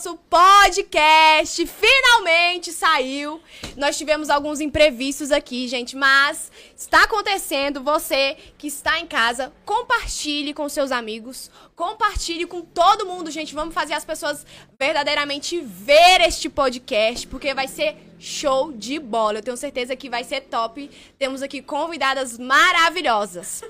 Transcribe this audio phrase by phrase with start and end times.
[0.00, 1.66] nosso podcast.
[1.66, 3.38] Finalmente saiu.
[3.76, 7.82] Nós tivemos alguns imprevistos aqui, gente, mas está acontecendo.
[7.82, 13.54] Você que está em casa, compartilhe com seus amigos, compartilhe com todo mundo, gente.
[13.54, 14.46] Vamos fazer as pessoas
[14.78, 19.38] verdadeiramente ver este podcast, porque vai ser show de bola.
[19.38, 20.90] Eu tenho certeza que vai ser top.
[21.18, 23.62] Temos aqui convidadas maravilhosas.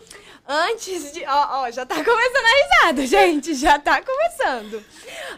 [0.46, 1.24] Antes de.
[1.24, 3.54] Ó, ó, já tá começando a risada, gente.
[3.54, 4.84] Já tá começando.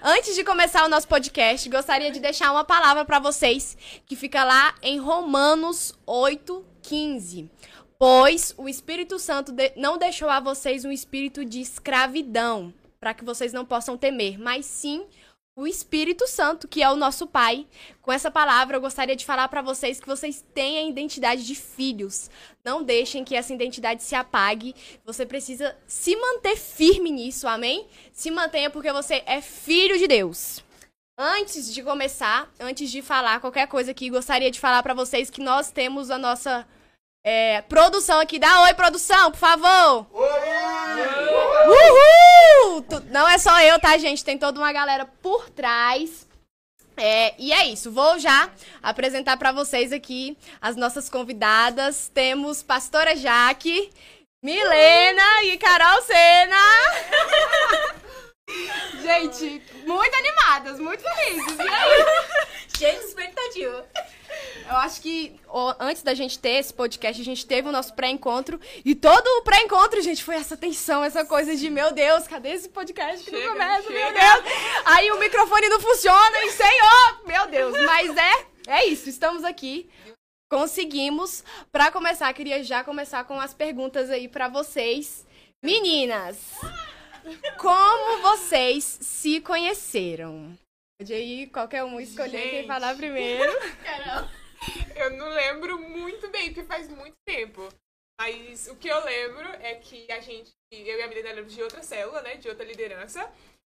[0.03, 4.43] Antes de começar o nosso podcast, gostaria de deixar uma palavra para vocês que fica
[4.43, 7.51] lá em Romanos 8, 15.
[7.99, 9.73] Pois o Espírito Santo de...
[9.77, 14.67] não deixou a vocês um espírito de escravidão, para que vocês não possam temer, mas
[14.67, 15.07] sim
[15.55, 17.67] o Espírito Santo, que é o nosso Pai.
[18.01, 21.55] Com essa palavra, eu gostaria de falar para vocês que vocês têm a identidade de
[21.55, 22.31] filhos.
[22.65, 24.75] Não deixem que essa identidade se apague.
[25.05, 27.87] Você precisa se manter firme nisso, amém?
[28.13, 30.65] Se mantenha porque você é filho de Deus.
[31.19, 35.43] Antes de começar, antes de falar qualquer coisa aqui, gostaria de falar para vocês que
[35.43, 36.67] nós temos a nossa
[37.23, 38.39] é, produção aqui.
[38.39, 40.07] Dá oi, produção, por favor.
[41.67, 42.85] Uhul!
[43.11, 44.25] Não é só eu, tá, gente?
[44.25, 46.27] Tem toda uma galera por trás.
[46.97, 48.51] É, e é isso, vou já
[48.83, 52.11] apresentar para vocês aqui as nossas convidadas.
[52.13, 53.91] Temos Pastora Jaque,
[54.43, 56.57] Milena e Carol Sena.
[59.01, 61.59] Gente, muito animadas, muito felizes.
[61.59, 62.05] E aí?
[62.77, 63.87] Cheio de expectativa.
[64.69, 67.93] Eu acho que ó, antes da gente ter esse podcast, a gente teve o nosso
[67.95, 68.61] pré-encontro.
[68.85, 72.69] E todo o pré-encontro, gente, foi essa tensão, essa coisa de, meu Deus, cadê esse
[72.69, 73.89] podcast que Chega, não começa?
[73.89, 74.13] chega.
[74.13, 74.55] Meu Deus!
[74.87, 77.27] Aí o microfone não funciona e senhor!
[77.27, 77.77] Meu Deus!
[77.85, 79.91] Mas é, é isso, estamos aqui.
[80.51, 81.43] Conseguimos.
[81.71, 85.27] Pra começar, queria já começar com as perguntas aí pra vocês.
[85.63, 86.37] Meninas,
[87.57, 90.57] como vocês se conheceram?
[91.03, 92.67] Pode aí qualquer um escolher quem Gente.
[92.69, 93.53] falar primeiro.
[93.83, 94.29] Carol.
[94.95, 97.69] Eu não lembro muito bem, porque faz muito tempo.
[98.21, 101.61] Mas o que eu lembro é que a gente, eu e a Milena éramos de
[101.61, 102.37] outra célula, né?
[102.37, 103.29] De outra liderança.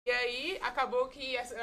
[0.06, 1.56] E aí acabou que essa-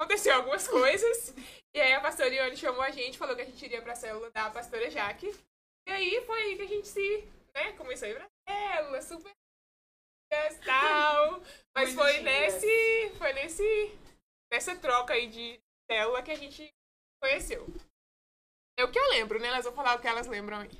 [0.00, 1.34] aconteceu algumas coisas.
[1.74, 4.30] E aí a pastora Ione chamou a gente, falou que a gente iria pra célula
[4.30, 5.34] da pastora Jaque.
[5.88, 7.24] E aí foi aí que a gente se,
[7.56, 9.32] né, começou a ir pra célula, super
[10.32, 11.42] e tal.
[11.74, 13.10] Mas foi nesse.
[13.18, 13.98] Foi nesse.
[14.56, 16.72] Nessa troca aí de célula que a gente
[17.22, 17.66] conheceu.
[18.78, 19.48] É o que eu lembro, né?
[19.48, 20.70] Elas vão falar o que elas lembram aí.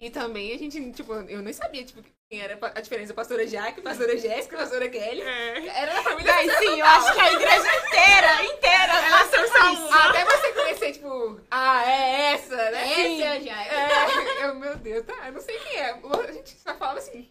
[0.00, 3.12] E também a gente, tipo, eu não sabia, tipo, quem era a diferença.
[3.12, 5.22] Pastora Jaque, pastora Jéssica, pastora Kelly.
[5.22, 5.66] É.
[5.66, 6.62] Era da família sacerdotal.
[6.62, 10.08] sim, eu acho que a igreja inteira, inteira, Elas são só.
[10.08, 12.92] Até você conhecer, tipo, ah, é essa, né?
[12.92, 13.72] Essa é a Jair.
[13.72, 15.90] É, eu, meu Deus, tá, eu não sei quem é.
[15.90, 17.28] A gente só fala assim.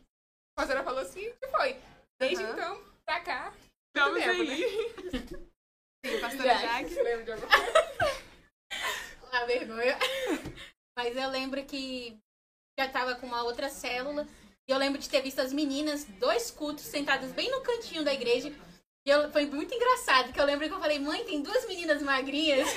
[0.57, 1.77] A pastora falou assim, que foi.
[2.19, 2.51] Desde Aham.
[2.51, 3.53] então, pra cá.
[3.95, 5.45] Estamos tempo, aí.
[6.05, 6.93] Sim, pastora Jaque.
[6.93, 8.25] Lembra de alguma coisa?
[9.47, 9.97] Vergonha.
[10.97, 12.15] Mas eu lembro que
[12.79, 14.27] já tava com uma outra célula.
[14.67, 18.13] E eu lembro de ter visto as meninas, dois cultos, sentadas bem no cantinho da
[18.13, 18.51] igreja.
[19.05, 22.01] E eu, foi muito engraçado, que eu lembro que eu falei, mãe, tem duas meninas
[22.01, 22.67] magrinhas.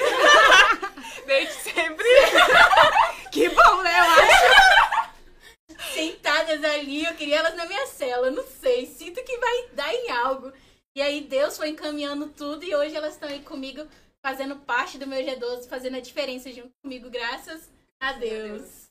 [1.26, 2.08] Desde sempre.
[3.30, 3.92] Que bom, né?
[3.98, 5.92] Eu acho.
[5.92, 10.10] sentadas ali, eu queria elas na minha cela, não sei, sinto que vai dar em
[10.10, 10.50] algo.
[10.98, 13.86] E aí Deus foi encaminhando tudo e hoje elas estão aí comigo,
[14.20, 17.70] fazendo parte do meu G12, fazendo a diferença junto comigo, graças
[18.00, 18.88] a Deus.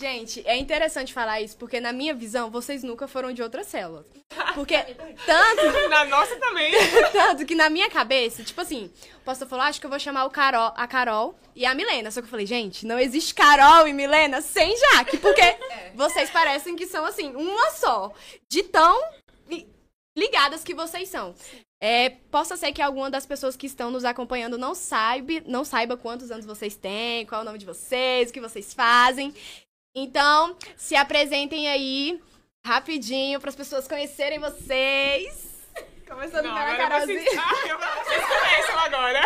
[0.00, 4.06] Gente, é interessante falar isso, porque na minha visão, vocês nunca foram de outra célula.
[4.54, 4.76] Porque
[5.24, 6.72] tanto, Na nossa também.
[7.10, 10.26] tanto que na minha cabeça, tipo assim, o pastor falou, acho que eu vou chamar
[10.26, 12.10] o Carol, a Carol e a Milena.
[12.10, 15.56] Só que eu falei, gente, não existe Carol e Milena sem Jaque, porque
[15.94, 18.12] vocês parecem que são, assim, uma só.
[18.48, 19.02] De tão
[20.16, 21.34] ligadas que vocês são.
[21.80, 25.96] É, possa ser que alguma das pessoas que estão nos acompanhando não saiba, não saiba
[25.96, 29.34] quantos anos vocês têm, qual é o nome de vocês, o que vocês fazem.
[29.94, 32.22] Então, se apresentem aí
[32.64, 35.54] rapidinho para as pessoas conhecerem vocês.
[36.08, 37.20] Começando Não, pela Carolzinha.
[37.22, 39.20] vocês, ah, eu- vocês começam agora.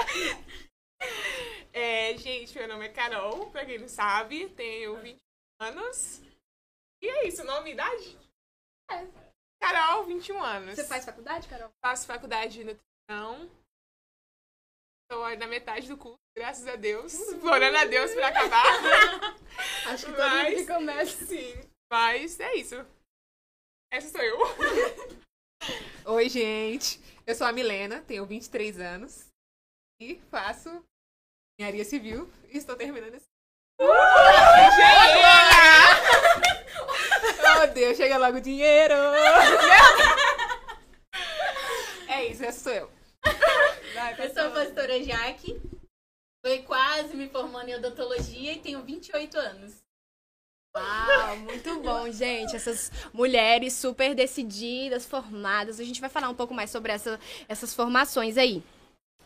[1.73, 5.19] É, gente, meu nome é Carol, pra quem não sabe, tenho 20
[5.61, 6.21] anos.
[7.03, 8.19] E é isso, nome e idade?
[8.91, 9.30] É.
[9.61, 10.75] Carol, 21 anos.
[10.75, 11.71] Você faz faculdade, Carol?
[11.85, 13.51] Faço faculdade de nutrição.
[15.05, 17.15] Estou na metade do curso, graças a Deus.
[17.43, 18.65] Orando a Deus pra acabar.
[19.93, 21.27] Acho que todo Mas- mundo que começa.
[21.27, 21.71] Sim.
[21.91, 22.77] Mas é isso.
[23.93, 24.39] Essa sou eu.
[26.15, 27.01] Oi, gente.
[27.27, 29.27] Eu sou a Milena, tenho 23 anos.
[30.01, 30.71] E faço
[31.59, 32.31] engenharia civil.
[32.49, 33.27] E estou terminando esse.
[37.63, 38.95] Oh, Deus, chega logo o dinheiro!
[42.09, 42.91] essa sou eu.
[43.95, 45.61] Vai, Eu sou a pastora Jaque.
[46.43, 49.75] Tô quase me formando em odontologia e tenho 28 anos.
[50.75, 52.57] Uau, muito bom, gente.
[52.57, 55.79] Essas mulheres super decididas, formadas.
[55.81, 58.63] A gente vai falar um pouco mais sobre essa- essas formações aí.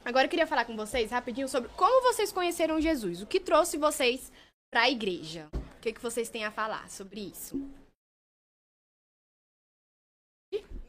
[0.04, 3.22] Agora eu queria falar com vocês rapidinho sobre como vocês conheceram Jesus.
[3.22, 4.32] O que trouxe vocês
[4.72, 5.48] para a igreja?
[5.52, 7.60] O que, que vocês têm a falar sobre isso?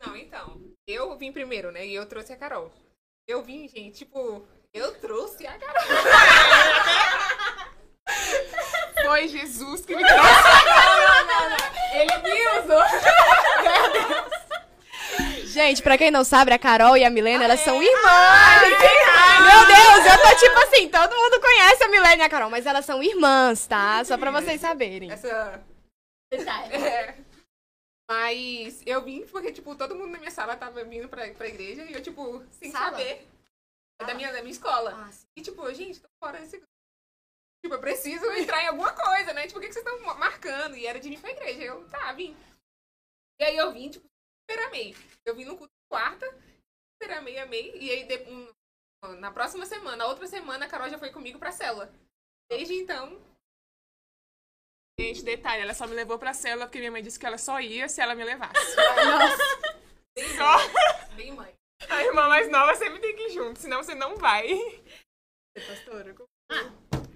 [0.03, 0.61] Não, então.
[0.87, 1.85] Eu vim primeiro, né?
[1.85, 2.71] E eu trouxe a Carol.
[3.27, 5.83] Eu vim, gente, tipo, eu trouxe a Carol.
[9.03, 10.23] Foi Jesus que me trouxe.
[11.93, 12.83] Ele me usou.
[15.45, 18.03] Gente, pra quem não sabe, a Carol e a Milena, elas são irmãs.
[18.05, 22.49] Ai, Meu Deus, eu tô tipo assim, todo mundo conhece a Milena e a Carol,
[22.49, 24.03] mas elas são irmãs, tá?
[24.03, 25.09] Só pra vocês saberem.
[25.11, 25.63] Essa.
[26.29, 26.73] Detalhe.
[26.75, 27.15] É.
[28.09, 31.83] Mas eu vim porque, tipo, todo mundo na minha sala tava vindo pra, pra igreja
[31.85, 32.91] e eu, tipo, sem Sala?
[32.91, 33.27] saber.
[33.99, 34.91] É Da minha, da minha escola.
[34.93, 35.09] Ah.
[35.37, 36.59] E, tipo, gente, tô fora desse.
[37.63, 39.47] Tipo, eu preciso entrar em alguma coisa, né?
[39.47, 40.75] Tipo, o que, que vocês estão marcando?
[40.77, 41.63] E era de vir pra igreja.
[41.63, 42.35] Eu, tá, vim.
[43.39, 44.05] E aí eu vim, tipo,
[44.43, 44.95] super amei.
[45.25, 46.29] Eu vim no culto de quarta,
[46.93, 47.75] super amei, amei.
[47.75, 48.53] E aí, de- um-
[49.17, 51.91] na próxima semana, a outra semana, a Carol já foi comigo pra célula.
[52.49, 53.19] Desde então,
[54.99, 57.59] Gente, detalhe, ela só me levou pra célula porque minha mãe disse que ela só
[57.59, 58.55] ia se ela me levasse.
[60.37, 61.53] Só bem mãe.
[61.89, 64.47] a irmã mais nova sempre tem que ir junto, senão você não vai.
[65.67, 66.15] Pastora,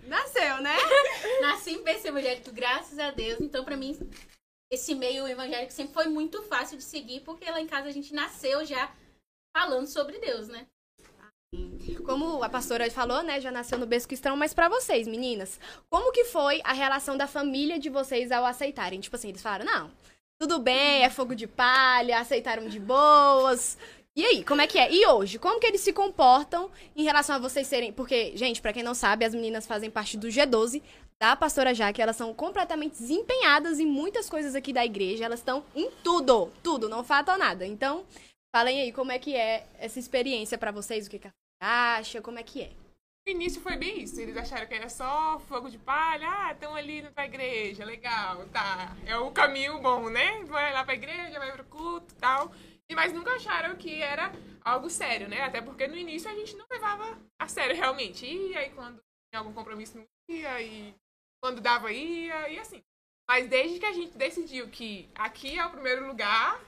[0.03, 0.75] Nasceu, né?
[1.41, 3.39] Nasci em berço evangélico, graças a Deus.
[3.39, 3.97] Então, pra mim,
[4.69, 8.13] esse meio evangélico sempre foi muito fácil de seguir, porque lá em casa a gente
[8.13, 8.93] nasceu já
[9.55, 10.67] falando sobre Deus, né?
[12.05, 15.59] Como a pastora falou, né, já nasceu no berço cristão, mas pra vocês, meninas,
[15.89, 18.99] como que foi a relação da família de vocês ao aceitarem?
[18.99, 19.91] Tipo assim, eles falaram, não,
[20.39, 23.77] tudo bem, é fogo de palha, aceitaram de boas.
[24.15, 24.91] E aí, como é que é?
[24.91, 27.93] E hoje, como que eles se comportam em relação a vocês serem...
[27.93, 30.81] Porque, gente, pra quem não sabe, as meninas fazem parte do G12
[31.21, 35.65] da pastora Jaque, elas são completamente desempenhadas em muias coisas aqui da igreja, elas estão
[35.75, 37.65] em tudo, tudo, não faltam nada.
[37.67, 38.05] Então,
[38.55, 41.29] falem aí como é que é essa experiência pra vocês, o que, que
[41.61, 42.71] acha, como é que é?
[43.27, 44.19] No início foi bem isso.
[44.19, 46.27] Eles acharam que era só fogo de palha.
[46.27, 48.95] Ah, estão ali na tua igreja, legal, tá.
[49.05, 50.43] É o caminho bom, né?
[50.45, 52.51] Vai lá pra igreja, vai pro culto tal.
[52.89, 54.31] E, mas nunca acharam que era
[54.63, 55.41] algo sério, né?
[55.41, 58.25] Até porque no início a gente não levava a sério realmente.
[58.25, 58.99] E aí quando
[59.29, 60.95] tinha algum compromisso não ia, e
[61.39, 62.81] quando dava ia, e assim.
[63.27, 66.59] Mas desde que a gente decidiu que aqui é o primeiro lugar,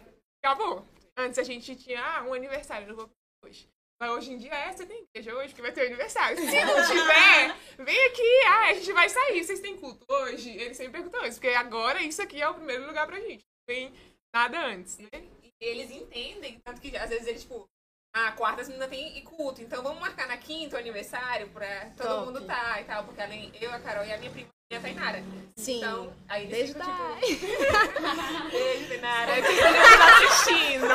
[0.44, 0.86] acabou.
[1.22, 3.10] Antes a gente tinha ah, um aniversário, não vou
[3.46, 3.68] hoje.
[4.02, 6.36] Mas hoje em dia é, você tem igreja hoje que vai ter aniversário.
[6.36, 9.44] Se não tiver, vem aqui, ah, a gente vai sair.
[9.44, 10.50] Vocês têm culto hoje?
[10.50, 13.46] Eles sempre perguntam isso, porque agora isso aqui é o primeiro lugar pra gente.
[13.46, 13.94] Não tem
[14.34, 15.10] nada antes, né?
[15.44, 17.70] E eles entendem, tanto que às vezes eles, tipo,
[18.16, 21.92] ah, quarta as meninas tem e culto, então vamos marcar na quinta o aniversário pra
[21.92, 22.26] todo Top.
[22.26, 25.24] mundo tá e tal, porque além eu, a Carol e a minha prima a Tainara.
[25.56, 25.78] Sim.
[25.78, 27.46] Então, aí Beijo, ficam, tipo,
[28.52, 29.34] beijo, Tainara.
[30.26, 30.86] Assistindo.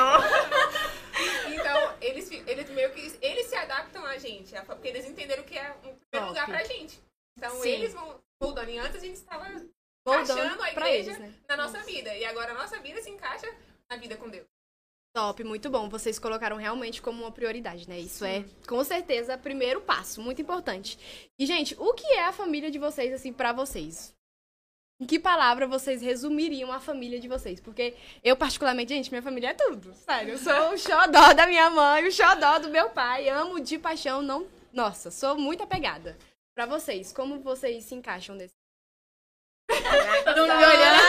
[1.48, 5.74] Então, eles, eles meio que, eles se adaptam a gente, porque eles entenderam que é
[5.84, 7.00] um primeiro lugar pra gente.
[7.36, 7.70] Então, Sim.
[7.70, 8.70] eles vão moldando.
[8.70, 9.46] E antes a gente estava
[10.06, 11.34] encaixando a igreja eles, né?
[11.48, 12.14] na nossa vida.
[12.14, 13.46] E agora a nossa vida se encaixa
[13.90, 14.46] na vida com Deus.
[15.16, 15.88] Top, muito bom.
[15.88, 17.98] Vocês colocaram realmente como uma prioridade, né?
[17.98, 20.98] Isso é, com certeza, primeiro passo, muito importante.
[21.38, 24.14] E, gente, o que é a família de vocês, assim, pra vocês?
[25.00, 27.58] Em que palavra vocês resumiriam a família de vocês?
[27.60, 29.94] Porque eu, particularmente, gente, minha família é tudo.
[29.94, 33.30] Sério, eu sou o xodó da minha mãe, o xodó do meu pai.
[33.30, 34.46] Amo de paixão, não...
[34.70, 36.18] Nossa, sou muito apegada.
[36.54, 38.52] Pra vocês, como vocês se encaixam nesse...
[40.26, 41.02] Todo mundo me olhando.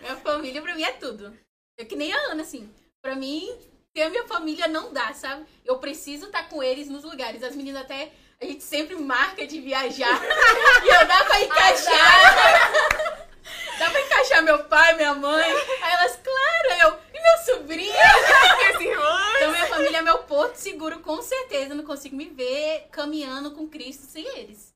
[0.00, 1.36] minha família pra mim é tudo.
[1.80, 2.70] É que nem a Ana, assim.
[3.02, 3.50] Pra mim,
[3.94, 5.46] ter a minha família não dá, sabe?
[5.64, 7.42] Eu preciso estar com eles nos lugares.
[7.42, 8.12] As meninas até.
[8.38, 10.20] A gente sempre marca de viajar.
[10.84, 13.28] e eu dá pra encaixar.
[13.78, 15.50] dá pra encaixar meu pai, minha mãe.
[15.82, 17.00] Aí elas, claro, eu.
[17.14, 17.92] E meu sobrinho?
[18.58, 19.36] Minhas irmãs.
[19.36, 21.72] Então minha família é meu porto seguro, com certeza.
[21.72, 24.70] Eu não consigo me ver caminhando com Cristo sem eles.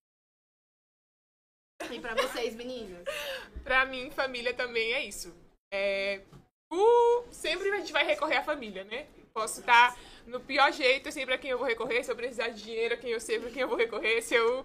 [1.91, 3.05] E pra vocês, meninas?
[3.63, 5.35] Pra mim, família também é isso.
[5.73, 6.21] É,
[6.75, 9.07] o- sempre a gente vai recorrer à família, né?
[9.33, 12.05] Posso estar no pior jeito, eu sei pra quem eu vou recorrer.
[12.05, 14.23] Se eu precisar de dinheiro, quem eu sei pra quem eu vou recorrer.
[14.23, 14.65] Se eu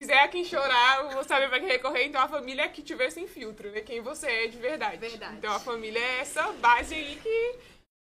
[0.00, 2.04] quiser a quem chorar, eu vou saber pra quem recorrer.
[2.04, 3.80] Então a família é que tiver sem filtro, né?
[3.80, 4.96] Quem você é de verdade.
[4.98, 5.36] Verdade.
[5.36, 7.58] Então a família é essa base aí que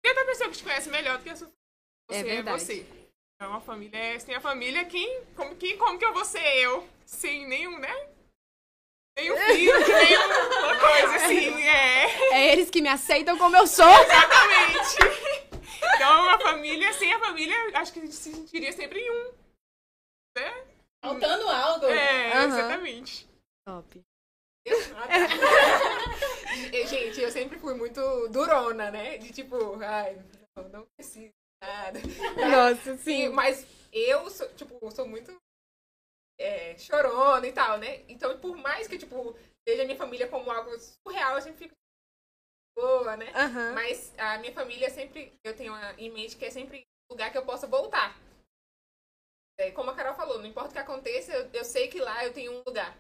[0.03, 2.61] tem outra pessoa que te conhece melhor do que a sua É você é, verdade.
[2.63, 2.87] você.
[3.37, 6.45] Então a família é sem a família, quem como, quem, como que eu vou ser
[6.59, 6.89] eu?
[7.05, 8.09] Sem nenhum, né?
[9.17, 12.35] Nenhum filtro, nenhuma coisa assim, é.
[12.35, 13.87] É eles que me aceitam como eu sou.
[13.87, 14.97] Exatamente.
[15.95, 16.89] Então a família,
[17.75, 19.33] acho que a gente se sentiria sempre em um.
[20.37, 20.65] Né?
[21.05, 21.87] Faltando algo.
[21.87, 22.47] É, Aham.
[22.47, 23.29] exatamente.
[23.67, 24.01] Top.
[24.67, 24.75] E,
[26.87, 29.19] Gente, eu sempre fui muito durona, né?
[29.19, 30.19] De tipo, ai,
[30.57, 32.01] não, não preciso de nada.
[32.49, 35.37] Nossa, Sim, mas eu sou, tipo, sou muito
[36.39, 38.03] é, chorona e tal, né?
[38.09, 39.37] Então, por mais que, tipo,
[39.67, 41.75] veja a minha família como algo surreal, eu sempre fico
[42.77, 43.31] boa, né?
[43.35, 43.73] Aham.
[43.73, 47.31] Mas a minha família sempre, eu tenho a- em mente que é sempre um lugar
[47.31, 48.19] que eu possa voltar.
[49.59, 52.25] É, como a Carol falou, não importa o que aconteça, eu, eu sei que lá
[52.25, 52.97] eu tenho um lugar.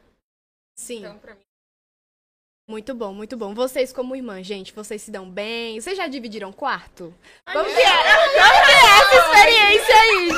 [0.78, 0.98] Sim.
[1.00, 1.40] Então, pra mim,
[2.68, 3.52] Muito bom, muito bom.
[3.52, 5.78] Vocês, como irmã, gente, vocês se dão bem?
[5.80, 7.12] Vocês já dividiram quarto?
[7.44, 7.64] Ai, é.
[7.74, 8.16] que é?
[8.16, 10.30] Como que é essa experiência aí,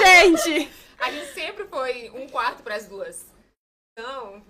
[0.64, 0.85] gente?
[0.98, 3.26] A gente sempre foi um quarto pras duas.
[3.98, 4.44] Então,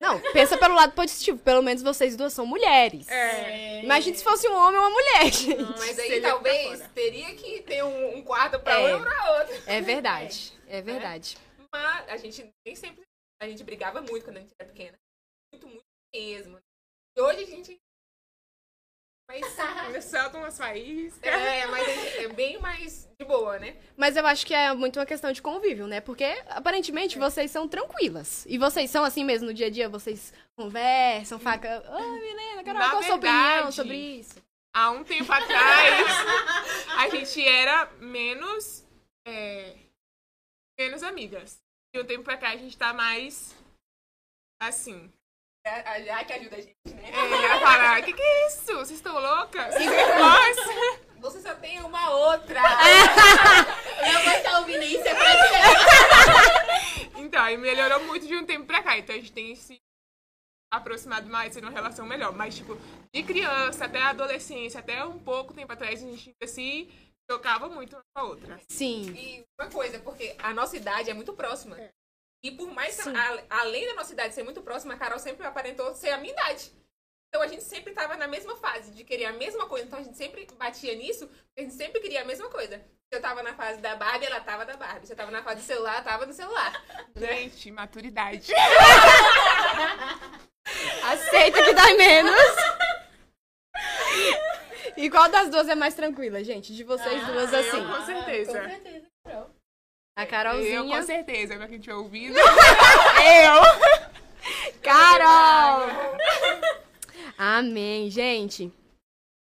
[0.00, 1.38] Não, pensa pelo lado positivo.
[1.38, 3.08] Pelo menos vocês duas são mulheres.
[3.08, 3.82] É.
[3.82, 5.56] Imagina se fosse um homem ou uma mulher, gente.
[5.78, 8.94] mas aí Seria talvez teria que ter um, um quarto pra É.
[8.94, 9.62] uma e pra outra.
[9.66, 10.52] É verdade.
[10.68, 11.36] É verdade.
[11.72, 13.02] Mas a gente nem sempre.
[13.42, 14.96] A gente brigava muito quando a gente era pequena.
[15.52, 16.58] Muito, muito mesmo.
[17.16, 17.76] E hoje a gente.
[19.28, 20.04] Mas.
[20.04, 21.22] Soltam umas faíscas.
[21.30, 23.76] É, mas é bem mais de boa, né?
[23.96, 26.00] Mas eu acho que é muito uma questão de convívio, né?
[26.00, 28.46] Porque aparentemente vocês são tranquilas.
[28.48, 29.88] E vocês são assim mesmo no dia a dia?
[29.88, 31.84] Vocês conversam, faca.
[31.90, 34.42] Ô, Milena, Carol, Na qual a sua opinião sobre isso?
[34.74, 36.06] Há um tempo atrás,
[36.96, 38.84] a gente era menos.
[39.26, 39.74] é,
[40.78, 41.58] menos amigas.
[41.94, 43.54] E um tempo pra cá a gente tá mais.
[44.60, 45.12] Assim.
[45.68, 47.10] A, a, a que ajuda a gente, né?
[47.12, 48.74] É, ela fala: que que é isso?
[48.74, 49.74] Vocês estão loucas?
[50.18, 51.08] Nossa!
[51.20, 52.60] Você só tem uma outra.
[54.06, 55.28] Eu vou estar ouvindo isso, é pra.
[57.16, 58.96] Então, aí melhorou muito de um tempo pra cá.
[58.96, 59.80] Então a gente tem se
[60.72, 62.32] aproximado mais, tendo uma relação melhor.
[62.32, 62.78] Mas, tipo,
[63.12, 66.88] de criança até a adolescência, até um pouco tempo atrás, a gente ainda se
[67.30, 68.60] chocava muito uma com a outra.
[68.68, 69.12] Sim.
[69.14, 71.76] E uma coisa, porque a nossa idade é muito próxima.
[72.42, 75.94] E por mais a- além da nossa idade ser muito próxima, a Carol sempre aparentou
[75.94, 76.72] ser a minha idade.
[77.28, 79.86] Então a gente sempre tava na mesma fase de querer a mesma coisa.
[79.86, 82.78] Então a gente sempre batia nisso, porque a gente sempre queria a mesma coisa.
[82.78, 85.06] Se eu tava na fase da Barbie, ela tava da Barbie.
[85.06, 86.84] Se eu tava na fase do celular, ela tava no celular.
[87.16, 88.52] Gente, maturidade.
[91.04, 92.34] Aceita que dói menos.
[94.96, 96.74] E qual das duas é mais tranquila, gente?
[96.74, 97.86] De vocês duas, eu assim.
[97.86, 98.60] com certeza.
[98.60, 99.50] Com certeza, Carol.
[100.18, 100.82] A Eu Carolzinha.
[100.82, 102.34] com certeza, pra quem tiver ouvido.
[102.38, 103.62] eu!
[104.82, 105.88] Carol!
[107.36, 108.72] Amém, gente.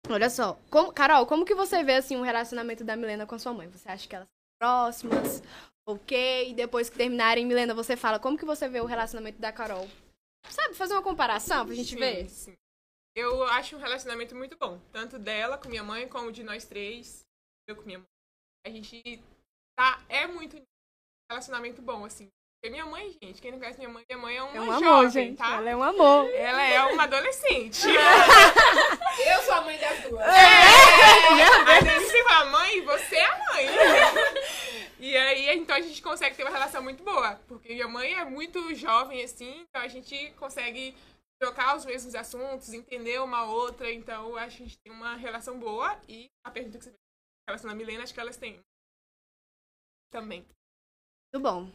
[0.07, 3.39] Olha só, como- Carol, como que você vê assim um relacionamento da Milena com a
[3.39, 3.67] sua mãe?
[3.69, 5.43] Você acha que elas são próximas?
[5.87, 6.51] Ok?
[6.51, 9.87] E depois que terminarem, Milena, você fala como que você vê o relacionamento da Carol?
[10.49, 12.29] Sabe, fazer uma comparação pra gente Sim, ver?
[12.29, 12.53] sim.
[13.15, 14.79] Eu acho um relacionamento muito bom.
[14.91, 17.25] Tanto dela com minha mãe, como de nós três.
[17.67, 18.07] Eu com minha mãe.
[18.65, 19.21] A gente
[19.79, 20.61] tá, é muito
[21.31, 22.27] relacionamento bom, assim.
[22.61, 24.71] Porque minha mãe, gente, quem não conhece minha mãe, minha mãe é uma É um
[24.71, 25.37] amor, jovem, gente.
[25.37, 25.55] tá?
[25.55, 26.29] Ela é um amor.
[26.31, 27.87] Ela é uma adolescente.
[27.87, 30.25] Eu sou a mãe das duas.
[30.27, 33.65] Às vezes você fala, mãe, você é a mãe.
[35.01, 37.39] E aí, então a gente consegue ter uma relação muito boa.
[37.47, 40.93] Porque minha mãe é muito jovem, assim, então a gente consegue
[41.41, 43.89] trocar os mesmos assuntos, entender uma outra.
[43.89, 45.97] Então, acho que a gente tem uma relação boa.
[46.09, 48.59] E a pergunta que você fez em relação à Milena, acho que elas têm.
[50.11, 50.41] Também.
[51.33, 51.71] Muito bom.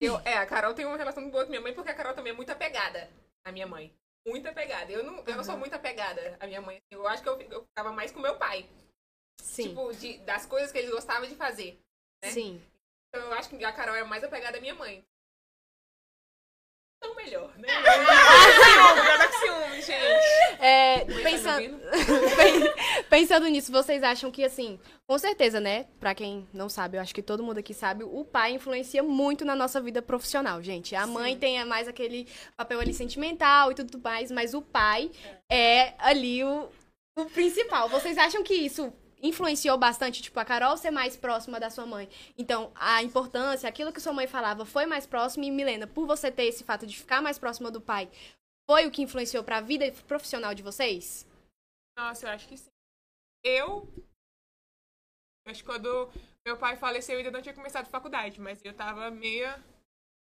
[0.00, 2.32] Eu, é, a Carol tem uma relação boa com minha mãe, porque a Carol também
[2.32, 3.10] é muito apegada
[3.44, 3.94] à minha mãe.
[4.26, 4.90] Muito apegada.
[4.92, 6.78] Eu não, eu não sou muito apegada à minha mãe.
[6.90, 8.68] Eu acho que eu, eu ficava mais com meu pai.
[9.40, 9.68] Sim.
[9.68, 11.80] Tipo, de, das coisas que ele gostava de fazer.
[12.22, 12.30] né?
[12.30, 12.60] Sim.
[13.08, 15.04] Então eu acho que a Carol é mais apegada à minha mãe.
[17.06, 17.68] Então melhor, né?
[17.68, 20.60] Ciúme, ela com ciúme, gente.
[20.60, 21.80] É, tá pensando,
[23.08, 25.86] Pensando nisso, vocês acham que, assim, com certeza, né?
[26.00, 29.44] Pra quem não sabe, eu acho que todo mundo aqui sabe, o pai influencia muito
[29.44, 30.96] na nossa vida profissional, gente.
[30.96, 35.10] A mãe tem mais aquele papel ali sentimental e tudo mais, mas o pai
[35.50, 36.68] é ali o,
[37.16, 37.88] o principal.
[37.88, 38.92] Vocês acham que isso
[39.22, 42.08] influenciou bastante, tipo, a Carol ser mais próxima da sua mãe?
[42.36, 46.30] Então, a importância, aquilo que sua mãe falava foi mais próximo e, Milena, por você
[46.30, 48.10] ter esse fato de ficar mais próxima do pai,
[48.68, 51.26] foi o que influenciou pra vida profissional de vocês?
[51.96, 52.70] Nossa, eu acho que sim.
[53.44, 53.88] Eu.
[55.46, 56.10] Acho que quando
[56.44, 59.46] meu pai faleceu, eu ainda não tinha começado faculdade, mas eu tava meio.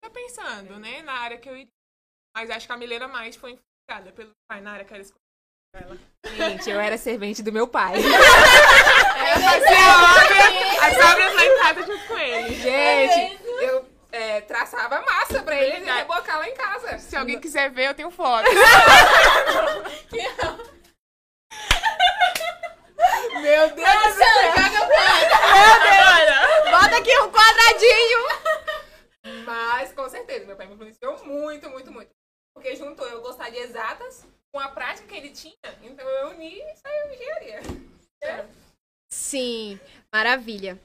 [0.03, 1.71] meio pensando, né, na área que eu iria.
[2.35, 5.24] Mas acho que a Milena mais foi influenciada pelo pai na área que ela escolheu.
[6.35, 7.95] Gente, eu era servente do meu pai.
[7.97, 8.01] eu
[9.41, 9.77] fazia
[10.21, 12.55] obra, as obras lá em casa junto com ele.
[12.55, 16.97] Gente, é eu é, traçava massa pra ele e rebocar lá em casa.
[16.99, 18.49] Se alguém quiser ver, eu tenho foto.
[23.41, 23.89] Meu Deus!
[23.89, 24.27] Do céu.
[24.53, 24.89] Fora!
[25.51, 26.71] Meu Deus!
[26.71, 28.19] Bota aqui um quadradinho!
[29.45, 32.09] Mas, com certeza, meu pai me influenciou muito, muito, muito.
[32.53, 36.61] Porque juntou eu gostar de exatas com a prática que ele tinha, então eu uni
[36.61, 37.59] e saiu engenharia.
[38.23, 38.47] É.
[39.11, 39.77] Sim,
[40.09, 40.79] maravilha.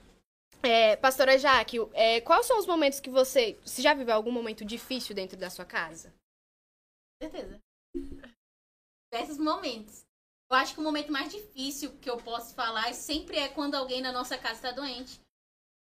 [0.61, 3.57] É, pastora Jaque, é, quais são os momentos que você.
[3.65, 6.13] Você já viveu algum momento difícil dentro da sua casa?
[7.23, 7.61] Certeza.
[9.13, 10.05] Desses momentos.
[10.51, 14.03] Eu acho que o momento mais difícil que eu posso falar sempre é quando alguém
[14.03, 15.21] na nossa casa está doente.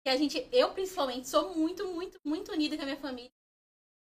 [0.04, 3.32] Que a gente, eu principalmente, sou muito, muito, muito unida com a minha família.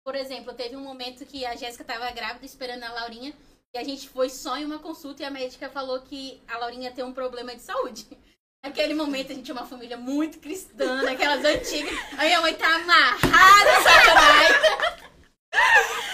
[0.04, 3.38] Por exemplo, teve um momento que a Jéssica estava grávida esperando a Laurinha.
[3.74, 6.92] E a gente foi só em uma consulta e a médica falou que a Laurinha
[6.92, 8.06] tem um problema de saúde.
[8.64, 11.98] Naquele momento a gente é uma família muito cristã, daquelas antigas.
[12.18, 15.02] A minha mãe tá amarrada, Satanás.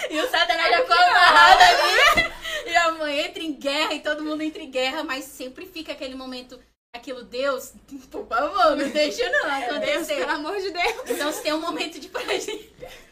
[0.08, 2.32] E o Satanás já ficou amarrado ali.
[2.70, 5.92] E a mãe entra em guerra e todo mundo entra em guerra, mas sempre fica
[5.92, 6.58] aquele momento,
[6.94, 7.74] aquilo, Deus,
[8.10, 10.16] por favor, não deixa não acontecer.
[10.16, 11.10] Pelo amor de Deus.
[11.10, 13.07] Então, se tem um momento de fragilidade.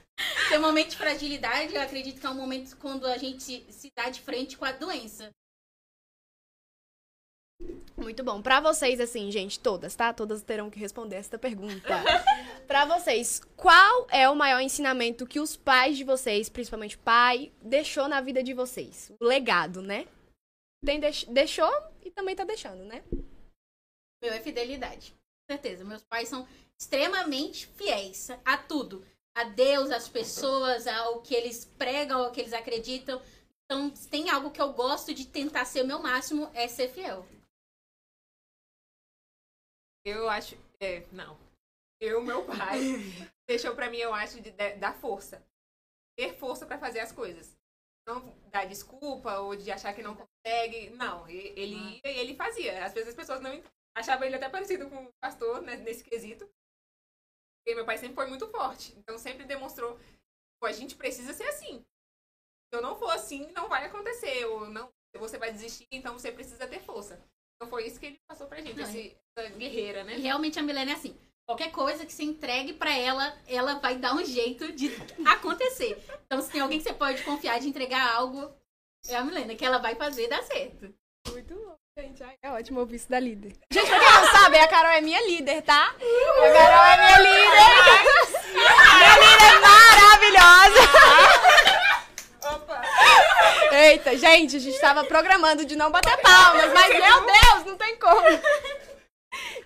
[0.57, 4.09] Um momento de fragilidade, eu acredito que é um momento quando a gente se dá
[4.09, 5.31] de frente com a doença.
[7.97, 8.43] Muito bom.
[8.43, 10.13] Pra vocês, assim, gente, todas, tá?
[10.13, 11.89] Todas terão que responder essa pergunta.
[12.67, 17.53] pra vocês, qual é o maior ensinamento que os pais de vocês, principalmente o pai,
[17.63, 19.11] deixou na vida de vocês?
[19.21, 20.07] O legado, né?
[20.85, 21.71] Tem deix- deixou
[22.05, 23.03] e também tá deixando, né?
[24.23, 25.13] Meu é fidelidade.
[25.13, 25.85] Com certeza.
[25.85, 26.47] Meus pais são
[26.79, 29.05] extremamente fiéis a tudo.
[29.37, 33.21] A Deus, às pessoas, ao que eles pregam, ao que eles acreditam.
[33.64, 36.88] Então, se tem algo que eu gosto de tentar ser o meu máximo, é ser
[36.88, 37.26] fiel.
[40.05, 40.57] Eu acho.
[40.81, 41.37] É, não.
[42.00, 42.78] Eu, meu pai,
[43.49, 45.45] deixou pra mim, eu acho, de, de- dar força.
[46.17, 47.54] Ter força pra fazer as coisas.
[48.06, 50.91] Não dar desculpa ou de achar que não consegue.
[50.91, 52.84] Não, ele ia e ele fazia.
[52.87, 53.63] Às vezes as pessoas não
[53.97, 56.49] achavam ele até parecido com o pastor né, nesse quesito.
[57.67, 58.95] Porque meu pai sempre foi muito forte.
[58.97, 59.99] Então sempre demonstrou
[60.61, 61.85] "Pô, a gente precisa ser assim.
[62.73, 64.45] Se eu não for assim, não vai acontecer.
[64.47, 67.21] Ou não, você vai desistir, então você precisa ter força.
[67.57, 70.17] Então foi isso que ele passou pra gente, Não, esse- essa guerreira, né?
[70.17, 71.19] E realmente a Milena é assim.
[71.49, 74.89] Qualquer coisa que você entregue pra ela, ela vai dar um jeito de
[75.26, 76.00] acontecer.
[76.26, 78.55] Então, se tem alguém que você pode confiar de entregar algo,
[79.09, 80.93] é a Milena, que ela vai fazer dar certo.
[81.31, 82.23] Muito bom, gente.
[82.23, 83.57] Ai, é ótimo ouvir isso da líder.
[83.73, 83.87] Gente,
[84.26, 85.89] pra quem não sabe, a Carol é minha líder, tá?
[85.89, 87.67] A Carol é minha líder.
[88.97, 90.82] minha líder maravilhosa.
[92.54, 92.82] Opa!
[93.73, 97.99] Eita, gente, a gente tava programando de não bater palmas, mas meu Deus, não tem
[97.99, 98.26] como.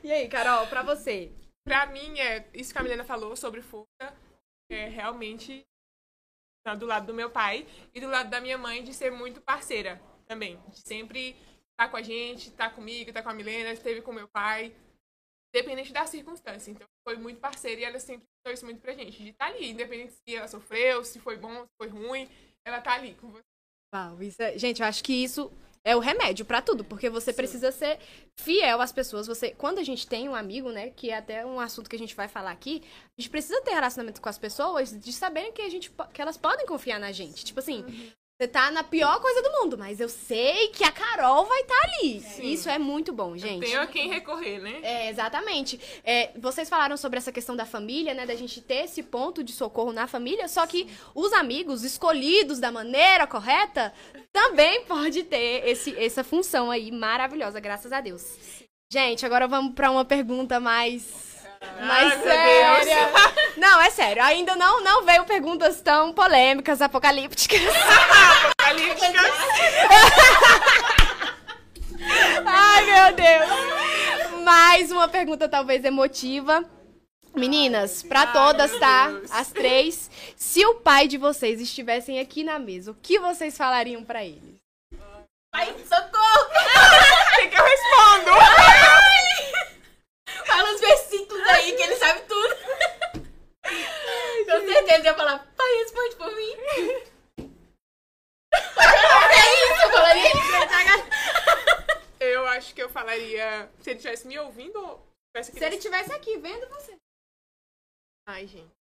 [0.03, 1.31] E aí, Carol, pra você?
[1.65, 4.15] Pra mim, é isso que a Milena falou sobre força,
[4.71, 5.65] é realmente
[6.65, 9.41] tá do lado do meu pai e do lado da minha mãe de ser muito
[9.41, 10.61] parceira também.
[10.69, 11.37] De sempre
[11.81, 14.75] estar com a gente, estar comigo, estar com a Milena, esteve com meu pai,
[15.55, 16.71] independente da circunstância.
[16.71, 19.23] Então, foi muito parceira e ela sempre ensinou isso muito pra gente.
[19.23, 22.29] De estar ali, independente se ela sofreu, se foi bom, se foi ruim,
[22.67, 23.43] ela tá ali com você.
[23.95, 24.59] Uau, isso é...
[24.59, 25.51] Gente, eu acho que isso
[25.83, 27.99] é o remédio pra tudo, porque você precisa ser
[28.39, 29.27] fiel às pessoas.
[29.27, 31.99] Você, quando a gente tem um amigo, né, que é até um assunto que a
[31.99, 35.63] gente vai falar aqui, a gente precisa ter relacionamento com as pessoas de saberem que
[35.63, 37.43] a gente que elas podem confiar na gente.
[37.43, 41.45] Tipo assim, você tá na pior coisa do mundo, mas eu sei que a Carol
[41.45, 42.21] vai estar ali.
[42.21, 42.51] Sim.
[42.51, 43.67] Isso é muito bom, gente.
[43.67, 44.79] Tenho a quem recorrer, né?
[44.83, 45.79] É, exatamente.
[46.03, 48.25] É, vocês falaram sobre essa questão da família, né?
[48.25, 52.73] Da gente ter esse ponto de socorro na família, só que os amigos escolhidos da
[52.73, 53.93] maneira correta
[54.33, 58.39] também pode ter esse, essa função aí maravilhosa, graças a Deus.
[58.91, 61.30] Gente, agora vamos pra uma pergunta mais.
[61.63, 63.11] Mais Ai, meu séria.
[63.57, 64.23] Não, é sério.
[64.23, 67.61] Ainda não, não veio perguntas tão polêmicas, apocalípticas.
[68.59, 69.13] Apocalípticas.
[72.47, 73.51] Ai, meu Deus.
[74.45, 76.65] Mais uma pergunta talvez emotiva.
[77.37, 79.09] Meninas, pra Ai, todas, tá?
[79.09, 79.31] Deus.
[79.31, 80.11] As três.
[80.37, 84.59] Se o pai de vocês estivessem aqui na mesa, o que vocês falariam pra ele?
[85.53, 86.49] Pai, socorro!
[87.33, 88.31] O que, que eu respondo?
[90.47, 92.57] Fala os versículos aí, que ele sabe tudo.
[93.63, 96.57] Com certeza ele ia falar, pai, responde por mim.
[99.33, 100.31] É isso, eu falaria.
[102.19, 103.71] Eu acho que eu falaria.
[103.81, 105.07] Se ele estivesse me ouvindo ou
[105.43, 106.97] Se ele estivesse aqui vendo você.
[108.27, 108.80] Ai, gente.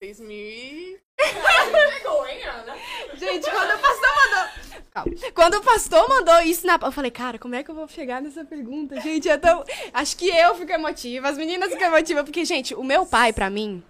[0.00, 2.76] 2000 Pegou, hein, Ana?
[3.14, 4.82] Gente, quando o pastor mandou.
[4.90, 5.12] Calma.
[5.34, 6.78] Quando o pastor mandou isso na.
[6.82, 9.00] Eu falei, cara, como é que eu vou chegar nessa pergunta?
[9.00, 9.64] Gente, é tão.
[9.92, 13.48] Acho que eu fico emotiva, as meninas ficam emotivas, porque, gente, o meu pai, pra
[13.48, 13.82] mim.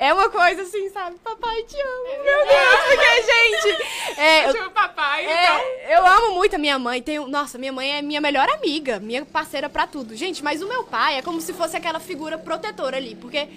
[0.00, 1.18] É uma coisa assim, sabe?
[1.18, 2.24] Papai, te amo.
[2.24, 4.20] Meu Deus, porque, gente.
[4.20, 5.36] É, eu, chamo papai, então.
[5.36, 7.02] é, eu amo muito a minha mãe.
[7.02, 10.14] Tenho, nossa, minha mãe é minha melhor amiga, minha parceira pra tudo.
[10.14, 13.48] Gente, mas o meu pai é como se fosse aquela figura protetora ali, porque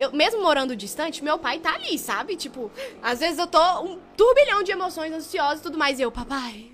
[0.00, 2.36] eu, mesmo morando distante, meu pai tá ali, sabe?
[2.36, 2.70] Tipo,
[3.02, 5.98] às vezes eu tô um turbilhão de emoções ansiosas e tudo mais.
[5.98, 6.70] E eu, papai,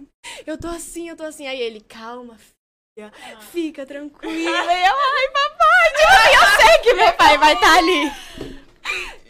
[0.47, 1.47] eu tô assim, eu tô assim.
[1.47, 3.11] Aí ele, calma, filha,
[3.51, 4.31] fica tranquila.
[4.35, 8.11] E eu, ai, papai, tipo, eu sei que meu pai vai estar tá ali.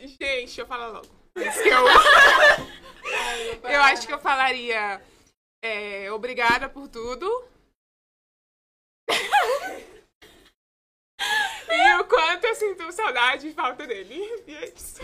[0.01, 1.07] Gente, deixa eu falar logo.
[1.37, 1.45] Eu,
[3.71, 5.01] eu acho que eu falaria
[5.63, 7.45] é, obrigada por tudo.
[11.19, 14.43] E o quanto eu sinto saudade e falta dele.
[14.47, 15.01] E é isso.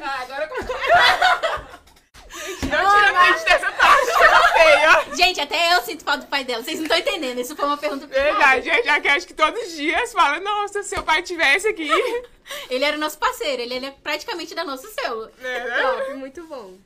[0.00, 1.82] Ah, agora eu
[2.32, 5.14] Gente, não tira a frente dessa parte que eu feia.
[5.14, 6.62] Gente, até eu sinto falta do pai dela.
[6.62, 7.38] Vocês não estão entendendo.
[7.38, 10.82] Isso foi uma pergunta Verdade, já, já que acho que todos os dias fala, nossa,
[10.82, 11.88] se seu pai tivesse aqui.
[12.70, 15.30] Ele era nosso parceiro, ele é praticamente da nossa célula.
[15.40, 15.82] É, né?
[15.82, 16.78] Top, muito bom.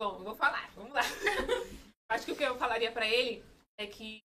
[0.00, 1.02] Bom, vou falar, vamos lá.
[2.10, 3.42] Acho que o que eu falaria pra ele
[3.78, 4.20] é que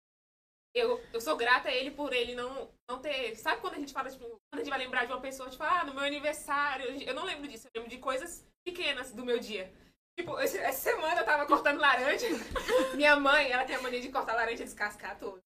[0.75, 3.35] eu, eu sou grata a ele por ele não, não ter.
[3.37, 5.63] Sabe quando a gente fala, tipo, quando a gente vai lembrar de uma pessoa, tipo,
[5.63, 7.01] ah, no meu aniversário.
[7.01, 9.71] Eu não lembro disso, eu lembro de coisas pequenas do meu dia.
[10.19, 12.27] Tipo, essa semana eu tava cortando laranja.
[12.95, 15.41] Minha mãe, ela tem a mania de cortar laranja e descascar tudo.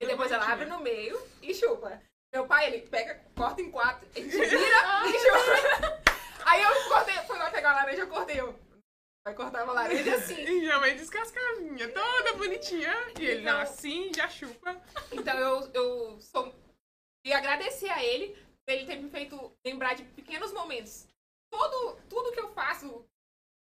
[0.00, 2.00] E depois ela abre no meio e chupa.
[2.32, 4.48] Meu pai, ele pega, corta em quatro, ele vira
[5.06, 6.02] e chupa.
[6.44, 8.40] Aí eu cortei, foi lá pegar a laranja, eu cortei.
[8.40, 8.58] Eu,
[9.24, 10.34] vai cortar uma laranja assim.
[10.40, 12.92] E minha mãe descascavinha, toda bonitinha.
[13.18, 14.80] E ele, não, Então- assim, já chupa.
[15.12, 16.54] Então eu, eu sou.
[17.26, 21.06] E agradecer a ele por ele ter me feito lembrar de pequenos momentos.
[21.50, 23.04] Todo, tudo que eu faço,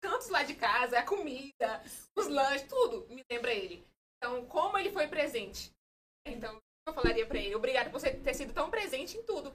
[0.02, 1.82] cantos lá de casa, a comida,
[2.16, 3.86] os lanches, tudo me lembra ele.
[4.16, 5.70] Então, como ele foi presente.
[6.26, 9.54] Então, eu falaria pra ele, obrigada por você ter sido tão presente em tudo.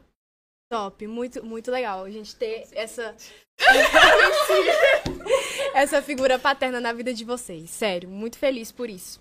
[0.71, 3.15] Top, muito, muito legal a gente ter essa.
[5.73, 7.69] essa figura paterna na vida de vocês.
[7.71, 9.19] Sério, muito feliz por isso.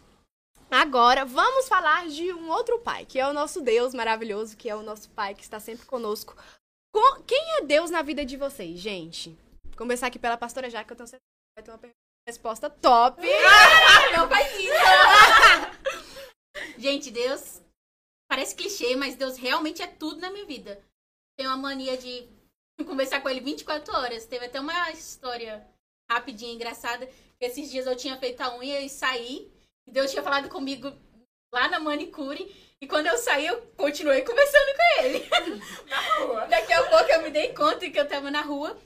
[0.71, 4.77] Agora, vamos falar de um outro pai, que é o nosso Deus maravilhoso, que é
[4.77, 6.37] o nosso pai que está sempre conosco.
[6.93, 9.31] Co- Quem é Deus na vida de vocês, gente?
[9.65, 11.23] Vou começar aqui pela pastora Jaque, que eu tenho certeza
[11.57, 11.93] que vai ter uma
[12.29, 13.23] resposta top.
[14.15, 15.79] Não faz isso!
[16.77, 17.63] Gente, Deus.
[18.31, 20.79] Parece clichê, mas Deus realmente é tudo na minha vida.
[21.39, 22.29] Tenho uma mania de
[22.85, 24.27] conversar com ele 24 horas.
[24.27, 25.65] Teve até uma história
[26.11, 27.07] rapidinha, engraçada.
[27.07, 29.49] que Esses dias eu tinha feito a unha e saí.
[29.87, 30.93] E Deus tinha falado comigo
[31.55, 32.53] lá na manicure.
[32.81, 35.29] E quando eu saí, eu continuei conversando com ele.
[35.89, 36.47] Na rua.
[36.47, 38.77] Daqui a pouco eu me dei conta que eu tava na rua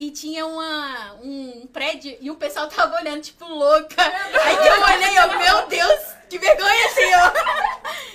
[0.00, 4.02] e tinha uma, um prédio e o pessoal tava olhando, tipo, louca.
[4.02, 7.32] Aí eu olhei, eu, meu Deus, que vergonha, Senhor!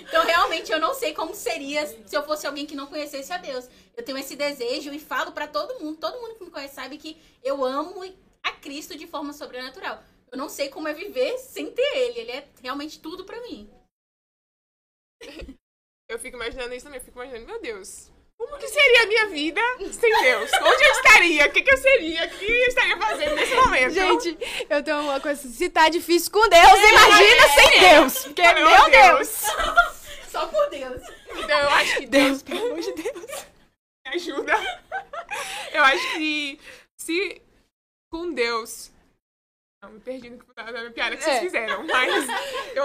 [0.01, 3.37] Então, realmente, eu não sei como seria se eu fosse alguém que não conhecesse a
[3.37, 3.69] Deus.
[3.95, 6.97] Eu tenho esse desejo e falo pra todo mundo, todo mundo que me conhece sabe
[6.97, 8.03] que eu amo
[8.43, 10.03] a Cristo de forma sobrenatural.
[10.31, 12.19] Eu não sei como é viver sem ter ele.
[12.19, 13.69] Ele é realmente tudo pra mim.
[16.09, 19.25] Eu fico imaginando isso também, eu fico imaginando, meu Deus, como que seria a minha
[19.27, 20.49] vida sem Deus?
[20.53, 21.45] Onde eu estaria?
[21.45, 22.23] O que, que eu seria?
[22.23, 23.93] O que eu estaria fazendo nesse momento?
[23.93, 24.37] Gente,
[24.69, 25.45] eu tenho uma coisa.
[25.45, 28.23] Se tá difícil com Deus, imagina sem Deus.
[28.23, 29.27] Porque, Meu meu Deus.
[30.29, 31.01] Só por Deus.
[31.35, 33.45] Então eu acho que Deus, pelo amor de Deus.
[34.07, 34.79] me ajuda.
[35.73, 36.59] Eu acho que
[36.97, 37.41] se
[38.09, 38.89] com Deus.
[39.81, 41.41] Não, me perdi no na piada que vocês É.
[41.41, 41.85] fizeram.
[41.87, 42.25] Mas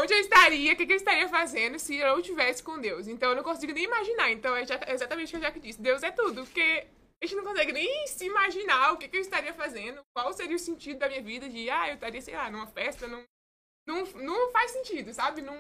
[0.01, 3.09] onde eu estaria, o que, eu estaria fazendo se eu estivesse com Deus?
[3.09, 4.31] Então eu não consigo nem imaginar.
[4.31, 5.81] Então é exatamente o que eu já disse.
[5.81, 6.45] Deus é tudo.
[6.45, 6.87] Porque
[7.23, 10.59] a gente não consegue nem se imaginar o que, eu estaria fazendo, qual seria o
[10.59, 13.25] sentido da minha vida de, ah, eu estaria, sei lá, numa festa, não,
[13.87, 15.41] não, não faz sentido, sabe?
[15.41, 15.57] Não,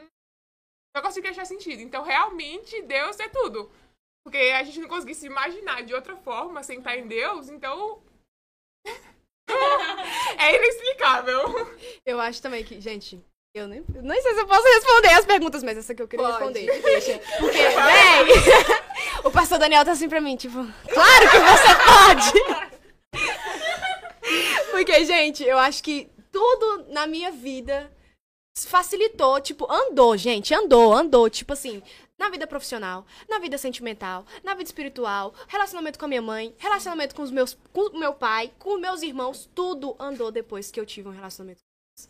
[0.94, 1.80] não consigo achar sentido.
[1.80, 3.72] Então, realmente, Deus é tudo.
[4.24, 8.02] Porque a gente não conseguir se imaginar de outra forma sem estar em Deus, então.
[10.38, 11.68] É inexplicável.
[12.04, 13.20] Eu acho também que, gente,
[13.54, 16.26] eu nem, nem sei se eu posso responder as perguntas, mas essa que eu queria
[16.26, 16.82] Pode, responder.
[16.82, 17.18] Deixa.
[17.38, 18.26] Porque, véi,
[19.24, 22.32] o pastor Daniel tá assim pra mim, tipo, claro que você pode!
[24.72, 27.90] Porque, gente, eu acho que tudo na minha vida
[28.66, 31.80] facilitou, tipo, andou, gente, andou, andou, tipo assim,
[32.24, 37.14] na vida profissional, na vida sentimental, na vida espiritual, relacionamento com a minha mãe, relacionamento
[37.14, 40.86] com os meus, com o meu pai, com meus irmãos, tudo andou depois que eu
[40.86, 42.08] tive um relacionamento com Deus.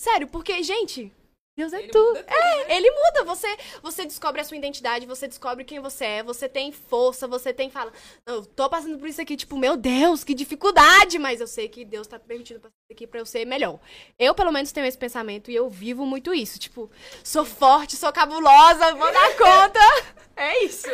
[0.00, 1.12] Sério, porque, gente,
[1.56, 2.06] Deus é Ele tudo.
[2.08, 2.62] muda tudo, né?
[2.68, 3.46] É, ele muda, você,
[3.82, 7.68] você descobre a sua identidade, você descobre quem você é, você tem força, você tem
[7.68, 7.92] fala,
[8.26, 11.68] "Não, eu tô passando por isso aqui, tipo, meu Deus, que dificuldade, mas eu sei
[11.68, 13.78] que Deus tá permitindo passar isso aqui pra eu ser melhor.
[14.18, 16.90] Eu, pelo menos, tenho esse pensamento e eu vivo muito isso, tipo,
[17.22, 19.80] sou forte, sou cabulosa, vou dar conta.
[20.34, 20.86] É isso.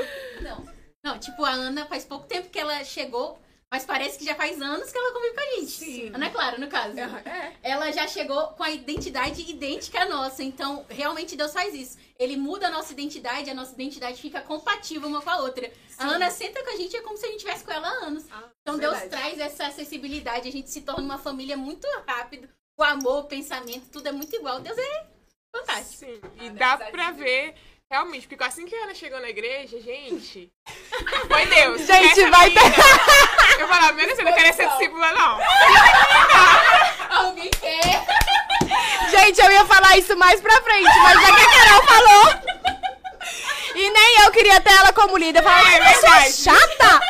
[0.43, 0.65] Não.
[1.05, 3.39] Não, tipo, a Ana faz pouco tempo que ela chegou
[3.71, 5.71] Mas parece que já faz anos que ela convive com a gente.
[5.71, 6.11] Sim.
[6.15, 6.99] Ana Clara, no caso.
[6.99, 7.53] É.
[7.63, 10.43] Ela já chegou com a identidade idêntica à nossa.
[10.43, 11.99] Então, realmente Deus faz isso.
[12.19, 15.71] Ele muda a nossa identidade, a nossa identidade fica compatível uma com a outra.
[15.99, 18.07] A Ana senta com a gente, é como se a gente tivesse com ela há
[18.07, 18.25] anos.
[18.31, 19.23] Ah, Então Deus verdade.
[19.23, 22.49] traz essa acessibilidade, a gente se torna uma família muito rápido.
[22.79, 24.61] O amor, o pensamento, tudo é muito igual.
[24.61, 25.07] Deus é
[25.55, 26.07] fantástico.
[26.07, 27.55] Sim, e Ah, dá pra ver,
[27.91, 30.51] realmente, porque assim que a Ana chegou na igreja, gente,
[31.27, 31.83] foi Deus.
[31.87, 32.61] Gente, vai ter-
[33.61, 35.39] Eu falava, meu Deus, eu não quero ser discípula, não.
[37.11, 38.07] Alguém quer?
[39.11, 42.59] Gente, eu ia falar isso mais pra frente, mas já que a Carol falou.
[43.75, 45.39] E nem eu queria ter ela como líder.
[45.39, 46.33] Eu falava, É que pessoa verdade.
[46.33, 47.01] chata!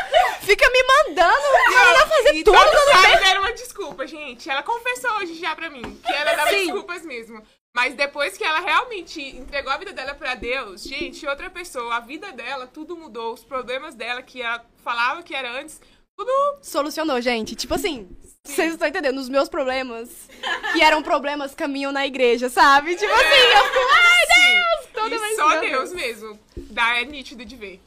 [0.43, 4.49] Fica me mandando ela fazer E tudo todos quando sabem deram uma desculpa, gente.
[4.49, 6.65] Ela confessou hoje já pra mim, que ela dava Sim.
[6.67, 7.43] desculpas mesmo.
[7.79, 12.01] Mas depois que ela realmente entregou a vida dela pra Deus, gente, outra pessoa, a
[12.01, 13.33] vida dela, tudo mudou.
[13.33, 15.81] Os problemas dela, que ela falava que era antes,
[16.19, 17.55] tudo Solucionou, gente.
[17.55, 18.09] Tipo assim,
[18.45, 19.19] vocês estão entendendo?
[19.19, 20.29] Os meus problemas,
[20.73, 22.97] que eram problemas, caminham na igreja, sabe?
[22.97, 24.93] Tipo assim, eu fico, ai, Deus!
[24.93, 26.41] Toda e vez só meu Deus mesmo.
[26.57, 27.81] Dá, é nítido de ver.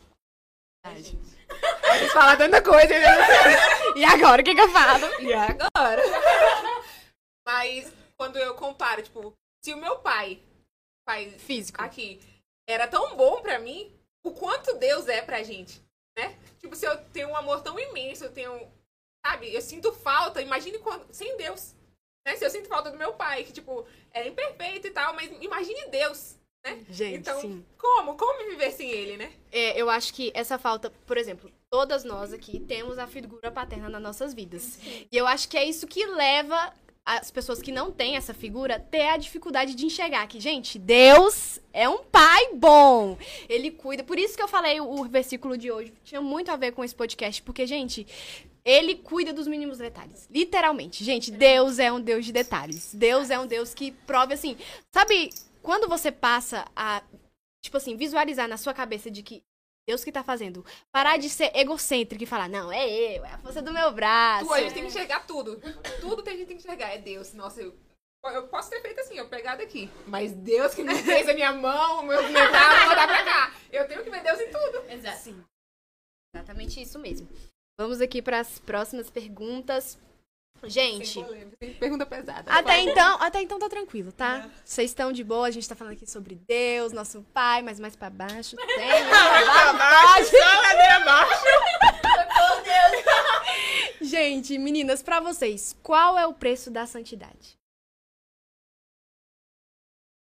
[0.85, 2.93] Eles falam tanta coisa?
[3.97, 5.05] E agora, o que, que eu falo?
[5.19, 6.01] E agora?
[7.45, 10.41] Mas quando eu comparo, tipo, se o meu pai,
[11.05, 11.81] pai Físico.
[11.81, 12.19] aqui,
[12.67, 13.93] era tão bom pra mim,
[14.23, 15.81] o quanto Deus é pra gente,
[16.17, 16.37] né?
[16.59, 18.71] Tipo, se eu tenho um amor tão imenso, eu tenho,
[19.25, 21.75] sabe, eu sinto falta, imagine quando, sem Deus,
[22.25, 22.35] né?
[22.35, 25.87] Se eu sinto falta do meu pai, que, tipo, é imperfeito e tal, mas imagine
[25.89, 26.85] Deus, né?
[26.89, 27.65] Gente, então, sim.
[27.77, 28.15] como?
[28.15, 29.31] Como viver sem ele, né?
[29.51, 33.89] É, eu acho que essa falta, por exemplo, todas nós aqui temos a figura paterna
[33.89, 34.79] nas nossas vidas.
[35.11, 36.73] E eu acho que é isso que leva
[37.05, 41.59] as pessoas que não têm essa figura ter a dificuldade de enxergar que, gente, Deus
[41.73, 43.17] é um pai bom.
[43.49, 44.03] Ele cuida.
[44.03, 45.93] Por isso que eu falei o, o versículo de hoje.
[46.03, 48.05] Tinha muito a ver com esse podcast, porque, gente,
[48.63, 50.27] ele cuida dos mínimos detalhes.
[50.29, 51.03] Literalmente.
[51.03, 52.93] Gente, Deus é um Deus de detalhes.
[52.93, 54.55] Deus é um Deus que prove assim.
[54.93, 55.29] Sabe,
[55.61, 57.01] quando você passa a,
[57.61, 59.43] tipo assim, visualizar na sua cabeça de que
[59.91, 60.65] Deus que tá fazendo.
[60.89, 64.47] Parar de ser egocêntrico e falar, não, é eu, é a força do meu braço.
[64.47, 65.59] Tu, a gente tem que enxergar tudo.
[65.99, 67.33] Tudo que a gente tem que enxergar é Deus.
[67.33, 67.77] Nossa, eu,
[68.23, 69.89] eu posso ter feito assim, eu pegar daqui.
[70.07, 73.53] Mas Deus que me fez a minha mão, o meu braço, mandar pra cá.
[73.69, 74.89] Eu tenho que ver Deus em tudo.
[74.89, 75.17] Exato.
[75.17, 75.43] Sim.
[76.33, 77.27] Exatamente isso mesmo.
[77.77, 79.99] Vamos aqui para as próximas perguntas.
[80.63, 81.23] Gente,
[81.79, 82.51] pergunta pesada.
[82.51, 84.47] até Pode- então, até então tá tranquilo, tá?
[84.63, 87.95] Vocês estão de boa, a gente tá falando aqui sobre Deus, nosso pai, mas mais
[87.95, 88.91] pra baixo tem.
[89.01, 91.43] Abaixo, só ladeira abaixo.
[94.01, 97.57] Gente, meninas, pra vocês, qual é o preço da santidade?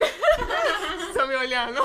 [1.09, 1.81] Estão me olhando.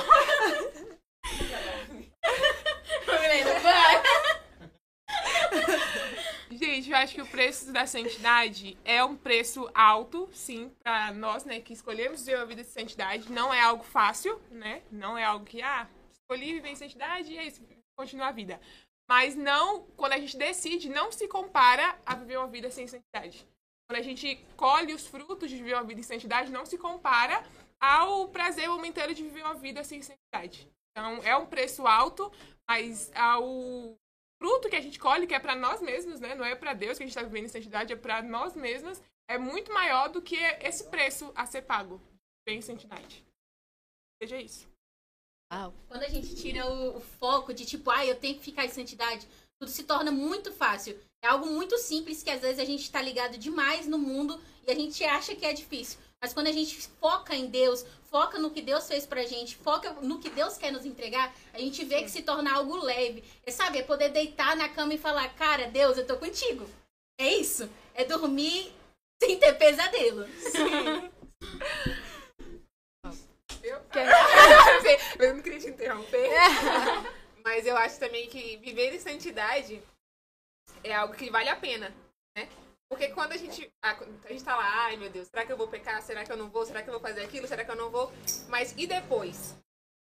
[6.72, 11.60] Eu acho que o preço da santidade é um preço alto, sim, pra nós, né,
[11.60, 13.30] que escolhemos viver uma vida de santidade.
[13.30, 14.82] Não é algo fácil, né?
[14.90, 17.62] Não é algo que, ah, escolhi viver em santidade e é isso,
[17.98, 18.60] continua a vida.
[19.10, 23.46] Mas não, quando a gente decide, não se compara a viver uma vida sem santidade.
[23.90, 27.44] Quando a gente colhe os frutos de viver uma vida em santidade, não se compara
[27.82, 30.72] ao prazer momentâneo de viver uma vida sem santidade.
[30.92, 32.32] Então, é um preço alto,
[32.66, 33.98] mas ao
[34.42, 36.34] fruto que a gente colhe, que é para nós mesmos, né?
[36.34, 39.00] Não é para Deus que a gente está vivendo em santidade, é para nós mesmos,
[39.30, 42.02] é muito maior do que esse preço a ser pago
[42.48, 43.24] em santidade.
[44.20, 44.68] Seja isso.
[45.54, 45.72] Uau.
[45.88, 48.70] Quando a gente tira o, o foco de tipo, ah, eu tenho que ficar em
[48.70, 49.28] santidade,
[49.60, 51.00] tudo se torna muito fácil.
[51.24, 54.72] É algo muito simples que às vezes a gente tá ligado demais no mundo e
[54.72, 56.00] a gente acha que é difícil.
[56.22, 59.92] Mas quando a gente foca em Deus, foca no que Deus fez pra gente, foca
[59.94, 63.24] no que Deus quer nos entregar, a gente vê que se torna algo leve.
[63.44, 66.70] É, sabe, é poder deitar na cama e falar, cara, Deus, eu tô contigo.
[67.20, 67.68] É isso.
[67.96, 68.72] É dormir
[69.22, 70.28] sem ter pesadelo.
[73.64, 73.82] Eu,
[75.20, 76.30] eu não queria te interromper.
[77.44, 79.82] Mas eu acho também que viver em santidade
[80.84, 81.94] é algo que vale a pena,
[82.38, 82.48] né?
[82.92, 85.56] Porque quando a gente, a, a gente tá lá, ai meu Deus, será que eu
[85.56, 86.02] vou pecar?
[86.02, 86.66] Será que eu não vou?
[86.66, 87.48] Será que eu vou fazer aquilo?
[87.48, 88.12] Será que eu não vou?
[88.50, 89.58] Mas e depois?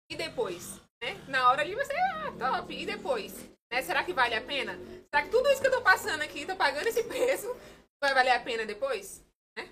[0.09, 0.81] E depois?
[0.99, 1.15] Né?
[1.27, 2.73] Na hora ali você, ah, top.
[2.73, 3.35] E depois?
[3.71, 3.83] Né?
[3.83, 4.79] Será que vale a pena?
[5.13, 7.55] Será que tudo isso que eu tô passando aqui, tô pagando esse preço,
[8.03, 9.23] vai valer a pena depois?
[9.55, 9.69] Né?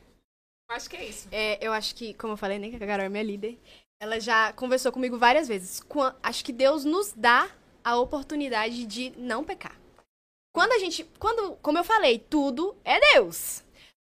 [0.69, 1.27] Acho que é isso.
[1.31, 3.59] É, eu acho que, como eu falei, né, que a Carol é minha líder,
[3.99, 5.81] ela já conversou comigo várias vezes.
[6.21, 7.49] Acho que Deus nos dá
[7.83, 9.75] a oportunidade de não pecar.
[10.53, 13.63] Quando a gente, quando, como eu falei, tudo é Deus.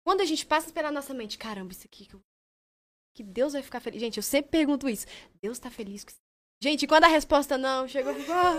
[0.06, 2.20] Quando a gente passa pela nossa mente, caramba, isso aqui que, eu-
[3.16, 4.00] que Deus vai ficar feliz.
[4.00, 5.06] Gente, eu sempre pergunto isso.
[5.42, 6.18] Deus tá feliz com isso?
[6.62, 8.54] Gente, quando a resposta não chegou, eu fico, "Ah,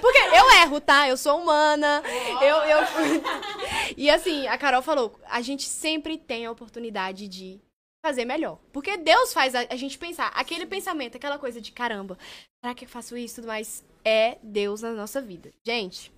[0.00, 1.08] porque eu erro, tá?
[1.08, 2.02] Eu sou humana.
[2.42, 2.78] Eu, eu...
[3.96, 7.60] E assim, a Carol falou, a gente sempre tem a oportunidade de
[8.04, 8.58] fazer melhor.
[8.72, 12.18] Porque Deus faz a, gente pensar, aquele pensamento, aquela coisa de caramba,
[12.62, 13.84] será que eu faço isso e tudo mais?
[14.04, 15.52] É Deus na nossa vida.
[15.64, 16.10] Gente,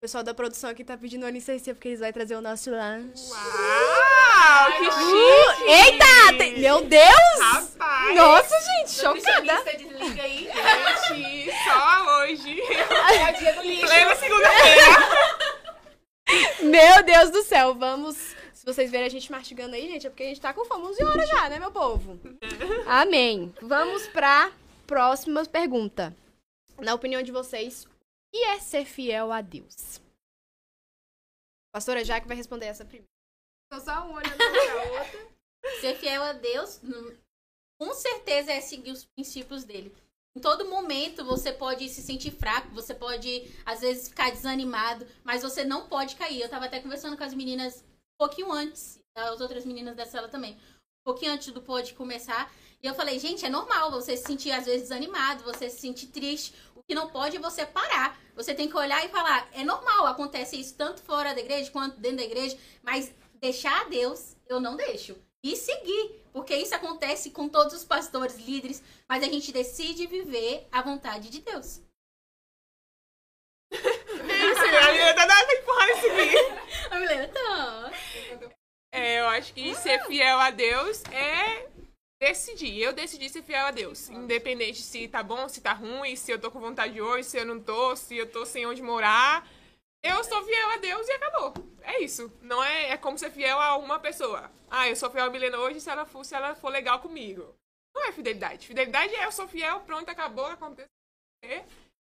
[0.00, 2.70] o pessoal da produção aqui tá pedindo uma licença porque eles vão trazer o nosso
[2.70, 3.22] lanche.
[3.28, 5.62] Uau, que Uh, chique!
[5.70, 6.38] eita!
[6.38, 7.38] tem- Meu Deus!
[7.38, 8.16] Rapaz!
[8.16, 9.62] Nossa, gente, chocada.
[9.76, 10.48] Desliga aí.
[11.08, 12.58] Gente, só hoje.
[13.20, 13.86] É o dia do lixo.
[13.86, 14.84] Plena segunda-feira.
[16.62, 18.16] Meu Deus do céu, vamos.
[18.54, 20.86] Se vocês verem a gente mastigando aí, gente, é porque a gente tá com fome
[20.86, 22.18] 11 horas já, né, meu povo?
[22.86, 23.54] Amém.
[23.60, 24.50] Vamos pra
[24.86, 26.16] próxima pergunta.
[26.78, 27.86] Na opinião de vocês,
[28.32, 30.00] que é ser fiel a Deus?
[31.72, 33.08] Pastora Jaque vai responder essa primeiro.
[33.70, 35.30] Tô só um olhando pra outra.
[35.80, 36.80] Ser fiel a Deus,
[37.80, 39.94] com certeza é seguir os princípios dele.
[40.36, 45.42] Em todo momento você pode se sentir fraco, você pode às vezes ficar desanimado, mas
[45.42, 46.40] você não pode cair.
[46.40, 50.28] Eu tava até conversando com as meninas um pouquinho antes, as outras meninas da sala
[50.28, 54.24] também, um pouquinho antes do pod começar, e eu falei, gente, é normal você se
[54.24, 56.54] sentir às vezes desanimado, você se sentir triste.
[56.74, 58.18] O que não pode é você parar.
[58.34, 62.00] Você tem que olhar e falar, é normal, acontece isso tanto fora da igreja quanto
[62.00, 65.14] dentro da igreja, mas deixar a Deus, eu não deixo.
[65.42, 70.66] E seguir, porque isso acontece com todos os pastores, líderes, mas a gente decide viver
[70.72, 71.82] a vontade de Deus.
[73.72, 76.60] Isso, a Lilian tá dando empurrando esse vídeo.
[76.90, 77.92] A Milena, tá.
[78.92, 81.68] É, eu acho que ser fiel a Deus é
[82.20, 82.78] decidir.
[82.78, 84.10] Eu decidi ser fiel a Deus.
[84.10, 87.46] Independente se tá bom, se tá ruim, se eu tô com vontade hoje, se eu
[87.46, 89.48] não tô, se eu tô sem onde morar.
[90.02, 91.54] Eu sou fiel a Deus e acabou.
[91.82, 92.30] É isso.
[92.42, 94.50] Não é, é como ser fiel a uma pessoa.
[94.70, 97.54] Ah, eu sou fiel a Milena hoje se ela for, se ela for legal comigo.
[97.94, 98.66] Não é fidelidade.
[98.66, 100.88] Fidelidade é eu sou fiel, pronto, acabou, aconteceu.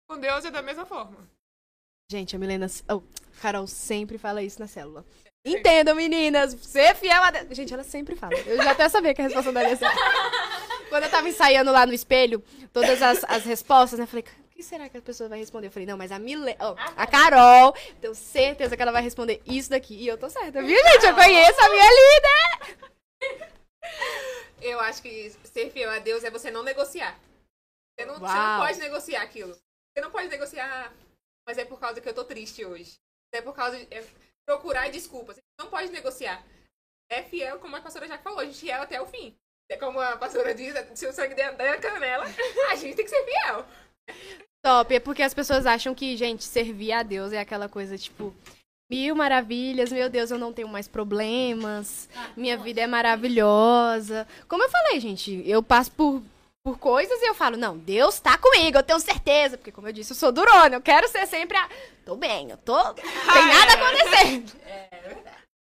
[0.09, 1.17] Com Deus é da mesma forma.
[2.09, 2.67] Gente, a Milena.
[2.89, 3.01] Oh,
[3.41, 5.05] Carol sempre fala isso na célula.
[5.47, 6.55] Entendam, meninas!
[6.61, 7.55] Ser fiel a Deus.
[7.55, 8.33] Gente, ela sempre fala.
[8.45, 9.87] Eu já até sabia que a resposta dela ia ser.
[10.89, 14.03] Quando eu tava ensaiando lá no espelho, todas as, as respostas, né?
[14.05, 15.67] Eu falei, o que será que a pessoa vai responder?
[15.67, 16.57] Eu falei, não, mas a Milena.
[16.61, 19.95] oh, a Carol, tenho certeza que ela vai responder isso daqui.
[19.95, 21.05] E eu tô certa, viu, gente?
[21.05, 22.77] Eu conheço a minha líder!
[24.61, 27.15] Eu acho que ser fiel a Deus é você não negociar.
[27.97, 29.51] Você não, você não pode negociar aquilo.
[29.53, 30.91] Você não pode negociar, "Ah,
[31.47, 32.95] mas é por causa que eu tô triste hoje.
[33.31, 34.03] É por causa de é
[34.47, 35.37] procurar desculpas.
[35.59, 36.43] Não pode negociar.
[37.11, 39.35] É fiel, como a pastora já falou, a gente é fiel até o fim.
[39.69, 42.25] É como a pastora diz, se o sangue der der canela,
[42.71, 43.65] a gente tem que ser fiel.
[44.63, 48.33] Top, é porque as pessoas acham que, gente, servir a Deus é aquela coisa, tipo,
[48.89, 54.25] mil maravilhas, meu Deus, eu não tenho mais problemas, minha vida é maravilhosa.
[54.47, 56.21] Como eu falei, gente, eu passo por,
[56.67, 59.93] por coisas e eu falo, não, Deus tá comigo, eu tenho certeza, porque como eu
[59.93, 61.69] disse, eu sou durona, eu quero ser sempre a...
[62.05, 62.93] Tô bem, eu tô...
[62.93, 63.05] Tem
[63.47, 64.51] nada acontecendo.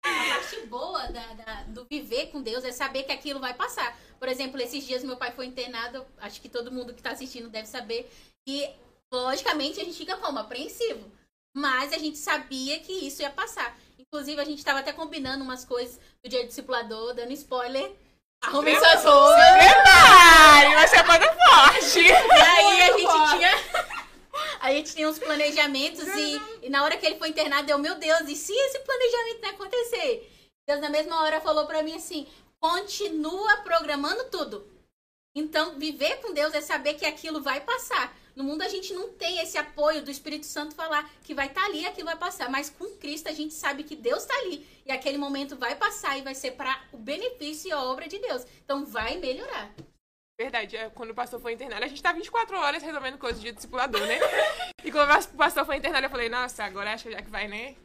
[0.02, 4.00] A parte boa da- da- do viver com Deus é saber que aquilo vai passar.
[4.17, 7.50] Por exemplo, esses dias meu pai foi internado, acho que todo mundo que tá assistindo
[7.50, 8.10] deve saber.
[8.47, 8.69] E,
[9.13, 10.39] logicamente, a gente fica como?
[10.39, 11.12] Apreensivo.
[11.54, 13.78] Mas a gente sabia que isso ia passar.
[14.00, 17.91] Inclusive, a gente tava até combinando umas coisas do dia do discipulador, dando spoiler.
[18.43, 19.38] Arrumem suas roupas.
[20.76, 22.00] Vai ser banda forte!
[22.00, 23.38] E aí a gente Bora.
[23.38, 23.52] tinha.
[24.60, 27.95] A gente tinha uns planejamentos e, e na hora que ele foi internado, eu, meu
[27.95, 30.32] Deus, e se esse planejamento não acontecer?
[30.67, 32.28] Deus na mesma hora falou pra mim assim:
[32.60, 34.67] continua programando tudo.
[35.36, 38.15] Então, viver com Deus é saber que aquilo vai passar.
[38.38, 41.65] No mundo a gente não tem esse apoio do Espírito Santo falar que vai estar
[41.65, 42.47] ali e aquilo vai passar.
[42.52, 44.63] Mas com Cristo a gente sabe que Deus está ali.
[44.86, 48.19] E aquele momento vai passar e vai ser para o benefício e a obra de
[48.19, 48.45] Deus.
[48.63, 49.73] Então vai melhorar.
[50.39, 53.52] Verdade, é, quando o pastor foi internado, a gente tá 24 horas resolvendo coisas de
[53.52, 54.19] discipulador, né?
[54.86, 57.47] E quando o pastor foi internado, eu falei, nossa, agora acho que já que vai,
[57.47, 57.76] né?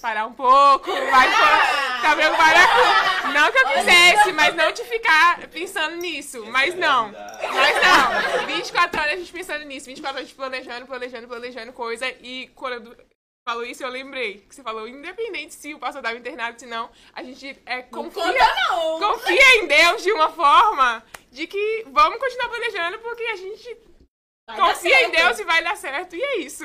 [0.00, 3.28] Parar um pouco, vai ficar preocupada com.
[3.28, 6.44] Não que eu quisesse, mas não te ficar pensando nisso.
[6.46, 7.12] Mas não.
[7.12, 8.46] Mas não.
[8.46, 12.08] 24 horas a gente pensando nisso, 24 horas a gente planejando, planejando, planejando coisa.
[12.20, 12.96] E quando
[13.44, 16.90] falou isso, eu lembrei que você falou, independente se o pastor estava internado, se não,
[17.12, 18.98] a gente é, confia, não!
[19.00, 23.78] confia em Deus de uma forma de que vamos continuar planejando porque a gente
[24.46, 25.10] Vai confia em.
[25.10, 26.16] Deus e vai dar certo.
[26.16, 26.64] E é isso.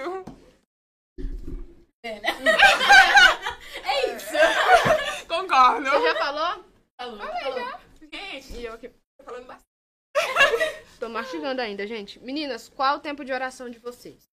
[3.83, 4.33] É isso.
[5.27, 5.89] Concordo.
[5.89, 6.63] Você já falou?
[6.99, 7.79] Falou, falou.
[8.11, 8.89] Gente, E eu aqui.
[8.89, 9.67] tô falando bastante.
[10.99, 12.19] Tô mastigando ainda, gente.
[12.19, 14.27] Meninas, qual o tempo de oração de vocês?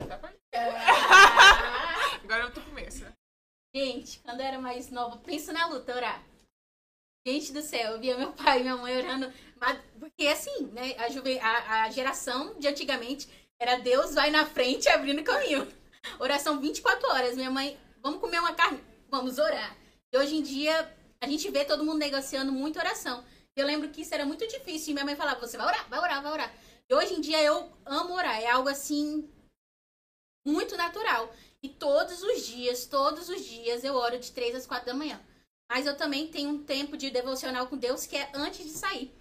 [2.22, 3.12] Agora eu tô começa.
[3.74, 6.22] Gente, quando eu era mais nova, pensa na luta, orar.
[7.26, 9.32] Gente do céu, eu via meu pai e minha mãe orando.
[9.56, 10.94] Mas, porque assim, né?
[10.98, 13.28] A, a, a geração de antigamente
[13.60, 15.66] era Deus vai na frente abrindo caminho.
[16.18, 17.36] Oração 24 horas.
[17.36, 18.82] Minha mãe, vamos comer uma carne?
[19.10, 19.76] Vamos orar.
[20.12, 23.24] E hoje em dia, a gente vê todo mundo negociando muita oração.
[23.56, 24.90] Eu lembro que isso era muito difícil.
[24.90, 26.54] E minha mãe falava, você vai orar, vai orar, vai orar.
[26.88, 28.40] E hoje em dia eu amo orar.
[28.40, 29.28] É algo assim,
[30.46, 31.34] muito natural.
[31.60, 35.20] E todos os dias, todos os dias, eu oro de 3 às 4 da manhã.
[35.68, 39.12] Mas eu também tenho um tempo de devocional com Deus que é antes de sair.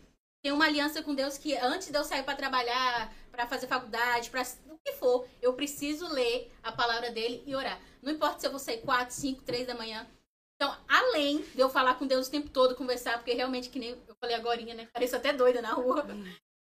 [0.43, 4.31] Tenho uma aliança com Deus que antes de eu sair para trabalhar, para fazer faculdade,
[4.31, 7.79] para o que for, eu preciso ler a palavra dele e orar.
[8.01, 10.07] Não importa se eu vou sair 4, 5, 3 da manhã.
[10.55, 13.91] Então, além de eu falar com Deus o tempo todo, conversar, porque realmente, que nem
[13.91, 14.87] eu falei agora, né?
[14.91, 16.03] Pareço até doida na rua.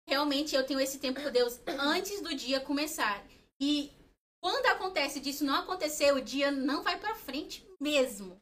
[0.08, 3.22] Realmente eu tenho esse tempo com Deus antes do dia começar.
[3.60, 3.92] E
[4.42, 8.42] quando acontece disso não acontecer, o dia não vai para frente mesmo.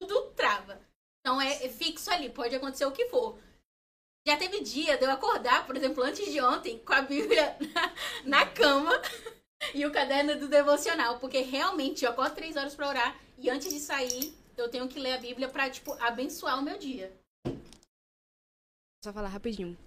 [0.00, 0.80] Tudo trava.
[1.20, 3.36] Então é, é fixo ali, pode acontecer o que for.
[4.26, 7.92] Já teve dia de eu acordar, por exemplo, antes de ontem, com a Bíblia na,
[8.42, 9.00] na cama
[9.72, 13.72] e o caderno do devocional, porque realmente eu acordo três horas para orar e antes
[13.72, 17.12] de sair eu tenho que ler a Bíblia para tipo abençoar o meu dia.
[19.04, 19.78] Só falar rapidinho.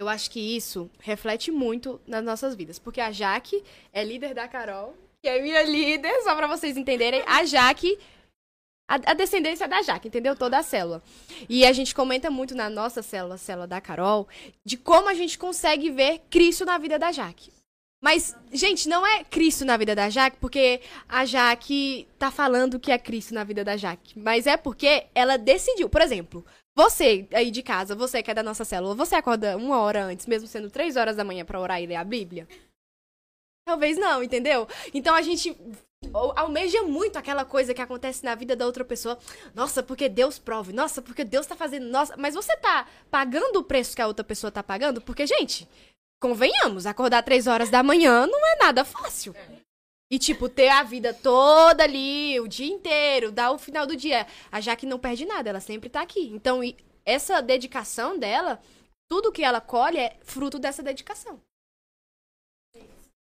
[0.00, 4.48] Eu acho que isso reflete muito nas nossas vidas, porque a Jaque é líder da
[4.48, 7.22] Carol, que é minha líder, só para vocês entenderem.
[7.26, 7.98] A Jaque
[8.88, 10.36] a, descendência da Jaque, entendeu?
[10.36, 11.02] Toda a célula.
[11.48, 14.28] E a gente comenta muito na nossa célula, célula da Carol,
[14.64, 17.52] de como a gente consegue ver Cristo na vida da Jaque.
[18.02, 22.90] Mas, gente, não é Cristo na vida da Jaque porque a Jaque tá falando que
[22.90, 24.18] é Cristo na vida da Jaque.
[24.18, 25.88] Mas é porque ela decidiu.
[25.88, 29.78] Por exemplo, você aí de casa, você que é da nossa célula, você acorda uma
[29.80, 32.48] hora antes, mesmo sendo três horas da manhã para orar e ler a Bíblia?
[33.64, 34.66] Talvez não, entendeu?
[34.92, 35.56] Então a gente
[36.36, 39.18] almeja muito aquela coisa que acontece na vida da outra pessoa.
[39.54, 40.72] Nossa, porque Deus prove.
[40.72, 41.86] Nossa, porque Deus tá fazendo.
[41.86, 45.00] Nossa, mas você tá pagando o preço que a outra pessoa tá pagando?
[45.00, 45.68] Porque, gente,
[46.20, 49.34] convenhamos, acordar três horas da manhã não é nada fácil.
[50.10, 54.26] E, tipo, ter a vida toda ali, o dia inteiro, dar o final do dia.
[54.50, 56.28] A Jaque não perde nada, ela sempre tá aqui.
[56.34, 56.60] Então,
[57.04, 58.62] essa dedicação dela,
[59.08, 61.40] tudo que ela colhe é fruto dessa dedicação.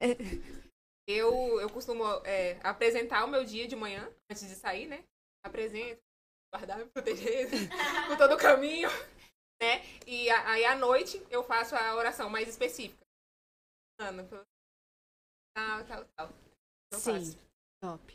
[1.07, 5.05] Eu, eu costumo é, apresentar o meu dia de manhã, antes de sair, né?
[5.45, 6.01] Apresento,
[6.53, 7.49] guardar, me proteger
[8.09, 8.89] por todo o caminho
[9.65, 9.83] né?
[10.07, 13.05] E aí à noite eu faço a oração mais específica.
[13.99, 14.25] Ana,
[15.57, 16.29] tal, tal, tal.
[16.93, 17.39] Eu Sim, faço.
[17.81, 18.15] top.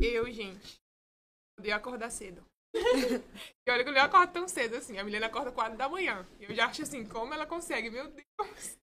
[0.00, 0.78] Eu, gente,
[1.58, 2.44] odeio acordar cedo.
[2.74, 4.98] E olha que eu não acordo tão cedo assim.
[4.98, 6.26] A Milena acorda 4 da manhã.
[6.40, 7.90] E eu já acho assim, como ela consegue?
[7.90, 8.78] Meu Deus.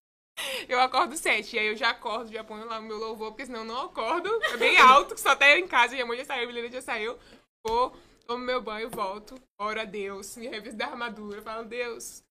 [0.68, 1.56] Eu acordo 7.
[1.56, 3.82] E aí eu já acordo, já ponho lá o meu louvor, porque senão eu não
[3.82, 4.30] acordo.
[4.44, 5.94] É bem alto, só até eu em casa.
[5.94, 7.18] Minha mãe já saiu, a Milena já saiu.
[7.66, 12.24] Vou tomo meu banho, volto, oro a Deus, me revisto da armadura, falo, Deus,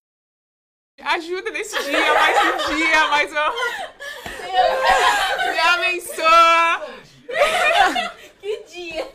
[1.00, 3.52] ajuda nesse dia, mais um dia, mais um.
[5.52, 6.80] Me abençoa!
[8.40, 9.10] Que dia!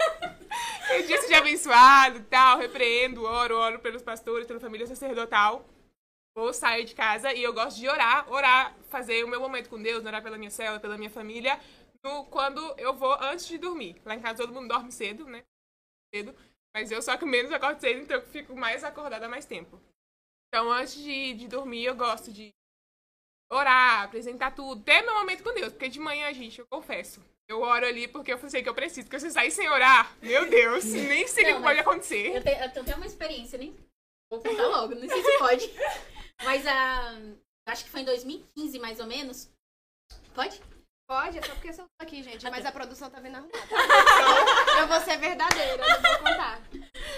[0.90, 5.64] Que dia seja abençoado tal, repreendo, oro, oro pelos pastores, pela família sacerdotal.
[6.36, 9.82] Vou sair de casa e eu gosto de orar, orar, fazer o meu momento com
[9.82, 11.60] Deus, orar pela minha célula, pela minha família,
[12.04, 14.02] no, quando eu vou antes de dormir.
[14.04, 15.44] Lá em casa todo mundo dorme cedo, né?
[16.14, 16.36] Cedo.
[16.74, 19.80] Mas eu só que menos acordo cedo, então eu fico mais acordada mais tempo.
[20.48, 22.52] Então, antes de, de dormir, eu gosto de
[23.52, 25.72] orar, apresentar tudo, ter meu momento com Deus.
[25.74, 29.08] Porque de manhã, gente, eu confesso, eu oro ali porque eu sei que eu preciso.
[29.08, 32.36] Porque se eu sair sem orar, meu Deus, nem sei o que pode acontecer.
[32.36, 33.76] Eu tenho, eu tenho uma experiência, nem
[34.32, 35.70] vou contar logo, não sei se pode.
[36.44, 37.18] Mas a.
[37.20, 37.38] Uh,
[37.68, 39.50] acho que foi em 2015, mais ou menos.
[40.34, 40.62] Pode?
[41.10, 42.48] Pode, é só porque eu tô aqui, gente.
[42.52, 43.50] Mas a produção tá vindo arrumar.
[43.56, 46.62] Então, eu vou ser verdadeira, eu não vou contar.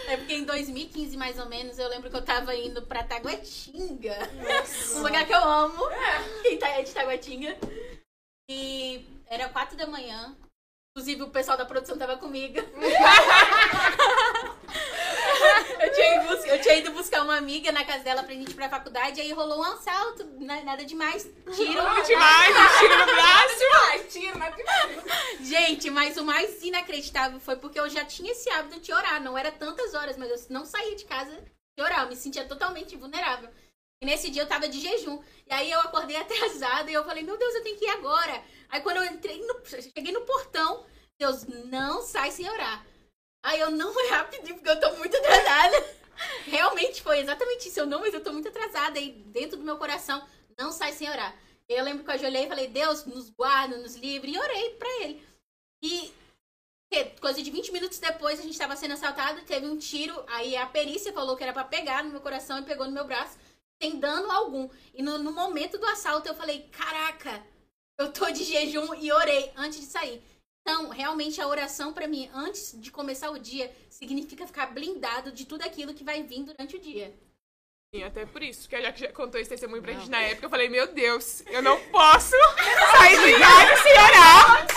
[0.07, 4.17] É porque em 2015, mais ou menos, eu lembro que eu tava indo pra Taguatinga.
[4.47, 4.97] Nossa.
[4.97, 5.83] Um lugar que eu amo.
[6.41, 7.57] Quem tá é de Taguatinga.
[8.49, 10.37] E era quatro da manhã.
[10.95, 12.59] Inclusive, o pessoal da produção tava comigo.
[16.01, 18.51] eu, tinha ido buscar, eu tinha ido buscar uma amiga na casa dela pra gente
[18.51, 21.23] ir pra faculdade, aí rolou um assalto, né, nada demais.
[21.55, 21.81] Tiro.
[21.81, 23.59] Nada demais, tiro no braço.
[23.59, 25.47] demais, tiro, nada demais.
[25.47, 29.21] Gente, mas o mais inacreditável foi porque eu já tinha esse hábito de orar.
[29.21, 31.31] Não era tantas horas, mas eu não saía de casa
[31.77, 32.03] de orar.
[32.03, 33.49] Eu me sentia totalmente vulnerável.
[34.01, 35.21] E nesse dia eu tava de jejum.
[35.47, 38.43] E aí eu acordei atrasada e eu falei, meu Deus, eu tenho que ir agora.
[38.69, 40.85] Aí quando eu entrei no, cheguei no portão,
[41.19, 42.85] Deus, não sai sem orar.
[43.43, 45.85] Aí eu não fui rapidinho, porque eu tô muito atrasada.
[46.45, 47.79] Realmente foi exatamente isso.
[47.79, 48.99] Eu não, mas eu tô muito atrasada.
[48.99, 50.25] E dentro do meu coração,
[50.57, 51.35] não sai sem orar.
[51.67, 54.31] Eu lembro que eu ajoelhei e falei, Deus, nos guarda, nos livre.
[54.31, 55.25] E orei pra ele.
[55.83, 56.13] E
[57.19, 60.65] coisa de 20 minutos depois a gente tava sendo assaltado, teve um tiro, aí a
[60.65, 63.37] perícia falou que era pra pegar no meu coração e pegou no meu braço,
[63.81, 64.69] sem dano algum.
[64.93, 67.41] E no, no momento do assalto eu falei, caraca,
[67.97, 70.21] eu tô de jejum e orei antes de sair.
[70.61, 75.45] Então, realmente a oração pra mim antes de começar o dia significa ficar blindado de
[75.45, 77.13] tudo aquilo que vai vir durante o dia.
[77.93, 80.45] Sim, até por isso, que a Jaque já contou esse testemunho pra gente na época.
[80.45, 82.35] Eu falei, meu Deus, eu não posso
[82.97, 84.67] sair de casa sem orar.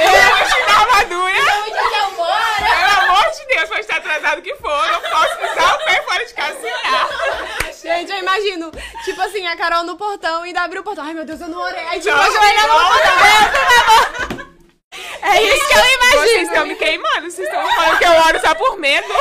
[0.00, 1.34] Eu vou tirar a armadura.
[2.56, 6.02] Pelo amor de Deus, pode estar atrasado que for, eu não posso pisar o pé
[6.02, 7.72] fora de casa sem orar.
[7.80, 8.72] Gente, eu imagino,
[9.04, 11.04] tipo assim, a Carol no portão e ainda abriu o portão.
[11.04, 11.84] Ai, meu Deus, eu não orei.
[11.84, 12.88] Aí, tipo, Não, ajoelhando no não.
[12.88, 13.16] portão.
[13.18, 14.54] Deus, por favor.
[15.22, 15.84] É isso que eu
[16.24, 19.06] Vocês estão me queimando, vocês estão falando que eu oro só por medo.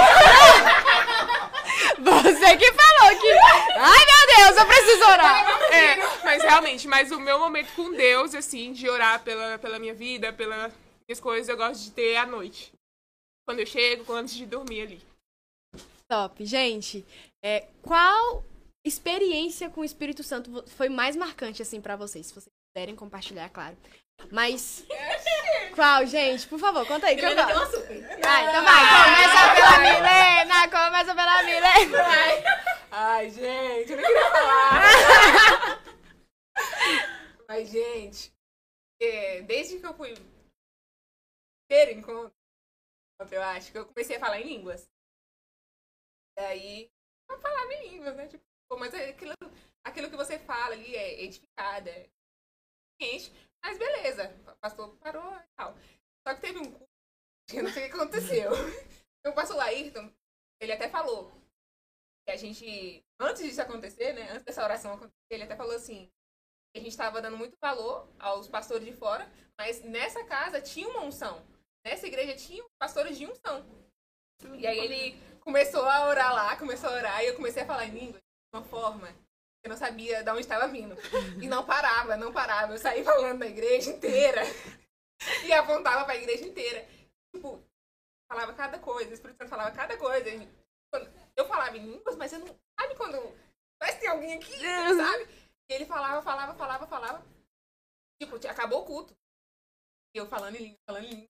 [1.99, 3.31] Você que falou que.
[3.77, 5.73] Ai, meu Deus, eu preciso orar.
[5.73, 9.93] É, mas realmente, mas o meu momento com Deus, assim, de orar pela, pela minha
[9.93, 10.71] vida, pelas
[11.07, 12.71] minhas coisas, eu gosto de ter à noite.
[13.45, 15.01] Quando eu chego, antes de dormir ali.
[16.09, 16.45] Top.
[16.45, 17.05] Gente,
[17.43, 18.43] é, qual
[18.85, 22.27] experiência com o Espírito Santo foi mais marcante, assim, pra vocês?
[22.27, 23.77] Se vocês puderem compartilhar, claro.
[24.31, 24.85] Mas.
[25.75, 26.47] Qual, gente?
[26.47, 27.15] Por favor, conta aí.
[27.15, 27.75] Que eu Helena deu gosto.
[27.75, 28.01] uma super.
[28.19, 28.83] Vai, então vai.
[29.03, 30.69] Começa pela Milena.
[30.69, 32.03] Começa pela Milena.
[32.91, 35.83] Ai, gente, eu não queria falar.
[37.47, 38.33] Mas, gente,
[39.01, 40.13] é, desde que eu fui
[41.69, 42.33] ter encontro,
[43.31, 44.89] eu acho que eu comecei a falar em línguas.
[46.37, 46.91] Daí,
[47.29, 48.27] eu falava em línguas, né?
[48.27, 49.33] Tipo, pô, mas é aquilo,
[49.83, 52.09] aquilo que você fala ali é edificada, é
[53.01, 53.31] ciente.
[53.63, 55.75] Mas beleza, o pastor parou e tal.
[56.27, 56.71] Só que teve um
[57.47, 58.51] que eu não sei o que aconteceu.
[59.25, 60.11] O pastor Laírton,
[60.59, 61.31] ele até falou
[62.25, 66.11] que a gente, antes disso acontecer, né, antes dessa oração acontecer, ele até falou assim,
[66.73, 70.89] que a gente estava dando muito valor aos pastores de fora, mas nessa casa tinha
[70.89, 71.41] uma unção.
[71.85, 73.65] Nessa igreja tinha pastores de unção.
[74.57, 77.85] E aí ele começou a orar lá, começou a orar, e eu comecei a falar
[77.85, 79.07] em língua de uma forma
[79.63, 80.95] eu não sabia de onde estava vindo.
[81.41, 82.73] E não parava, não parava.
[82.73, 84.41] Eu saí falando na igreja inteira.
[85.45, 86.85] E apontava para a igreja inteira.
[87.33, 87.63] Tipo,
[88.29, 90.29] falava cada coisa, o Espírito Santo falava cada coisa.
[91.35, 92.47] Eu falava em línguas, mas eu não.
[92.79, 93.17] Sabe quando.
[93.81, 95.27] Que tem alguém aqui, sabe?
[95.69, 97.25] E ele falava, falava, falava, falava.
[98.21, 99.13] Tipo, acabou o culto.
[100.15, 101.29] E eu falando em língua, falando em língua.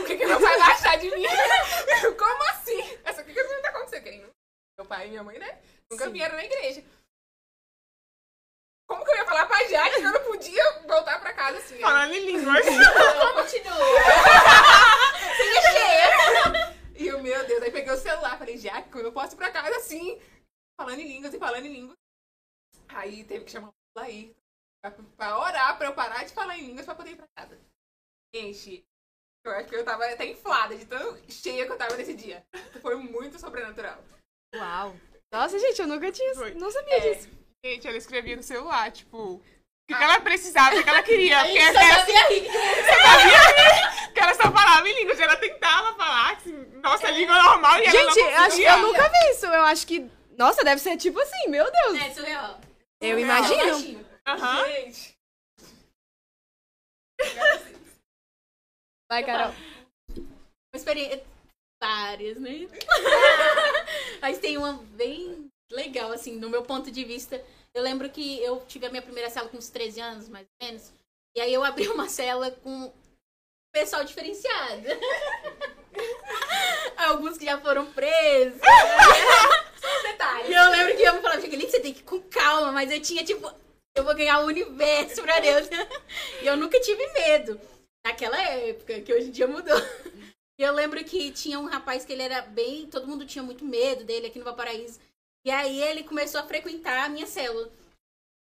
[0.00, 1.22] O que que meu pai vai achar de mim?
[2.18, 2.80] Como assim?
[3.04, 4.32] Essa, o que que tá acontecendo?
[4.78, 5.62] Meu pai e minha mãe, né?
[5.92, 6.12] Nunca Sim.
[6.12, 6.82] vieram na igreja.
[8.88, 11.80] Como que eu ia falar pra Jaque que eu não podia voltar pra casa assim?
[11.80, 12.64] Falando em línguas.
[13.34, 13.76] Continua.
[15.36, 17.02] sem.
[17.02, 18.58] E eu, meu Deus, aí peguei o celular, falei,
[18.90, 20.18] como eu posso ir pra casa assim?
[20.80, 21.96] Falando em línguas e falando em línguas.
[22.88, 24.34] Aí teve que chamar o Laí
[24.82, 27.60] pra, pra orar, pra eu parar de falar em línguas pra poder ir pra casa.
[28.34, 28.82] Gente,
[29.44, 32.46] eu acho que eu tava até inflada de tão cheia que eu tava nesse dia.
[32.80, 34.02] Foi muito sobrenatural.
[34.54, 34.96] Uau.
[35.32, 36.34] Nossa, gente, eu nunca tinha.
[36.34, 36.54] Foi.
[36.54, 37.14] Não sabia É.
[37.14, 37.28] disso.
[37.64, 39.42] Gente, ela escrevia no celular, tipo, o
[39.88, 41.38] que, que ela precisava, o que ela queria.
[41.44, 42.48] Porque, Só ela, sabia rir.
[44.06, 46.52] porque ela só falava em línguas, ela tentava falar assim,
[46.82, 49.46] nossa língua normal e ela Gente, não eu acho que eu nunca vi isso.
[49.46, 50.10] Eu acho que.
[50.36, 52.00] Nossa, deve ser tipo assim, meu Deus.
[52.02, 52.60] É surreal.
[53.00, 53.18] Eu surreal.
[53.20, 54.06] imagino.
[54.26, 54.64] Aham.
[54.66, 55.12] Gente.
[59.10, 59.54] Vai, Carol.
[60.16, 61.24] Uma experiência.
[61.82, 62.68] Várias, né?
[64.22, 67.44] Mas tem uma bem legal, assim, no meu ponto de vista.
[67.74, 70.66] Eu lembro que eu tive a minha primeira cela com uns 13 anos, mais ou
[70.68, 70.92] menos.
[71.36, 72.92] E aí eu abri uma cela com
[73.72, 74.84] pessoal diferenciado.
[76.96, 78.60] Alguns que já foram presos.
[79.80, 80.50] Só detalhes.
[80.50, 83.02] E eu lembro que eu falava, Jaqueline, você tem que ir com calma, mas eu
[83.02, 83.52] tinha, tipo,
[83.96, 85.68] eu vou ganhar o universo pra Deus.
[86.42, 87.60] E eu nunca tive medo.
[88.06, 89.82] Naquela época, que hoje em dia mudou.
[90.62, 92.86] Eu lembro que tinha um rapaz que ele era bem.
[92.86, 95.00] Todo mundo tinha muito medo dele aqui no Valparaíso.
[95.44, 97.68] E aí ele começou a frequentar a minha célula.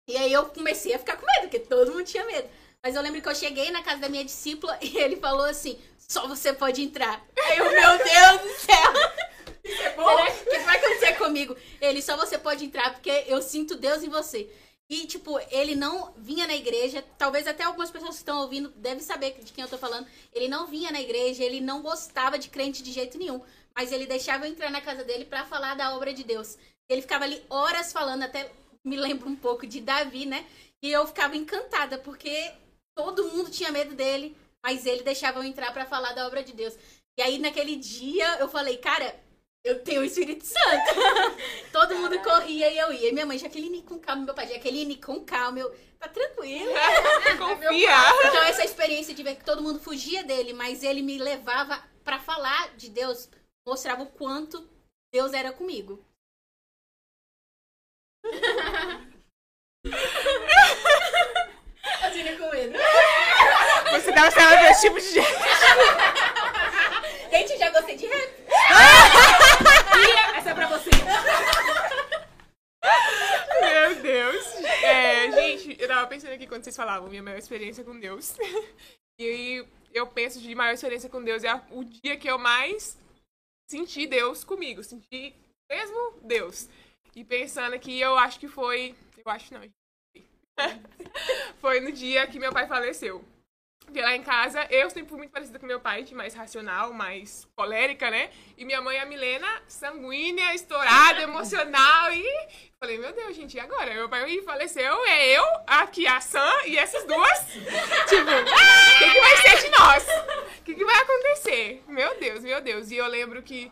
[0.08, 2.48] E aí eu comecei a ficar com medo, porque todo mundo tinha medo.
[2.84, 5.80] Mas eu lembro que eu cheguei na casa da minha discípula e ele falou assim:
[5.98, 7.26] só você pode entrar.
[7.44, 9.32] Aí eu, meu Deus do céu!
[9.64, 11.56] Será que o que vai acontecer comigo?
[11.80, 14.50] Ele, só você pode entrar porque eu sinto Deus em você.
[14.92, 17.02] E, tipo, ele não vinha na igreja.
[17.18, 20.06] Talvez até algumas pessoas que estão ouvindo devem saber de quem eu tô falando.
[20.34, 23.42] Ele não vinha na igreja, ele não gostava de crente de jeito nenhum.
[23.74, 26.58] Mas ele deixava eu entrar na casa dele pra falar da obra de Deus.
[26.90, 28.52] Ele ficava ali horas falando, até
[28.84, 30.46] me lembro um pouco de Davi, né?
[30.84, 32.52] E eu ficava encantada, porque
[32.94, 36.52] todo mundo tinha medo dele, mas ele deixava eu entrar pra falar da obra de
[36.52, 36.76] Deus.
[37.18, 39.16] E aí, naquele dia, eu falei, cara,
[39.64, 40.96] eu tenho o Espírito Santo.
[41.72, 43.10] Todo mundo corria e eu ia.
[43.10, 46.72] E minha mãe, Jaqueline com calma, meu pai, Jaqueline com calma, eu, tá tranquilo.
[47.38, 47.92] Confia.
[48.26, 52.20] Então essa experiência de ver que todo mundo fugia dele, mas ele me levava pra
[52.20, 53.30] falar de Deus,
[53.66, 54.68] mostrava o quanto
[55.14, 56.04] Deus era comigo.
[62.04, 62.78] A Tina com medo.
[63.92, 65.28] Você tava sendo desse tipo de gente.
[67.32, 68.42] Gente, já gostei de rap.
[70.36, 70.90] Essa é pra você.
[73.62, 74.46] Meu Deus.
[74.84, 78.36] É, gente, eu tava pensando aqui quando vocês falavam minha maior experiência com Deus.
[79.20, 82.98] E aí eu penso de maior experiência com Deus é o dia que eu mais
[83.70, 85.36] senti Deus comigo, senti
[85.70, 86.68] mesmo Deus.
[87.16, 89.62] E pensando aqui, eu acho que foi, eu acho não.
[91.60, 93.24] Foi no dia que meu pai faleceu.
[93.92, 96.94] Porque lá em casa, eu sempre fui muito parecida com meu pai, de mais racional,
[96.94, 98.32] mais colérica, né?
[98.58, 102.10] E minha mãe, a Milena, sanguínea, estourada, emocional.
[102.14, 102.26] E
[102.80, 103.94] falei, meu Deus, gente, e agora?
[103.94, 107.40] Meu pai faleceu, é eu, aqui a Sam e essas duas.
[108.08, 110.08] tipo, o que, que vai ser de nós?
[110.58, 111.84] O que, que vai acontecer?
[111.90, 112.92] Meu Deus, meu Deus.
[112.92, 113.70] E eu lembro que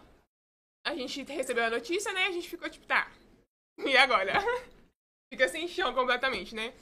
[0.85, 2.25] a gente recebeu a notícia, né?
[2.25, 3.09] A gente ficou tipo, tá.
[3.77, 4.33] E agora?
[5.31, 6.73] Fica sem chão completamente, né?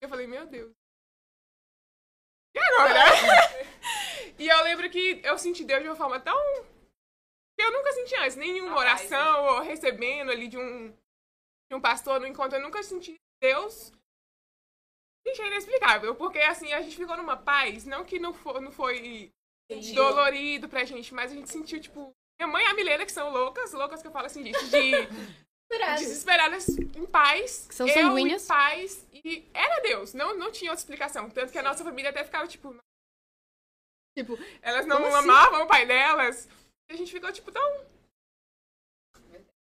[0.00, 0.70] Eu falei, meu Deus.
[2.54, 3.00] E agora?
[4.38, 6.36] e eu lembro que eu senti Deus de uma forma tão.
[7.58, 8.36] que eu nunca senti antes.
[8.36, 12.58] Nenhuma Rapaz, oração ou recebendo ali de um, de um pastor no encontro.
[12.58, 13.92] Eu nunca senti Deus.
[15.26, 16.14] Gente, é inexplicável.
[16.14, 17.84] Porque assim, a gente ficou numa paz.
[17.84, 19.32] Não que não foi, não foi
[19.94, 22.12] dolorido pra gente, mas a gente sentiu, tipo.
[22.38, 24.92] Minha mãe e a Milena, que são loucas, loucas que eu falo assim, gente, de
[25.98, 27.66] desesperadas em paz.
[27.68, 28.44] Que são eu sanguíneas.
[28.44, 29.06] em paz.
[29.12, 30.14] E era Deus.
[30.14, 31.30] Não, não tinha outra explicação.
[31.30, 32.76] Tanto que a nossa família até ficava, tipo...
[34.16, 35.16] Tipo, Elas não assim?
[35.16, 36.48] amavam o pai delas.
[36.88, 37.86] E a gente ficou, tipo, tão...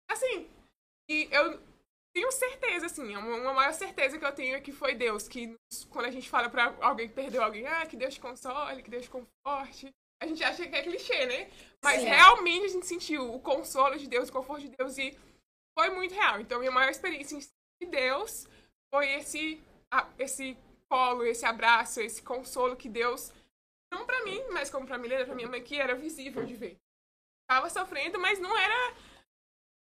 [0.08, 0.48] Assim.
[1.08, 1.60] E eu
[2.14, 5.28] tenho certeza, assim, uma, uma maior certeza que eu tenho é que foi Deus.
[5.28, 5.54] Que
[5.90, 8.90] quando a gente fala pra alguém que perdeu alguém, ah, que Deus te console, que
[8.90, 9.90] Deus te conforte.
[10.22, 11.50] A gente acha que é clichê, né?
[11.84, 12.06] Mas Sim.
[12.06, 15.16] realmente a gente sentiu o consolo de Deus, o conforto de Deus e
[15.76, 16.40] foi muito real.
[16.40, 18.48] Então, minha maior experiência de Deus
[18.92, 19.62] foi esse,
[20.18, 20.56] esse
[20.88, 23.30] colo, esse abraço, esse consolo que Deus,
[23.92, 26.78] não pra mim, mas como pra Milena, minha mãe, que era visível de ver.
[27.48, 28.96] Tava sofrendo, mas não era.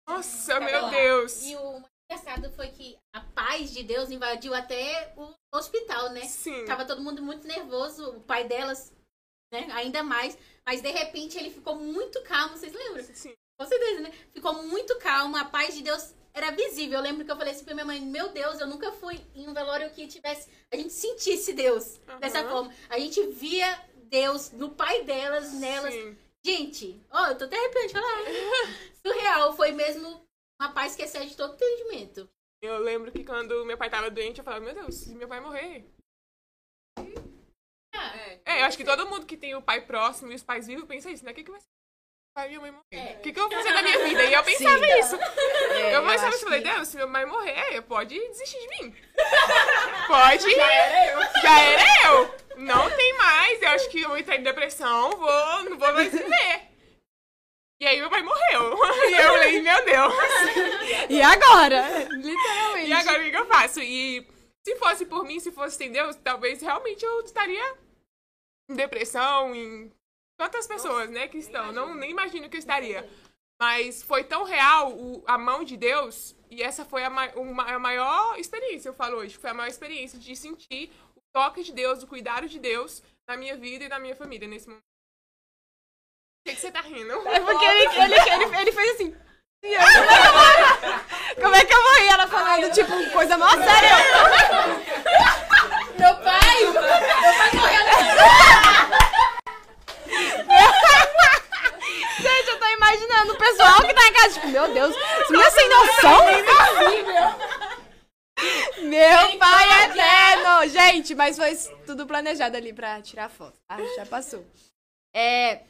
[0.06, 0.90] Nossa, meu lá.
[0.90, 1.42] Deus!
[1.42, 6.22] E o engraçado foi que a paz de Deus invadiu até o hospital, né?
[6.22, 6.64] Sim.
[6.66, 8.92] Tava todo mundo muito nervoso, o pai delas,
[9.52, 9.68] né?
[9.72, 10.38] Ainda mais.
[10.64, 13.02] Mas de repente ele ficou muito calmo, vocês lembram?
[13.04, 13.34] Sim.
[13.58, 14.12] Com certeza, né?
[14.32, 16.98] Ficou muito calmo, a paz de Deus era visível.
[16.98, 19.48] Eu lembro que eu falei assim pra minha mãe: Meu Deus, eu nunca fui em
[19.48, 20.48] um velório que tivesse.
[20.72, 22.48] A gente sentisse Deus dessa Aham.
[22.48, 22.74] forma.
[22.88, 23.66] A gente via
[24.04, 25.92] Deus no pai delas, nelas.
[25.92, 26.16] Sim.
[26.44, 28.18] Gente, ó, eu tô até arrepiando de falar.
[29.04, 30.24] Surreal, foi mesmo
[30.60, 32.30] uma paz que excede todo entendimento.
[32.62, 35.40] Eu lembro que quando meu pai tava doente, eu falava, meu Deus, se meu pai
[35.40, 35.84] morrer.
[38.44, 40.84] É, eu acho que todo mundo que tem o pai próximo e os pais vivos
[40.84, 41.32] pensa isso, né?
[41.32, 41.77] O que, que vai ser?
[42.38, 42.84] Pai e minha mãe morrer.
[42.92, 43.16] É.
[43.16, 44.22] O que, que eu vou fazer da minha vida?
[44.22, 44.98] E eu pensava Sim.
[45.00, 45.16] isso.
[45.16, 48.94] é, eu pensava isso, falei, que- Deus, se meu pai morrer, pode desistir de mim.
[50.06, 50.48] Pode.
[50.54, 51.42] Já era eu.
[51.42, 52.34] Já era eu.
[52.58, 53.60] Não tem mais.
[53.60, 56.60] Eu acho que eu entrar em depressão, vou, não vou mais viver.
[57.80, 58.78] E aí meu pai morreu.
[59.08, 60.14] E eu falei, meu Deus.
[61.10, 61.88] E agora?
[62.08, 62.88] Literalmente.
[62.88, 63.80] E agora o que que eu faço?
[63.80, 64.24] E
[64.64, 67.74] se fosse por mim, se fosse sem Deus, talvez realmente eu estaria
[68.70, 69.90] em depressão, em
[70.38, 71.72] tantas pessoas, né, que estão.
[71.72, 73.08] Não, nem imagino que eu estaria.
[73.60, 77.64] Mas foi tão real o- a mão de Deus, e essa foi a, ma- uma-
[77.64, 79.36] a maior experiência, eu falo hoje.
[79.36, 83.36] Foi a maior experiência de sentir o toque de Deus, o cuidado de Deus na
[83.36, 84.82] minha vida e na minha família nesse momento.
[86.44, 87.12] Por que, que você tá rindo?
[87.28, 88.14] É porque ele, ele,
[88.44, 89.16] ele, ele fez assim.
[91.42, 92.08] Como, é que eu vou, rir?
[92.10, 93.96] Ela falando, tipo, coisa mó séria.
[95.98, 96.64] Meu pai!
[96.64, 97.86] Meu pai morreu.
[102.20, 104.94] Gente, eu tô imaginando o pessoal que tá em casa, tipo, meu Deus,
[105.28, 106.24] não é sem noção?
[108.84, 110.68] Meu pai é eterno!
[110.68, 113.76] Gente, mas foi tudo planejado ali pra tirar foto, tá?
[113.96, 114.46] Já passou.
[115.14, 115.64] É.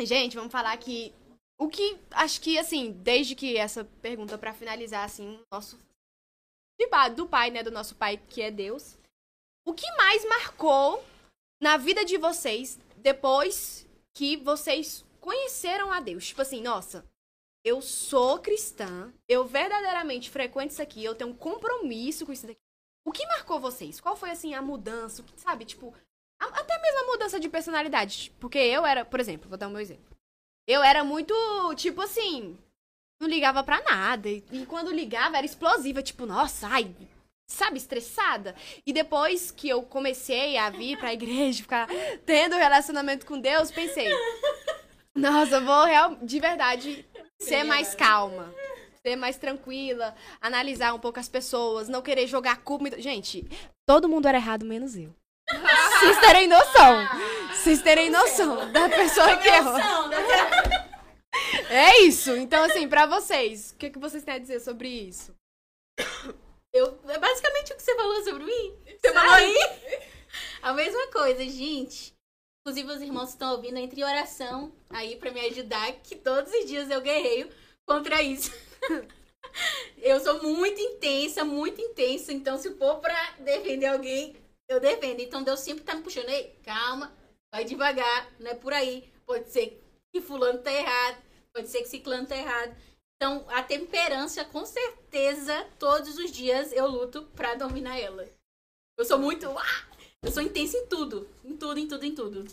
[0.00, 1.12] Gente, vamos falar que.
[1.58, 1.98] O que.
[2.12, 5.78] Acho que, assim, desde que essa pergunta pra finalizar, assim, o nosso.
[7.16, 7.62] Do pai, né?
[7.62, 8.96] Do nosso pai, que é Deus.
[9.66, 11.04] O que mais marcou
[11.60, 16.26] na vida de vocês depois que vocês conheceram a Deus?
[16.26, 17.02] Tipo assim, nossa,
[17.64, 22.58] eu sou cristã, eu verdadeiramente frequento isso aqui, eu tenho um compromisso com isso daqui.
[23.06, 24.00] O que marcou vocês?
[24.00, 25.22] Qual foi, assim, a mudança?
[25.22, 25.94] O que, sabe, tipo,
[26.40, 28.32] a- até mesmo a mudança de personalidade.
[28.38, 30.14] Porque eu era, por exemplo, vou dar um meu exemplo.
[30.68, 31.34] Eu era muito,
[31.74, 32.58] tipo assim,
[33.20, 34.28] não ligava pra nada.
[34.28, 36.94] E, e quando ligava era explosiva, tipo, nossa, ai,
[37.50, 38.54] sabe, estressada.
[38.86, 41.86] E depois que eu comecei a vir pra igreja, ficar
[42.26, 44.08] tendo relacionamento com Deus, pensei,
[45.14, 47.06] nossa, eu vou real, de verdade
[47.38, 48.52] ser mais calma.
[49.06, 52.98] Ser mais tranquila, analisar um pouco as pessoas, não querer jogar culpa.
[52.98, 53.46] Gente,
[53.86, 55.14] todo mundo era errado, menos eu.
[56.00, 57.08] Vocês terem noção.
[57.50, 59.76] Vocês terem noção da pessoa que errou.
[61.68, 62.34] É isso.
[62.36, 65.34] Então, assim, pra vocês, o que, que vocês têm a dizer sobre isso?
[66.72, 68.78] Eu, é basicamente o que você falou sobre mim.
[69.00, 69.56] Você falou aí?
[70.62, 72.13] A mesma coisa, gente.
[72.66, 76.90] Inclusive, os irmãos estão ouvindo, entre oração aí pra me ajudar, que todos os dias
[76.90, 77.50] eu guerreio
[77.86, 78.50] contra isso.
[79.98, 82.32] Eu sou muito intensa, muito intensa.
[82.32, 84.34] Então, se for pra defender alguém,
[84.68, 85.20] eu defendo.
[85.20, 86.28] Então, Deus sempre tá me puxando.
[86.28, 87.12] Ei, calma,
[87.54, 89.08] vai devagar, não é por aí.
[89.24, 89.80] Pode ser
[90.12, 91.22] que fulano tá errado,
[91.54, 92.74] pode ser que ciclano tá errado.
[93.16, 98.28] Então, a temperança, com certeza, todos os dias eu luto pra dominar ela.
[98.98, 99.48] Eu sou muito.
[99.48, 99.86] ah,
[100.24, 101.28] eu sou intensa em tudo.
[101.44, 102.46] Em tudo, em tudo, em tudo.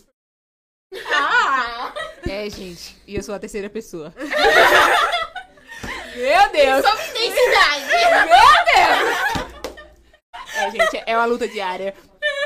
[1.12, 1.92] Ah!
[2.28, 2.96] É, gente.
[3.06, 4.12] E eu sou a terceira pessoa.
[6.14, 6.84] Meu Deus!
[6.84, 7.92] Sobre intensidade!
[10.54, 11.94] É, gente, é uma luta diária.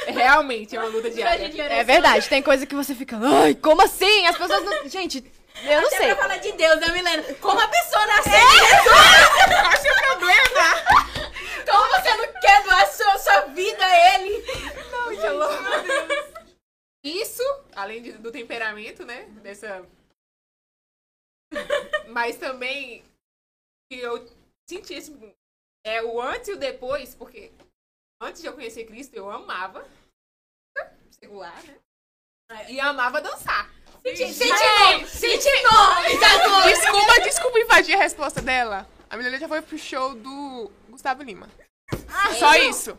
[0.07, 1.51] Realmente é uma luta diária.
[1.73, 4.27] É verdade, tem coisa que você fica, ai, como assim?
[4.27, 4.89] As pessoas não.
[4.89, 5.25] Gente,
[5.65, 6.07] eu não Até sei.
[6.15, 7.23] pra falar de Deus, né, Milena?
[7.41, 8.39] Como a pessoa nasceu É.
[8.39, 9.49] de Jesus?
[9.49, 10.85] Qual é o seu problema?
[11.69, 14.45] Como você não quer doar sua, sua vida a ele?
[17.05, 17.43] Isso,
[17.75, 19.25] além de- do temperamento, né?
[19.43, 19.87] Dessa.
[22.09, 23.05] Mas também
[23.91, 24.27] que eu
[24.69, 25.17] senti esse.
[25.85, 27.53] É o antes e o depois, porque
[28.21, 29.87] antes de eu conhecer Cristo, eu amava.
[31.13, 31.79] Secular, né?
[32.69, 33.71] E amava dançar.
[34.05, 35.09] Senti!
[35.09, 35.49] Senti!
[36.21, 38.89] Tá Desculpa, desculpa invadir a resposta dela.
[39.09, 41.49] A menina já foi pro show do Gustavo Lima.
[42.39, 42.99] Só isso.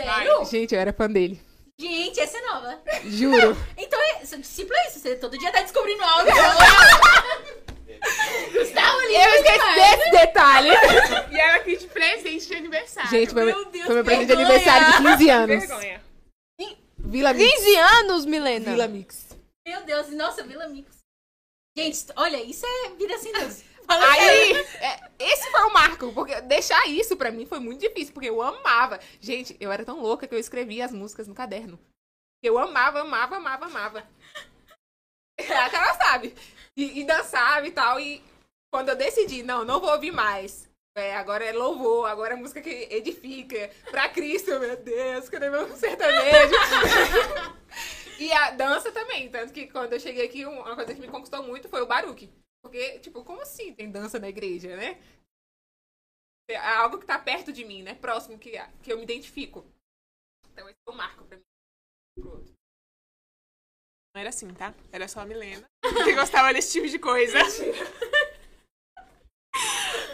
[0.00, 0.44] Sério?
[0.44, 1.40] Gente, eu era fã dele.
[1.80, 2.80] Gente, essa é nova.
[3.04, 3.56] Juro.
[3.76, 5.00] Então, é, seu discípulo é isso.
[5.00, 6.30] Você todo dia tá descobrindo algo.
[8.52, 9.24] Gustavo Lima.
[9.24, 10.68] Eu esqueci desse detalhe.
[11.32, 13.10] E ela aqui de presente de aniversário.
[13.10, 15.60] Gente, foi, Meu Deus, foi meu presente de aniversário de 15 anos.
[15.66, 16.02] vergonha.
[16.98, 17.54] Vila Mix.
[17.54, 18.70] 15 anos, Milena.
[18.70, 19.26] Vila Mix.
[19.66, 20.98] Meu Deus, nossa, Vila Mix.
[21.76, 23.62] Gente, olha, isso é vida sem Deus.
[23.88, 28.28] Aí, é, esse foi o marco, porque deixar isso pra mim foi muito difícil, porque
[28.28, 29.00] eu amava.
[29.18, 31.78] Gente, eu era tão louca que eu escrevia as músicas no caderno.
[32.42, 34.06] Eu amava, amava, amava, amava.
[35.38, 36.34] A cara sabe.
[36.76, 37.98] E, e dançava e tal.
[37.98, 38.22] E
[38.70, 40.68] quando eu decidi, não, não vou ouvir mais.
[40.96, 43.70] É, agora é louvor, agora é música que edifica.
[43.90, 46.54] Pra Cristo, meu Deus, cadê meu sertanejo?
[48.18, 49.30] e a dança também.
[49.30, 52.30] Tanto que quando eu cheguei aqui, uma coisa que me conquistou muito foi o baruque.
[52.68, 55.00] Porque, tipo, como assim tem dança na igreja, né?
[56.50, 57.94] É algo que tá perto de mim, né?
[57.94, 58.52] Próximo, que,
[58.82, 59.64] que eu me identifico.
[60.52, 61.42] Então esse foi o marco pra mim.
[62.14, 62.52] Pro outro.
[64.14, 64.74] Não era assim, tá?
[64.92, 65.64] Era só a Milena
[66.04, 67.38] que gostava desse tipo de coisa.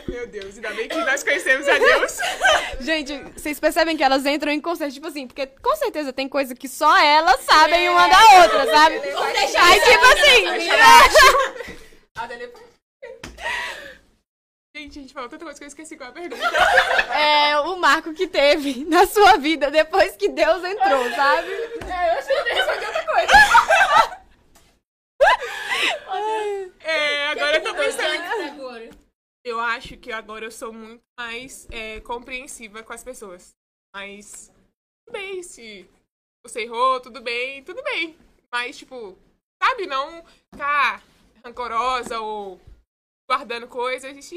[0.07, 2.19] Meu Deus, ainda bem que nós conhecemos a Deus.
[2.81, 6.55] Gente, vocês percebem que elas entram em conceito, tipo assim, porque com certeza tem coisa
[6.55, 8.95] que só elas sabem uma da outra, sabe?
[8.97, 10.45] Aí, isso tipo assim,
[12.17, 12.53] A Dani-
[14.77, 16.43] Gente, a gente falou tanta coisa que eu esqueci qual é a pergunta.
[17.15, 21.49] é o marco que teve na sua vida depois que Deus entrou, sabe?
[21.53, 23.33] É, eu achei que eu ia responder outra coisa.
[26.87, 29.01] É, agora eu tô pensando.
[29.45, 33.51] Eu acho que agora eu sou muito mais é, compreensiva com as pessoas.
[33.95, 34.53] Mas
[35.07, 35.89] tudo bem, se
[36.45, 38.17] você errou, tudo bem, tudo bem.
[38.53, 39.19] Mas, tipo,
[39.63, 41.03] sabe, não ficar
[41.45, 42.61] rancorosa ou
[43.29, 44.11] guardando coisas.
[44.11, 44.37] A gente,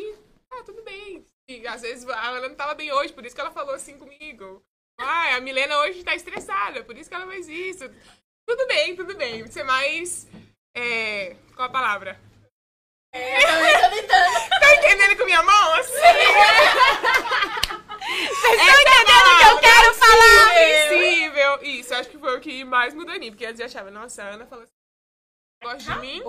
[0.51, 1.26] ah, tudo bem.
[1.49, 3.97] E, às vezes a Milena não tava bem hoje, por isso que ela falou assim
[3.97, 4.62] comigo.
[4.99, 7.89] Ah, a Milena hoje tá estressada, por isso que ela fez isso.
[8.47, 9.47] Tudo bem, tudo bem.
[9.47, 10.28] Ser mais.
[10.76, 12.20] É, qual a palavra?
[13.14, 14.47] É, também tô tentando.
[14.60, 15.74] Tá entendendo com minha mão?
[15.76, 15.91] Assim?
[15.91, 16.12] Vocês
[18.60, 20.47] estão entendendo o que eu quero falar?
[20.47, 21.64] Compreensível.
[21.64, 23.32] Isso, acho que foi o que mais mudou em mim.
[23.32, 24.76] Porque antes eu achava, nossa, a Ana falou assim,
[25.64, 26.22] gosta de mim?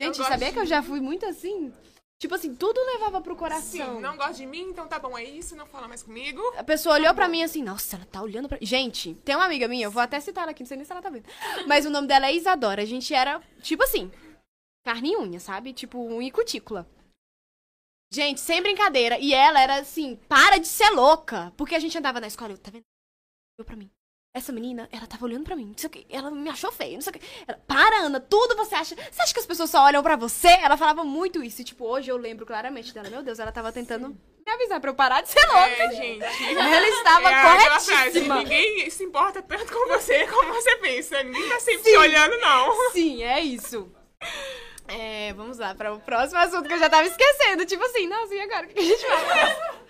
[0.00, 1.72] Gente, sabia que eu já fui muito assim?
[2.20, 3.96] Tipo assim, tudo levava pro coração.
[3.96, 6.42] Sim, não gosta de mim, então tá bom, é isso, não fala mais comigo.
[6.58, 8.58] A pessoa olhou pra mim assim, nossa, ela tá olhando pra.
[8.60, 10.92] Gente, tem uma amiga minha, eu vou até citar ela aqui, não sei nem se
[10.92, 11.24] ela tá vendo.
[11.66, 12.82] Mas o nome dela é Isadora.
[12.82, 14.12] A gente era, tipo assim,
[14.84, 15.72] carne e unha, sabe?
[15.72, 16.86] Tipo, unha e cutícula.
[18.12, 19.18] Gente, sem brincadeira.
[19.18, 21.54] E ela era assim, para de ser louca.
[21.56, 22.84] Porque a gente andava na escola, eu, tá vendo?
[23.58, 23.90] Olhou pra mim.
[24.32, 26.94] Essa menina, ela tava olhando pra mim, não sei o que, ela me achou feio,
[26.94, 27.26] não sei o que.
[27.46, 28.94] Ela, para, Ana, tudo você acha.
[28.94, 30.48] Você acha que as pessoas só olham pra você?
[30.48, 31.60] Ela falava muito isso.
[31.60, 33.10] E, tipo, hoje eu lembro claramente dela.
[33.10, 35.82] Meu Deus, ela tava tentando me avisar pra eu parar de ser louca.
[35.82, 36.22] É, gente.
[36.22, 38.36] Ela estava é aquela frase, corretíssima.
[38.36, 41.22] ninguém se importa tanto com você como você pensa.
[41.24, 42.92] Ninguém tá sempre te olhando, não.
[42.92, 43.90] Sim, é isso.
[44.86, 47.66] É, vamos lá para o próximo assunto que eu já tava esquecendo.
[47.66, 48.66] Tipo assim, nossa, e agora?
[48.66, 49.80] O que a gente fala?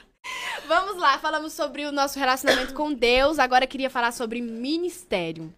[0.66, 3.38] Vamos lá, falamos sobre o nosso relacionamento com Deus.
[3.38, 5.52] Agora eu queria falar sobre ministério.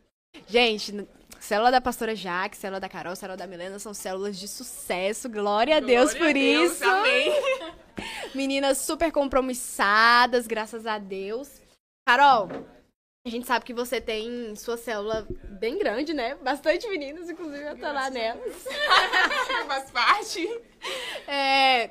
[0.46, 1.06] Gente,
[1.40, 5.28] célula da pastora Jaque, célula da Carol, célula da Milena são células de sucesso.
[5.28, 6.84] Glória a Deus Glória por a Deus, isso.
[6.84, 7.32] Amém.
[8.34, 11.60] Meninas super compromissadas, graças a Deus.
[12.06, 12.48] Carol,
[13.24, 15.26] a gente sabe que você tem sua célula
[15.60, 16.34] bem grande, né?
[16.36, 18.64] Bastante meninas, inclusive eu tô lá Graças a nelas.
[19.68, 20.60] Faz parte.
[21.28, 21.90] É,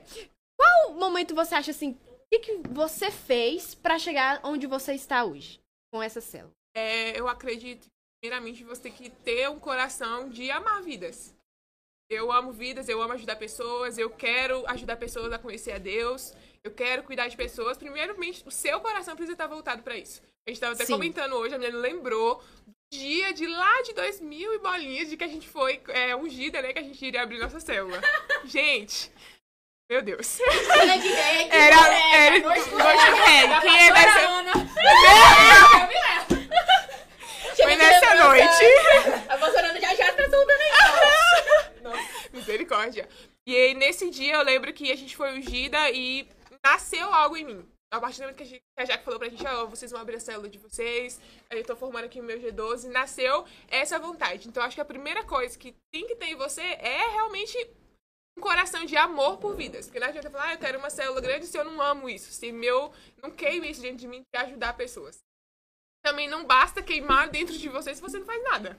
[0.59, 1.97] qual momento você acha assim,
[2.31, 5.59] o que, que você fez pra chegar onde você está hoje
[5.91, 6.53] com essa célula?
[6.73, 7.87] É, eu acredito,
[8.21, 11.35] primeiramente, você tem que ter um coração de amar vidas.
[12.09, 16.33] Eu amo vidas, eu amo ajudar pessoas, eu quero ajudar pessoas a conhecer a Deus,
[16.63, 17.77] eu quero cuidar de pessoas.
[17.77, 20.21] Primeiramente, o seu coração precisa estar voltado para isso.
[20.47, 20.93] A gente estava até Sim.
[20.93, 25.23] comentando hoje, a menina lembrou do dia de lá de 2000 e bolinhas, de que
[25.23, 26.71] a gente foi é, ungida, né?
[26.73, 28.01] Que a gente iria abrir nossa célula.
[28.45, 29.11] gente,
[29.91, 30.39] meu Deus.
[30.71, 31.75] Olha de reggae, Era,
[32.15, 33.59] era de reggae.
[33.59, 34.19] Quem é dessa...
[34.19, 34.53] Ana.
[37.51, 38.63] Foi Chega de nessa noite.
[39.27, 40.71] A Ana já já tá soltando aí.
[42.31, 43.09] Misericórdia.
[43.45, 46.25] E aí, nesse dia, eu lembro que a gente foi ungida e
[46.65, 47.69] nasceu algo em mim.
[47.93, 49.91] A partir do momento que a, gente, que a Jaque falou pra gente, ó, vocês
[49.91, 51.19] vão abrir a célula de vocês,
[51.49, 54.47] eu tô formando aqui o meu G12, nasceu essa vontade.
[54.47, 57.57] Então, acho que a primeira coisa que tem que ter em você é realmente
[58.37, 59.85] um coração de amor por vidas.
[59.85, 62.31] Porque não adianta falar, ah, eu quero uma célula grande se eu não amo isso,
[62.31, 65.23] se meu não queima isso dentro de mim de ajudar pessoas.
[66.03, 68.77] Também não basta queimar dentro de você se você não faz nada.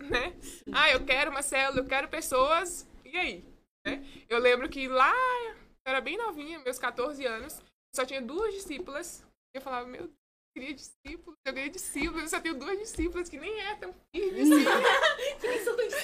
[0.00, 0.34] Né?
[0.72, 3.44] Ah, eu quero uma célula, eu quero pessoas, e aí?
[3.86, 4.04] Né?
[4.28, 5.14] Eu lembro que lá,
[5.54, 5.54] eu
[5.86, 7.62] era bem novinha, meus 14 anos,
[7.94, 9.24] só tinha duas discípulas.
[9.54, 12.78] E eu falava, meu Deus, eu queria discípulos, eu queria discípulos, eu só tenho duas
[12.78, 14.64] discípulas que nem é tão firme assim.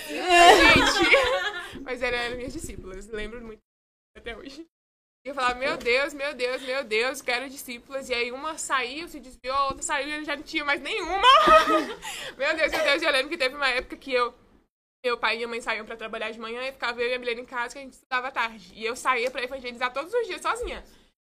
[0.07, 3.60] Gente, mas eram eram minhas discípulas, lembro muito
[4.16, 4.66] até hoje.
[5.24, 8.08] E eu falava, meu Deus, meu Deus, meu Deus, quero discípulas.
[8.08, 11.28] E aí uma saiu, se desviou, a outra saiu e já não tinha mais nenhuma.
[12.36, 14.34] meu Deus, meu Deus, e eu lembro que teve uma época que eu
[15.04, 17.18] meu pai e minha mãe saíam pra trabalhar de manhã e ficava eu e a
[17.18, 18.72] Milena em casa que a gente estudava à tarde.
[18.72, 20.84] E eu saía pra evangelizar todos os dias sozinha.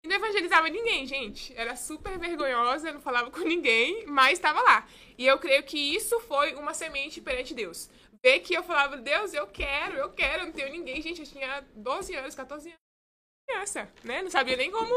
[0.04, 1.54] E não evangelizava ninguém, gente.
[1.56, 4.86] Era super vergonhosa, não falava com ninguém, mas estava lá.
[5.16, 7.88] E eu creio que isso foi uma semente perante Deus.
[8.24, 11.00] Ver que eu falava, Deus, eu quero, eu quero, eu não tenho ninguém.
[11.02, 12.80] Gente, eu tinha 12 anos, 14 anos.
[13.48, 14.22] Criança, né?
[14.22, 14.94] Não sabia nem como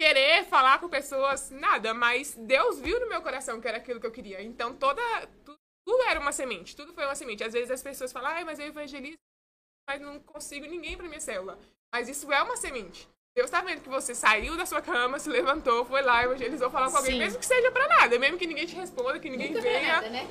[0.00, 1.92] querer falar com pessoas, nada.
[1.92, 4.42] Mas Deus viu no meu coração que era aquilo que eu queria.
[4.42, 5.02] Então, toda...
[5.44, 7.44] tu- Tudo era uma semente, tudo foi uma semente.
[7.44, 9.18] Às vezes as pessoas falam, ai, mas eu evangelizo,
[9.88, 11.58] mas não consigo ninguém pra minha célula.
[11.92, 13.08] Mas isso é uma semente.
[13.36, 16.90] Deus tá vendo que você saiu da sua cama, se levantou, foi lá, evangelizou, falou
[16.90, 17.18] com alguém, Sim.
[17.18, 19.92] mesmo que seja pra nada, mesmo que ninguém te responda, que ninguém Nunca venha.
[19.94, 20.28] nada, né?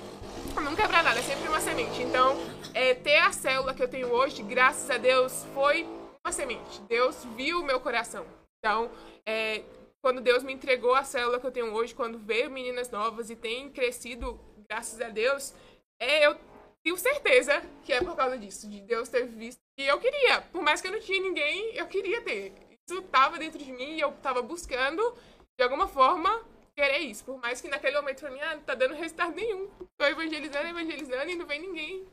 [0.62, 2.02] Nunca é pra nada, é sempre uma semente.
[2.02, 2.36] Então,
[2.74, 5.84] é, ter a célula que eu tenho hoje, graças a Deus, foi
[6.24, 6.82] uma semente.
[6.82, 8.26] Deus viu o meu coração.
[8.60, 8.92] Então,
[9.26, 9.64] é,
[10.02, 13.36] quando Deus me entregou a célula que eu tenho hoje, quando veio meninas novas e
[13.36, 14.38] tem crescido,
[14.70, 15.54] graças a Deus,
[16.02, 16.36] é, eu
[16.84, 19.60] tenho certeza que é por causa disso, de Deus ter visto.
[19.78, 22.54] E eu queria, por mais que eu não tinha ninguém, eu queria ter.
[22.90, 25.16] Isso tava dentro de mim e eu tava buscando,
[25.56, 26.44] de alguma forma,
[26.76, 27.24] querer isso.
[27.24, 29.70] Por mais que naquele momento pra mim, ah, não tá dando resultado nenhum.
[29.96, 32.08] Tô evangelizando, evangelizando e não vem ninguém.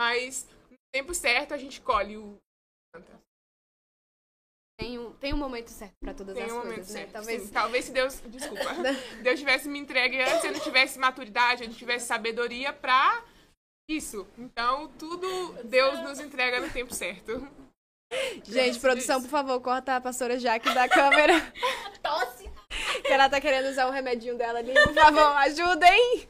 [0.00, 2.38] Mas no tempo certo a gente colhe o.
[4.78, 6.92] Tem um, tem um momento certo pra todas Tem as um coisas, momento né?
[7.00, 7.12] certo.
[7.12, 8.20] Talvez Sim, talvez se Deus.
[8.28, 8.64] Desculpa.
[9.22, 13.22] Deus tivesse me entregue antes, eu não tivesse maturidade, eu não tivesse sabedoria pra
[13.88, 14.26] isso.
[14.38, 17.65] Então, tudo Deus nos entrega no tempo certo.
[18.48, 21.34] Gente, produção, por favor, corta a pastora Jaque da câmera.
[22.02, 22.48] Tosse.
[23.02, 24.72] que ela tá querendo usar o remedinho dela ali.
[24.72, 26.28] Por favor, ajudem.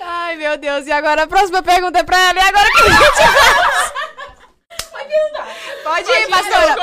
[0.00, 0.86] Ai, meu Deus.
[0.86, 2.38] E agora a próxima pergunta é pra ela.
[2.38, 3.92] E agora o que a gente faz?
[4.90, 5.12] Pode.
[5.82, 6.76] Pode ir, pastora.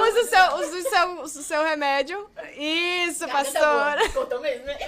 [0.00, 2.30] Usa o seu, usa o seu, usa o seu remédio.
[2.56, 4.08] Isso, pastora.
[4.10, 4.78] Cortou mesmo, né?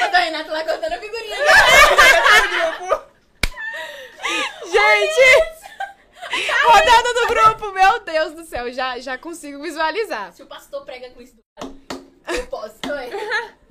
[0.00, 1.36] Eu tô Renata lá cortando a figurinha.
[4.64, 5.63] Gente!
[6.64, 10.32] Rodada do grupo, meu Deus do céu, já, já consigo visualizar.
[10.32, 11.80] Se o pastor prega com isso do lado,
[12.28, 13.54] eu posso, é?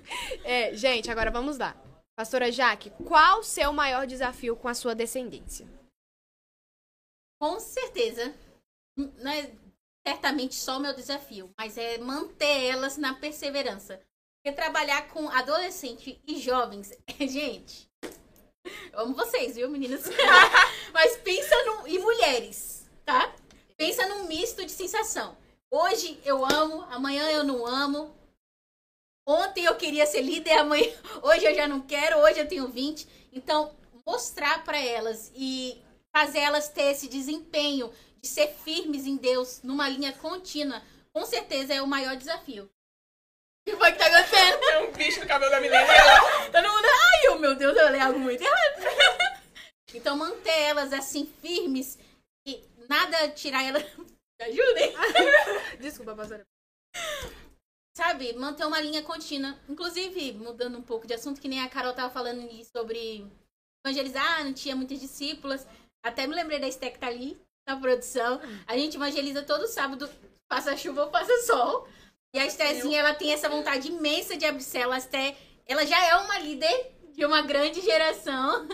[0.44, 1.76] É, gente, agora vamos lá.
[2.16, 5.68] Pastora Jaque, qual o seu maior desafio com a sua descendência?
[7.42, 8.34] Com certeza.
[8.96, 9.50] Não é
[10.06, 14.00] certamente só o meu desafio, mas é manter elas na perseverança.
[14.44, 17.90] Porque trabalhar com adolescente e jovens, gente,
[18.94, 20.04] eu amo vocês, viu, meninas?
[20.94, 21.88] Mas pensa no.
[21.88, 23.34] E mulheres, tá?
[23.76, 25.36] Pensa num misto de sensação.
[25.72, 28.16] Hoje eu amo, amanhã eu não amo.
[29.28, 30.92] Ontem eu queria ser líder, amanhã,
[31.24, 33.08] hoje eu já não quero, hoje eu tenho 20.
[33.32, 35.82] Então, mostrar para elas e
[36.16, 37.92] fazer elas ter esse desempenho
[38.22, 42.66] de ser firmes em Deus numa linha contínua, com certeza é o maior desafio.
[42.66, 44.60] O que foi que tá acontecendo?
[44.60, 45.86] Tem um bicho no cabelo da menina.
[46.52, 46.88] Todo mundo,
[47.44, 49.34] meu Deus, eu falei algo muito errado.
[49.96, 52.00] Então, manter elas assim, firmes
[52.48, 53.84] e nada tirar elas.
[54.42, 54.92] Me ajudem!
[55.80, 56.44] Desculpa, pastora.
[57.96, 59.56] Sabe, manter uma linha contínua.
[59.70, 62.42] Inclusive, mudando um pouco de assunto, que nem a Carol tava falando
[62.76, 63.24] sobre
[63.86, 65.68] evangelizar, não tinha muitas discípulas.
[66.04, 68.42] Até me lembrei da Esté que tá ali na produção.
[68.66, 70.10] A gente evangeliza todo sábado,
[70.50, 71.88] passa chuva ou passa sol.
[72.34, 74.96] E a Estézinha, ela tem essa vontade imensa de abrir célula.
[74.96, 75.38] A Esté,
[75.68, 78.68] ela já é uma líder de uma grande geração.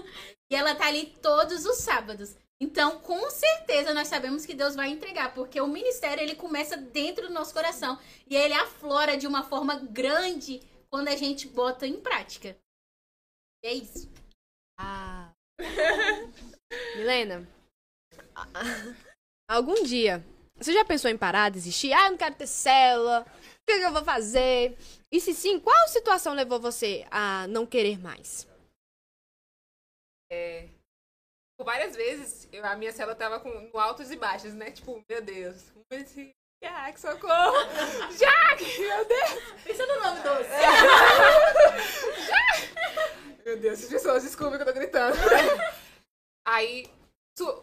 [0.52, 2.36] E ela tá ali todos os sábados.
[2.62, 7.28] Então, com certeza, nós sabemos que Deus vai entregar, porque o ministério ele começa dentro
[7.28, 12.02] do nosso coração e ele aflora de uma forma grande quando a gente bota em
[12.02, 12.58] prática.
[13.64, 14.10] É isso.
[14.78, 15.32] Ah.
[16.98, 17.48] Milena,
[19.50, 20.24] algum dia
[20.60, 21.94] você já pensou em parar, desistir?
[21.94, 23.26] Ah, eu não quero ter célula.
[23.70, 24.76] O que, que eu vou fazer?
[25.12, 28.48] E se sim, qual situação levou você a não querer mais?
[31.56, 34.72] Por várias vezes, eu- a minha célula tava com no altos e baixos, né?
[34.72, 35.66] Tipo, meu Deus.
[35.92, 36.32] Assim,
[36.64, 37.54] Jack, socorro!
[38.18, 39.64] Jack, meu Deus!
[39.64, 40.50] Pensa no nome doce.
[43.46, 45.16] Meu Deus, as pessoas desculpem que eu tô gritando.
[46.48, 46.88] Aí,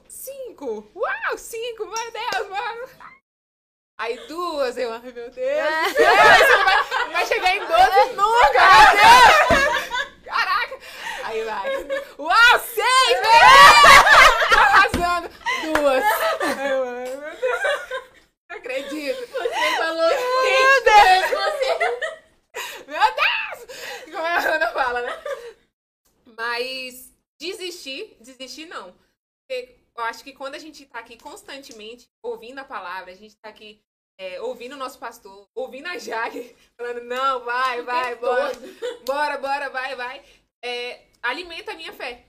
[0.08, 0.88] cinco!
[0.94, 1.84] Uau, cinco!
[1.84, 2.88] Meu Deus, mano!
[3.98, 5.32] Aí duas, eu, ai meu Deus!
[5.32, 8.60] Isso vai, vai chegar em 12 nunca!
[8.92, 10.22] Meu Deus!
[10.22, 10.78] Caraca!
[11.24, 11.72] Aí vai.
[12.18, 13.10] Uau, seis!
[13.10, 14.48] Meu Deus!
[14.50, 15.30] Tô arrasando!
[15.62, 16.04] Duas!
[16.60, 17.60] Eu, ai, meu Deus!
[18.50, 19.20] Não acredito!
[19.28, 21.30] Você falou meu Deus.
[21.30, 21.70] Você...
[22.86, 24.04] Meu Deus!
[24.04, 25.22] Como a Ana fala, né?
[26.36, 28.94] Mas desistir, desistir não.
[29.48, 33.36] Porque eu acho que quando a gente tá aqui constantemente ouvindo a palavra, a gente
[33.36, 33.80] tá aqui
[34.18, 38.52] é, ouvindo o nosso pastor, ouvindo a Jaque, falando, não, vai, vai, tempo bora,
[39.04, 40.24] bora, bora, vai, vai.
[40.64, 42.24] É, alimenta a minha fé.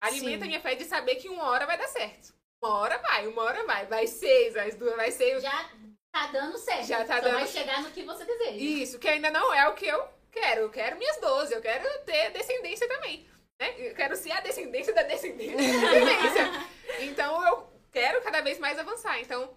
[0.00, 0.44] Alimenta Sim.
[0.44, 2.34] a minha fé de saber que uma hora vai dar certo.
[2.62, 3.86] Uma hora vai, uma hora vai.
[3.86, 5.42] Vai seis, vai duas, vai seis.
[5.42, 5.70] Já
[6.12, 6.86] tá dando certo.
[6.86, 8.56] Já tá Só dando- vai chegar no que você deseja.
[8.56, 10.62] Isso, que ainda não é o que eu quero.
[10.62, 13.26] Eu quero minhas 12, eu quero ter descendência também.
[13.60, 13.88] Né?
[13.90, 17.04] Eu quero ser a descendência da descendência da descendência.
[17.08, 19.20] então eu quero cada vez mais avançar.
[19.20, 19.56] Então,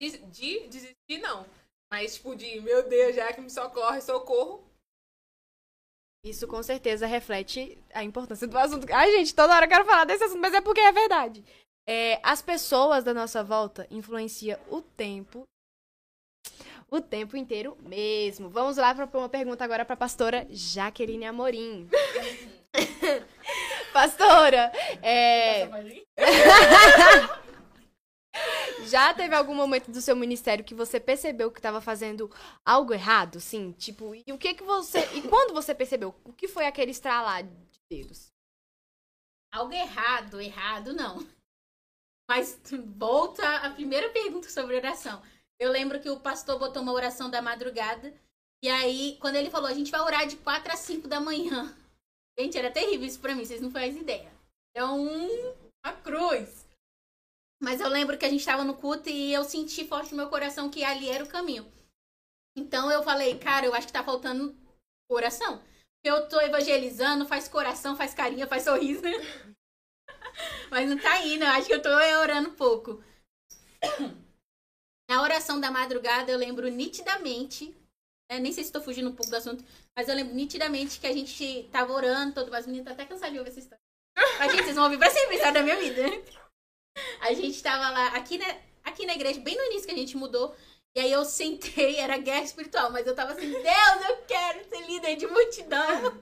[0.00, 1.46] de, de desistir, não.
[1.90, 4.64] Mas, tipo, de meu Deus, já que me socorre, socorro.
[6.24, 8.86] Isso com certeza reflete a importância do assunto.
[8.92, 11.44] Ai, gente, toda hora eu quero falar desse assunto, mas é porque é verdade.
[11.86, 15.44] É, as pessoas da nossa volta influenciam o tempo.
[16.90, 18.48] O tempo inteiro mesmo.
[18.50, 21.88] Vamos lá para uma pergunta agora para a pastora Jaqueline Amorim.
[23.98, 24.70] pastora,
[25.02, 25.68] é,
[28.86, 32.30] já teve algum momento do seu ministério que você percebeu que estava fazendo
[32.64, 33.72] algo errado, sim?
[33.72, 35.00] Tipo, e o que que você.
[35.16, 36.14] E quando você percebeu?
[36.24, 37.50] O que foi aquele estralar de
[37.90, 38.28] dedos?
[39.52, 41.26] Algo errado, errado não.
[42.30, 42.60] Mas
[42.96, 45.20] volta a primeira pergunta sobre oração.
[45.58, 48.14] Eu lembro que o pastor botou uma oração da madrugada.
[48.62, 51.74] E aí, quando ele falou, a gente vai orar de 4 a 5 da manhã.
[52.38, 54.32] Gente, era terrível isso pra mim, vocês não fazem ideia.
[54.74, 55.28] É um,
[55.84, 56.66] uma cruz.
[57.60, 60.30] Mas eu lembro que a gente tava no culto e eu senti forte no meu
[60.30, 61.70] coração que ali era o caminho.
[62.56, 64.56] Então eu falei, cara, eu acho que tá faltando
[65.10, 65.60] oração.
[66.04, 69.02] Eu tô evangelizando, faz coração, faz carinha, faz sorriso.
[70.70, 73.02] Mas não tá indo, eu acho que eu tô orando pouco.
[75.10, 77.74] Na oração da madrugada, eu lembro nitidamente,
[78.30, 79.64] né, nem sei se tô fugindo um pouco do assunto,
[79.96, 83.32] mas eu lembro nitidamente que a gente tava orando, todo as meninas tá até cansadas
[83.32, 83.82] de ouvir essa história.
[84.38, 86.02] Mas, gente, vocês vão ouvir pra sempre a história da minha vida.
[87.20, 90.16] A gente tava lá, aqui na, aqui na igreja, bem no início que a gente
[90.16, 90.54] mudou,
[90.96, 94.84] e aí eu sentei, era guerra espiritual, mas eu tava assim, Deus, eu quero ser
[94.86, 96.20] líder de multidão.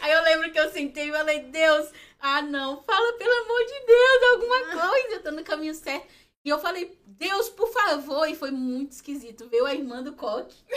[0.00, 3.86] Aí eu lembro que eu sentei e falei, Deus, ah não, fala pelo amor de
[3.86, 6.06] Deus alguma coisa, eu tô no caminho certo.
[6.46, 8.24] E eu falei, Deus, por favor.
[8.28, 9.48] E foi muito esquisito.
[9.48, 10.54] Veio a irmã do coque.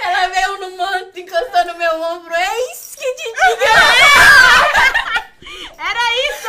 [0.00, 2.32] Ela veio no manto, encostou no meu ombro.
[2.32, 3.66] É isso que te diga.
[5.76, 6.46] Era isso!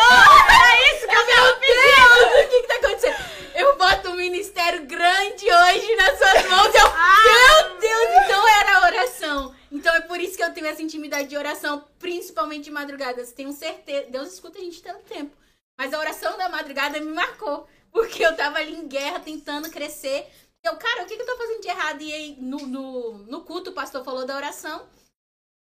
[0.51, 1.65] Era isso que eu, me!
[1.65, 3.17] Deus, o que que tá acontecendo?
[3.55, 6.75] Eu boto um ministério grande hoje nas suas mãos.
[6.75, 9.55] Eu, ah, meu Deus, então era oração.
[9.71, 13.31] Então é por isso que eu tenho essa intimidade de oração, principalmente de madrugadas.
[13.31, 14.11] Tenho certeza.
[14.11, 15.42] Deus escuta a gente todo tempo.
[15.77, 17.67] Mas a oração da madrugada me marcou.
[17.91, 20.27] Porque eu tava ali em guerra, tentando crescer.
[20.63, 22.01] Eu, cara, o que, que eu tô fazendo de errado?
[22.01, 24.87] E aí, no, no, no culto, o pastor falou da oração.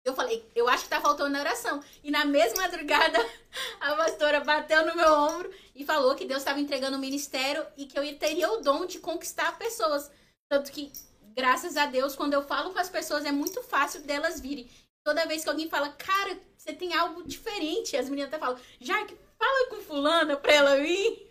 [0.03, 1.83] Eu falei, eu acho que tá faltando na oração.
[2.03, 3.17] E na mesma madrugada,
[3.79, 7.85] a pastora bateu no meu ombro e falou que Deus estava entregando o ministério e
[7.85, 10.11] que eu teria o dom de conquistar pessoas.
[10.49, 10.91] Tanto que,
[11.35, 14.69] graças a Deus, quando eu falo com as pessoas, é muito fácil delas virem.
[15.03, 19.17] Toda vez que alguém fala, cara, você tem algo diferente, as meninas até falam, Jaque,
[19.41, 21.29] fala com fulana pra ela vir.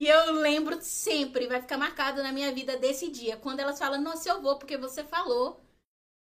[0.00, 3.36] E eu lembro sempre, vai ficar marcado na minha vida desse dia.
[3.36, 5.60] Quando elas falam, nossa, eu vou porque você falou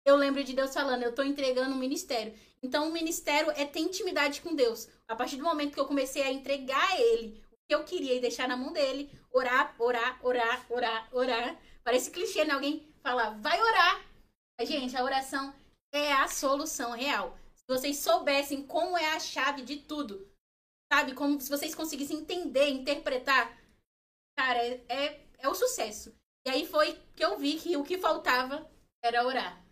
[0.05, 2.33] eu lembro de Deus falando, eu estou entregando um ministério.
[2.61, 4.89] Então, o ministério é ter intimidade com Deus.
[5.07, 8.13] A partir do momento que eu comecei a entregar a Ele o que eu queria
[8.15, 11.57] e deixar na mão dele, orar, orar, orar, orar, orar.
[11.83, 12.53] Parece clichê, né?
[12.53, 14.05] Alguém fala, vai orar.
[14.59, 15.53] Mas, gente, a oração
[15.93, 17.37] é a solução real.
[17.55, 20.27] Se vocês soubessem como é a chave de tudo,
[20.93, 21.15] sabe?
[21.15, 23.59] Como se vocês conseguissem entender, interpretar,
[24.37, 26.15] cara, é, é, é o sucesso.
[26.45, 28.69] E aí foi que eu vi que o que faltava
[29.03, 29.63] era orar.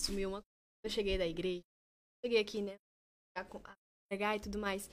[0.00, 0.42] Sumiu uma
[0.82, 1.62] Eu cheguei da igreja,
[2.24, 2.76] cheguei aqui, né?
[3.36, 3.44] A
[4.08, 4.88] pregar e tudo mais.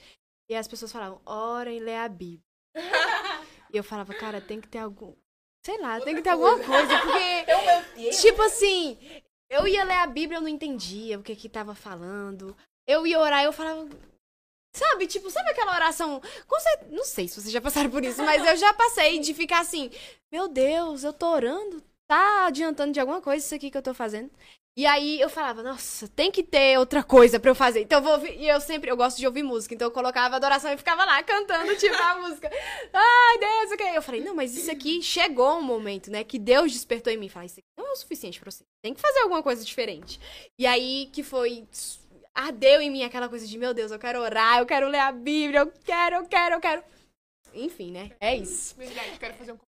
[0.50, 2.44] E as pessoas falavam, ora e lê a Bíblia.
[3.72, 5.16] e eu falava, cara, tem que ter algum.
[5.64, 6.50] Sei lá, Outra tem que ter coisa.
[6.50, 8.12] alguma coisa, porque.
[8.20, 8.98] tipo assim,
[9.50, 12.58] eu ia ler a Bíblia, eu não entendia o que que tava falando.
[12.88, 13.88] Eu ia orar, eu falava.
[14.74, 16.22] Sabe, tipo, sabe aquela oração?
[16.90, 19.92] Não sei se vocês já passaram por isso, mas eu já passei de ficar assim,
[20.32, 23.94] meu Deus, eu tô orando, tá adiantando de alguma coisa isso aqui que eu tô
[23.94, 24.32] fazendo.
[24.78, 27.82] E aí eu falava, nossa, tem que ter outra coisa pra eu fazer.
[27.82, 28.40] Então eu vou ouvir.
[28.40, 29.76] E eu sempre, eu gosto de ouvir música.
[29.76, 32.50] Então eu colocava adoração e ficava lá cantando, tipo, a música.
[32.94, 33.84] Ai, Deus, o que?
[33.84, 36.24] Eu falei, não, mas isso aqui chegou um momento, né?
[36.24, 37.28] Que Deus despertou em mim.
[37.28, 38.64] Falei, isso aqui não é o suficiente pra você.
[38.82, 40.18] Tem que fazer alguma coisa diferente.
[40.58, 41.68] E aí que foi.
[42.34, 45.12] Ardeu em mim aquela coisa de, meu Deus, eu quero orar, eu quero ler a
[45.12, 46.84] Bíblia, eu quero, eu quero, eu quero.
[47.54, 48.12] Enfim, né?
[48.20, 48.76] É isso.
[48.80, 49.60] Verdade, eu quero fazer um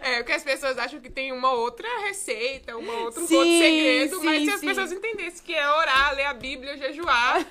[0.00, 3.58] é, porque as pessoas acham que tem uma outra receita, uma outra, sim, um outro
[3.58, 4.66] segredo, sim, mas se as sim.
[4.66, 7.44] pessoas entendessem que é orar, ler a Bíblia, jejuar,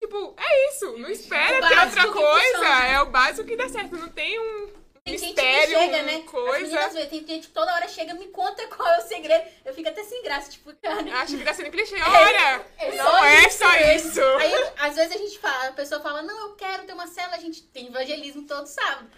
[0.00, 0.96] tipo, é isso.
[0.98, 2.66] Não espera ter outra coisa.
[2.86, 3.96] É o básico que dá certo.
[3.96, 4.68] Não tem um
[5.06, 6.22] tem mistério, gente que chega, né?
[6.22, 6.80] Coisa.
[6.80, 9.48] As meninas, tem gente que toda hora chega, me conta qual é o segredo.
[9.64, 11.20] Eu fico até sem graça, tipo, cara.
[11.20, 11.94] Acho que tá sendo clichê.
[11.94, 12.66] Olha!
[12.76, 14.20] É, é não é só isso.
[14.20, 17.36] Aí, às vezes a gente fala, a pessoa fala, não, eu quero ter uma cela,
[17.36, 19.08] a gente tem evangelismo todo sábado.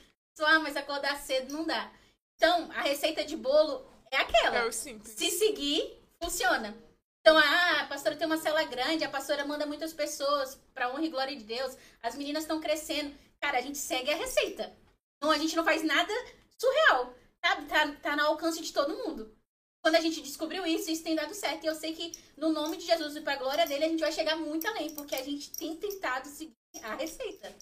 [0.41, 1.91] Ah, mas acordar cedo não dá.
[2.37, 4.59] Então, a receita de bolo é aquela.
[4.59, 5.15] É o simples.
[5.15, 6.77] Se seguir, funciona.
[7.21, 11.05] Então, ah, a pastora tem uma cela grande, a pastora manda muitas pessoas para honra
[11.05, 13.15] e glória de Deus, as meninas estão crescendo.
[13.41, 14.73] Cara, a gente segue a receita.
[15.21, 16.13] Não, a gente não faz nada
[16.59, 17.15] surreal.
[17.41, 19.37] Tá, tá, tá no alcance de todo mundo.
[19.83, 21.65] Quando a gente descobriu isso, isso tem dado certo.
[21.65, 24.01] E eu sei que no nome de Jesus e para a glória dele, a gente
[24.01, 27.55] vai chegar muito além, porque a gente tem tentado seguir a receita.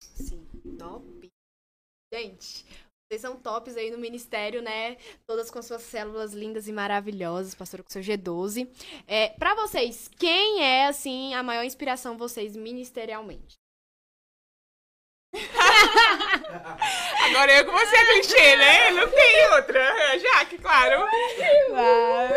[0.00, 0.46] Sim,
[0.78, 1.28] top.
[2.12, 2.64] Gente,
[3.08, 4.96] vocês são tops aí no ministério, né?
[5.26, 8.68] Todas com suas células lindas e maravilhosas, pastora com seu G12.
[9.06, 13.56] É, para vocês, quem é, assim, a maior inspiração vocês ministerialmente?
[17.24, 18.90] Agora eu que você é clichê, né?
[18.92, 19.80] Não tem outra.
[19.80, 21.00] É Jaque, claro.
[21.70, 22.28] Vai.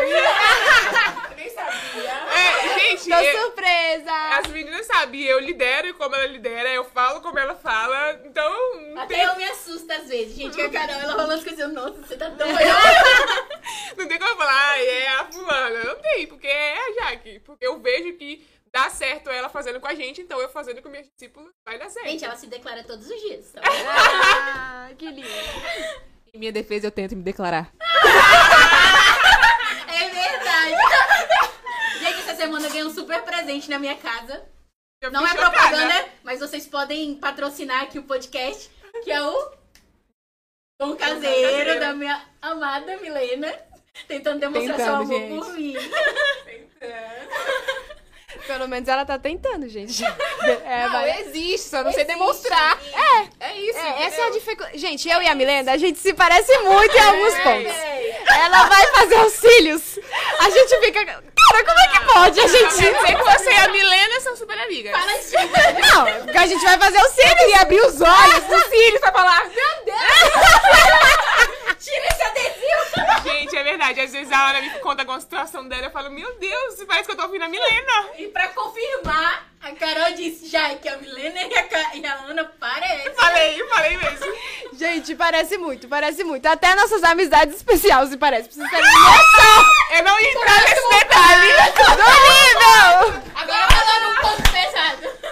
[1.36, 2.12] Nem sabia.
[2.12, 3.10] É, gente.
[3.10, 4.12] Tô eu, surpresa.
[4.12, 8.20] As meninas sabem, eu lidero como ela lidera, eu falo como ela fala.
[8.26, 8.52] Então.
[8.98, 9.24] Até tem...
[9.26, 10.56] eu me assusto às vezes, gente.
[10.56, 12.48] Que a Carol, ela falando as coisas, nossa, você tá tão
[13.98, 15.84] Não tem como falar, é a fulana.
[15.84, 17.40] Não tem, porque é a Jaque.
[17.40, 20.90] Porque eu vejo que dá certo ela fazendo com a gente, então eu fazendo com
[20.90, 22.08] meus discípulos vai dar certo.
[22.08, 23.52] Gente, ela se declara todos os dias.
[23.52, 25.28] Tá ah, que lindo.
[26.32, 27.74] Em minha defesa, eu tento me declarar.
[29.88, 30.76] é verdade.
[32.00, 34.48] Gente, essa semana eu ganhei um super presente na minha casa.
[35.02, 35.50] Eu Não é chocada.
[35.50, 38.70] propaganda, mas vocês podem patrocinar aqui o podcast,
[39.04, 39.52] que é o
[40.80, 41.80] Tom Caseiro, caseiro.
[41.80, 43.52] da minha amada Milena.
[44.08, 45.40] Tentando demonstrar tentando, seu amor gente.
[45.40, 45.74] por mim.
[46.46, 47.87] Tentando.
[48.46, 50.04] Pelo menos ela tá tentando, gente.
[50.66, 51.22] É, não, vai...
[51.22, 52.06] existe, só não existe.
[52.06, 52.80] sei demonstrar.
[52.94, 53.48] É.
[53.50, 53.78] É isso.
[53.78, 54.78] É, essa é a dificuldade.
[54.78, 57.72] Gente, eu e a Milena, a gente se parece muito em alguns é, pontos.
[57.72, 58.24] É.
[58.46, 60.00] Ela vai fazer os cílios.
[60.40, 61.06] A gente fica.
[61.06, 62.40] Cara, como é que pode?
[62.40, 62.78] A gente.
[62.78, 64.92] Quer você e a Milena são super amigas.
[64.92, 65.36] Fala assim.
[65.82, 67.50] Não, porque a gente vai fazer os cílios.
[67.50, 69.44] E abrir os olhos dos cílios pra falar.
[69.46, 71.37] Meu Deus!
[71.80, 73.24] Tira esse adesivo!
[73.24, 74.02] Gente, é verdade.
[74.02, 75.86] Às vezes a Ana me conta alguma situação dela.
[75.88, 78.10] Eu falo, meu Deus, parece que eu tô ouvindo a Milena.
[78.18, 82.46] E pra confirmar, a Carol disse já que a Milena e a, e a Ana
[82.60, 83.14] parecem.
[83.16, 84.26] Falei, falei mesmo.
[84.74, 86.46] Gente, parece muito, parece muito.
[86.48, 88.50] Até nossas amizades especiais se parece.
[88.50, 89.66] Pra vocês terem noção
[89.98, 91.54] Eu não ia entrar nesse detalhe.
[91.78, 93.24] do nível!
[93.36, 95.27] Agora falando um pouco pesado.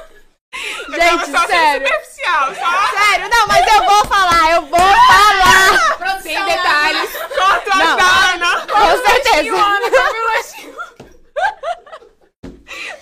[0.87, 1.87] Eu tava Gente, só sério.
[1.87, 5.97] superficial, só Sério, não, mas eu vou falar, eu vou falar!
[5.97, 7.11] Produção, Sem detalhes.
[7.35, 7.97] corto a Não.
[7.97, 8.67] Dana.
[8.67, 9.51] Com certeza!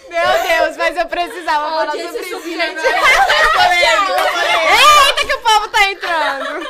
[0.10, 2.80] Meu Deus, mas eu precisava falar sobre isso, gente.
[2.80, 3.76] agora.
[4.72, 6.68] Eita, que o povo tá entrando!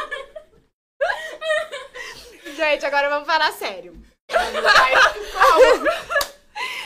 [2.56, 3.94] Gente, agora vamos falar sério.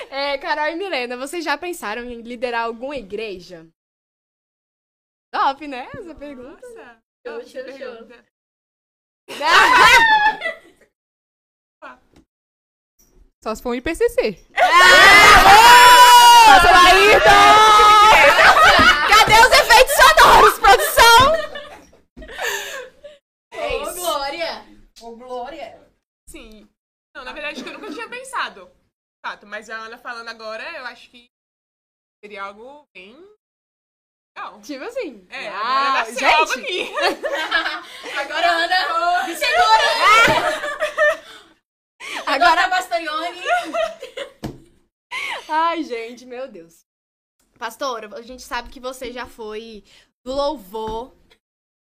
[0.10, 3.66] É, Carol e Milena, vocês já pensaram em liderar alguma igreja?
[5.38, 5.88] Top, né?
[5.94, 6.68] Essa pergunta.
[6.68, 7.00] Nossa.
[7.24, 8.26] Show, Nossa, show, pergunta.
[13.44, 14.48] Só se for um IPCC.
[16.48, 16.86] Passa lá,
[19.10, 21.34] Cadê os efeitos sonoros, produção?
[23.54, 24.66] Ô, Glória!
[25.02, 25.88] Ô, Glória!
[26.28, 26.68] Sim.
[27.16, 28.72] Não, na verdade, que eu nunca tinha pensado.
[29.24, 31.30] Fato, mas a Ana falando agora, eu acho que
[32.24, 33.16] seria algo bem
[34.38, 34.62] legal.
[34.62, 35.26] Tipo assim.
[35.30, 36.94] É, uau, agora nasceu algo gente, aqui.
[38.18, 39.84] Agora, Ana, vencedora!
[42.26, 43.42] Agora- Agora, Bastaglione.
[45.50, 46.86] Ai, gente, meu Deus.
[47.58, 49.84] Pastora, a gente sabe que você já foi
[50.24, 51.14] do louvor,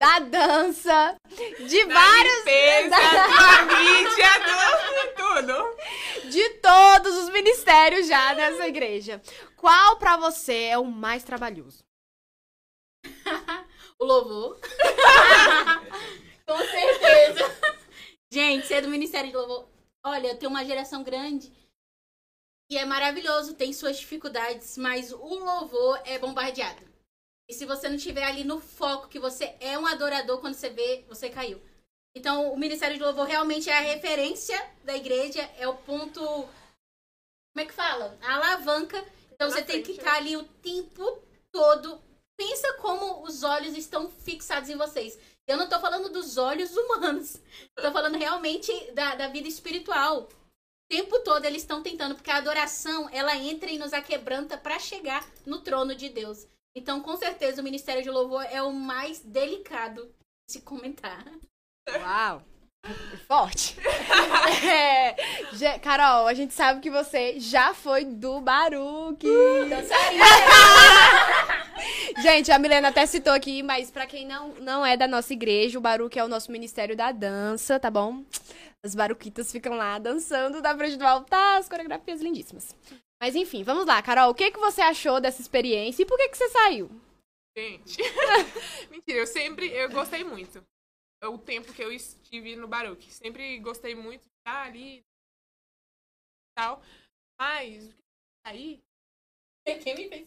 [0.01, 1.15] da dança,
[1.67, 2.37] de Da vários.
[2.39, 5.77] limpeza, da- da mídia, do, tudo.
[6.31, 9.23] de todos os ministérios já nessa igreja.
[9.57, 11.83] Qual pra você é o mais trabalhoso?
[13.97, 14.59] O louvor.
[16.47, 17.45] Com certeza.
[18.31, 19.69] Gente, ser do Ministério de Louvor.
[20.05, 21.53] Olha, tem uma geração grande
[22.71, 26.83] e é maravilhoso, tem suas dificuldades, mas o louvor é bombardeado.
[27.49, 30.71] E se você não estiver ali no foco, que você é um adorador, quando você
[30.71, 31.63] vê, você caiu.
[32.17, 36.21] Então, o Ministério de Louvor realmente é a referência da igreja, é o ponto.
[36.21, 38.19] Como é que fala?
[38.23, 39.05] A alavanca.
[39.33, 41.23] Então, você tem que estar ali o tempo
[41.53, 42.03] todo.
[42.37, 45.19] Pensa como os olhos estão fixados em vocês.
[45.47, 47.37] Eu não tô falando dos olhos humanos.
[47.77, 50.23] Tô falando realmente da, da vida espiritual.
[50.23, 50.29] O
[50.89, 55.27] tempo todo eles estão tentando, porque a adoração, ela entra e nos aquebranta para chegar
[55.47, 56.47] no trono de Deus.
[56.77, 60.13] Então, com certeza, o Ministério de Louvor é o mais delicado
[60.47, 61.25] de se comentar.
[61.89, 62.43] Uau!
[63.27, 63.77] Forte.
[64.67, 69.27] É, Carol, a gente sabe que você já foi do Baruque.
[72.23, 75.79] Gente, a Milena até citou aqui, mas pra quem não, não é da nossa igreja,
[75.79, 78.25] o Baruque é o nosso ministério da dança, tá bom?
[78.85, 82.75] As baruquitas ficam lá dançando da frente do altar, as coreografias lindíssimas.
[83.21, 86.29] Mas enfim, vamos lá, Carol, o que, que você achou dessa experiência e por que,
[86.29, 86.91] que você saiu?
[87.57, 87.99] Gente.
[88.91, 89.69] Mentira, eu sempre.
[89.73, 90.63] Eu gostei muito.
[91.23, 93.13] O tempo que eu estive no Baruque.
[93.13, 95.03] Sempre gostei muito de estar ali.
[96.57, 96.83] tal.
[97.41, 97.95] Mas.
[98.45, 98.83] Aí.
[99.83, 100.27] Quem me fez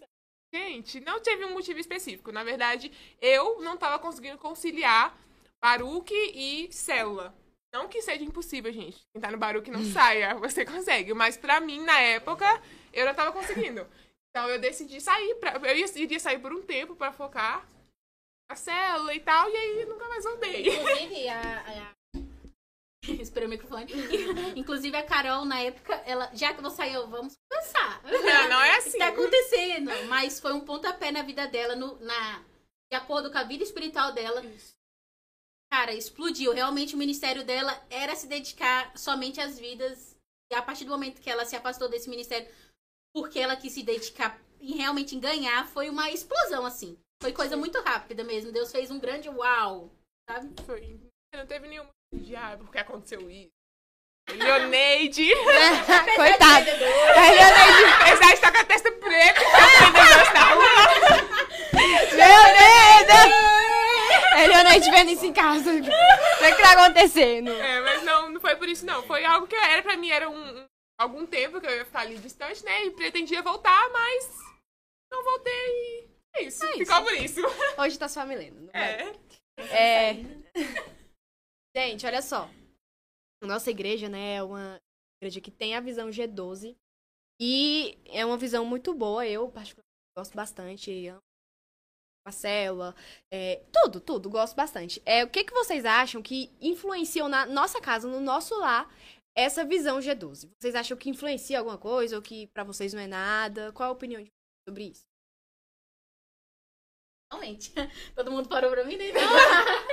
[0.58, 2.32] Gente, não teve um motivo específico.
[2.32, 5.16] Na verdade, eu não tava conseguindo conciliar
[5.62, 7.34] Baruque e célula.
[7.74, 8.98] Não que seja impossível, gente.
[9.14, 11.14] Quem tá no Baruque não saia, você consegue.
[11.14, 12.46] Mas pra mim, na época,
[12.92, 13.86] eu não tava conseguindo.
[14.30, 15.36] Então eu decidi sair.
[15.36, 17.68] Pra, eu ia- iria sair por um tempo pra focar
[18.50, 19.50] a célula e tal.
[19.50, 20.68] E aí nunca mais voltei.
[20.68, 21.42] Inclusive, a.
[21.92, 21.92] a...
[23.22, 23.92] Espera o microfone.
[24.56, 26.30] Inclusive, a Carol, na época, ela.
[26.34, 28.02] Já que você saiu, vamos conversar.
[28.04, 28.92] Não, não é O assim.
[28.92, 29.92] que tá acontecendo?
[30.08, 32.44] Mas foi um pontapé na vida dela, no, na,
[32.92, 34.44] de acordo com a vida espiritual dela.
[35.72, 36.54] Cara, explodiu.
[36.54, 40.18] Realmente o ministério dela era se dedicar somente às vidas.
[40.52, 42.48] E a partir do momento que ela se afastou desse ministério,
[43.14, 46.98] porque ela quis se dedicar em realmente em ganhar, foi uma explosão, assim.
[47.22, 48.52] Foi coisa muito rápida mesmo.
[48.52, 49.92] Deus fez um grande uau,
[50.30, 50.54] sabe?
[50.64, 51.00] Foi.
[51.34, 53.50] Não teve nenhum de, ah, porque aconteceu isso.
[54.30, 55.30] Leoneide.
[56.16, 56.72] Coitada.
[56.72, 59.42] A Leoneide, Apesar de estar com a testa preta,
[60.34, 60.56] tá.
[62.12, 63.34] Leoneide!
[64.34, 65.72] A Leoneide vendo isso em casa.
[65.72, 67.52] O que, que tá acontecendo?
[67.52, 69.02] É, mas não, não foi por isso, não.
[69.04, 70.66] Foi algo que era pra mim, era um, um-
[71.00, 72.84] algum tempo que eu ia ficar ali distante, né?
[72.86, 74.30] E pretendia voltar, mas
[75.12, 76.64] não voltei e é isso.
[76.66, 77.04] É Ficou isso.
[77.04, 77.42] por isso.
[77.82, 78.60] Hoje tá só a Milena.
[78.62, 79.14] não é?
[79.58, 80.12] É.
[80.12, 80.18] É.
[81.80, 82.50] Gente, olha só.
[83.40, 84.82] A nossa igreja, né, é uma
[85.22, 86.76] igreja que tem a visão G12.
[87.40, 89.28] E é uma visão muito boa.
[89.28, 89.86] Eu, particularmente,
[90.18, 91.08] gosto bastante.
[91.08, 91.22] Amo
[92.26, 92.96] a célula.
[93.32, 94.28] é, tudo, tudo.
[94.28, 95.00] Gosto bastante.
[95.06, 98.92] É, o que, que vocês acham que influenciam na nossa casa, no nosso lar,
[99.36, 100.50] essa visão G12?
[100.60, 103.72] Vocês acham que influencia alguma coisa ou que pra vocês não é nada?
[103.72, 105.06] Qual a opinião de vocês sobre isso?
[107.32, 107.72] Realmente.
[108.16, 109.06] Todo mundo parou pra mim, né?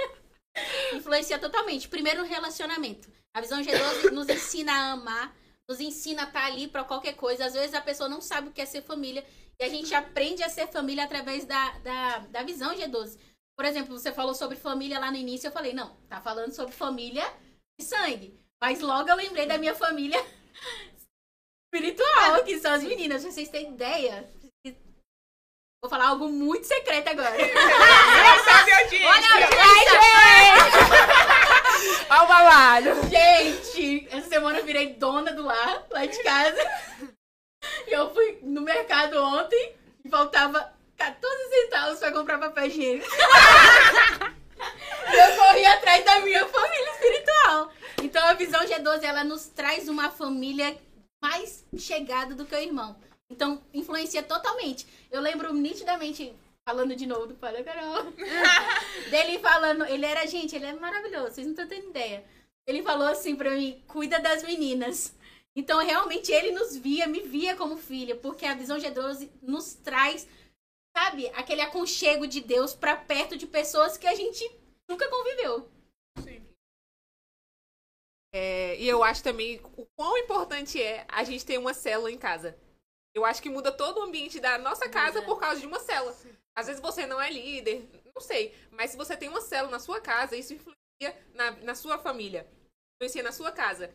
[0.97, 1.89] Influencia totalmente.
[1.89, 3.11] Primeiro no relacionamento.
[3.35, 5.37] A visão G12 nos ensina a amar,
[5.69, 7.47] nos ensina a estar ali pra qualquer coisa.
[7.47, 9.25] Às vezes a pessoa não sabe o que é ser família.
[9.59, 13.19] E a gente aprende a ser família através da, da, da visão G12.
[13.57, 16.75] Por exemplo, você falou sobre família lá no início, eu falei, não, tá falando sobre
[16.75, 17.25] família
[17.79, 18.39] de sangue.
[18.61, 20.19] Mas logo eu lembrei da minha família
[21.73, 23.23] espiritual, que são as meninas.
[23.23, 24.29] Vocês terem ideia.
[25.85, 27.36] Vou falar algo muito secreto agora.
[27.36, 29.06] Audiência?
[29.06, 30.01] Olha a audiência!
[32.09, 32.89] Olha o babado.
[33.11, 36.70] Gente, essa semana eu virei dona do lar, lá de casa.
[37.86, 43.06] E eu fui no mercado ontem e faltava 14 centavos pra comprar papel higiênico.
[45.12, 47.70] E eu corri atrás da minha família espiritual.
[48.02, 50.78] Então a visão G12, ela nos traz uma família
[51.23, 52.97] mais chegada do que o irmão.
[53.31, 54.87] Então, influencia totalmente.
[55.11, 56.35] Eu lembro nitidamente,
[56.69, 58.13] falando de novo do Pai da Carol,
[59.11, 62.25] dele falando, ele era, gente, ele é maravilhoso, vocês não estão tendo ideia.
[62.67, 65.15] Ele falou assim pra mim, cuida das meninas.
[65.57, 70.27] Então, realmente, ele nos via, me via como filha, porque a visão G12 nos traz,
[70.97, 74.45] sabe, aquele aconchego de Deus pra perto de pessoas que a gente
[74.89, 75.69] nunca conviveu.
[78.37, 82.19] É, e eu acho também o quão importante é a gente ter uma célula em
[82.19, 82.59] casa.
[83.15, 86.15] Eu acho que muda todo o ambiente da nossa casa por causa de uma célula.
[86.57, 88.55] Às vezes você não é líder, não sei.
[88.73, 92.47] Mas se você tem uma célula na sua casa, isso influencia na, na sua família.
[92.97, 93.95] Influencia na sua casa.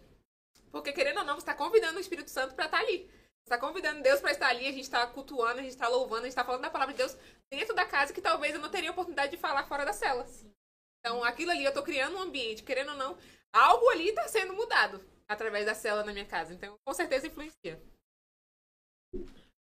[0.71, 3.09] Porque, querendo ou não, você está convidando o Espírito Santo para estar ali.
[3.43, 6.21] Você está convidando Deus para estar ali, a gente está cultuando, a gente está louvando,
[6.21, 7.17] a gente está falando da palavra de Deus
[7.51, 10.27] dentro da casa que talvez eu não teria oportunidade de falar fora da célula.
[10.99, 13.17] Então, aquilo ali, eu tô criando um ambiente, querendo ou não,
[13.51, 16.53] algo ali está sendo mudado através da célula na minha casa.
[16.53, 17.81] Então, com certeza influencia.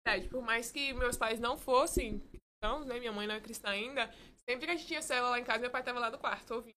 [0.06, 2.98] Verdade, por mais que meus pais não fossem cristãos, né?
[2.98, 4.12] Minha mãe não é cristã ainda.
[4.48, 6.54] Sempre que a gente tinha célula lá em casa, meu pai tava lá do quarto
[6.54, 6.74] ouvindo.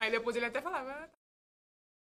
[0.00, 1.10] Aí depois ele até falava.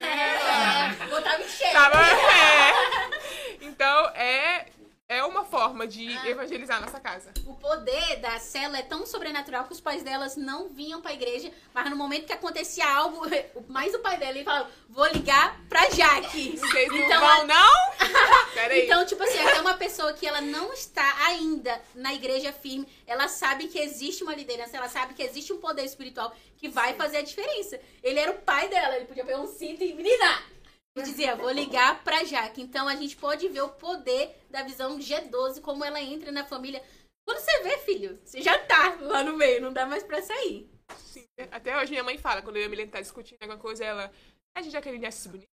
[0.02, 1.72] "Ah, É, botava em cheio.
[1.72, 3.64] Tava, é.
[3.66, 4.70] Então, é,
[5.08, 7.32] é uma forma de evangelizar a nossa casa.
[7.46, 11.52] O poder da célula é tão sobrenatural que os pais delas não vinham pra igreja,
[11.74, 13.22] mas no momento que acontecia algo,
[13.70, 16.58] mais o pai dela ele falava: vou ligar pra Jaque.
[16.58, 17.74] Vocês não Então, vão, não?
[18.54, 18.86] Peraí.
[18.86, 23.28] Então, tipo assim, até uma pessoa que ela não está ainda na igreja firme, ela
[23.28, 27.18] sabe que existe uma liderança, ela sabe que existe um poder espiritual que vai fazer
[27.18, 27.80] a diferença.
[28.02, 30.55] Ele era o pai dela, ele podia pegar um cinto e menina!
[31.04, 32.62] Dizia, vou ligar pra Jaque.
[32.62, 36.82] Então a gente pode ver o poder da visão G12, como ela entra na família.
[37.28, 40.70] Quando você vê, filho, você já tá lá no meio, não dá mais pra sair.
[40.98, 43.84] Sim, Até hoje minha mãe fala, quando eu e a Milene tá discutindo alguma coisa,
[43.84, 44.12] ela.
[44.56, 45.48] A gente já quer ele se bonito.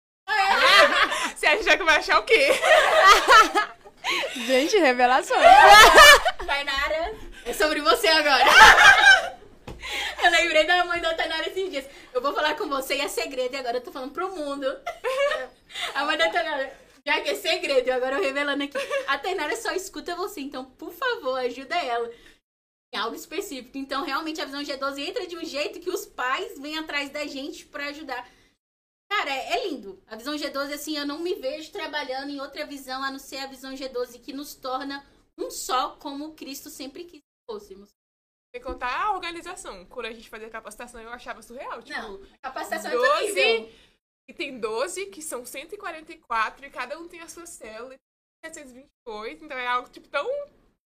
[1.34, 2.48] Você acha já que vai achar o quê?
[4.46, 5.42] Gente, revelações.
[6.46, 7.14] Tainara,
[7.44, 8.44] é sobre você agora.
[10.22, 11.86] Eu lembrei da mãe da Tainara esses dias.
[12.12, 14.66] Eu vou falar com você e é segredo, e agora eu tô falando pro mundo.
[15.94, 16.72] A mãe da Tainara,
[17.06, 18.76] já que é segredo, e agora eu revelando aqui.
[19.06, 22.10] A Tainara só escuta você, então, por favor, ajuda ela.
[22.92, 23.78] Em algo específico.
[23.78, 27.26] Então, realmente, a visão G12 entra de um jeito que os pais vêm atrás da
[27.26, 28.28] gente pra ajudar.
[29.08, 30.02] Cara, é, é lindo.
[30.06, 33.38] A visão G12, assim, eu não me vejo trabalhando em outra visão a não ser
[33.38, 35.04] a visão G12 que nos torna
[35.36, 37.99] um só, como Cristo sempre quis que fôssemos.
[38.52, 39.84] Sem contar a organização.
[39.86, 41.80] Quando a gente fazia capacitação, eu achava surreal.
[41.82, 43.72] Tipo, Não, capacitação é 12 incrível.
[44.28, 47.94] E tem 12, que são 144, e cada um tem a sua célula.
[47.94, 47.98] e
[48.46, 50.26] 728, então é algo, tipo, tão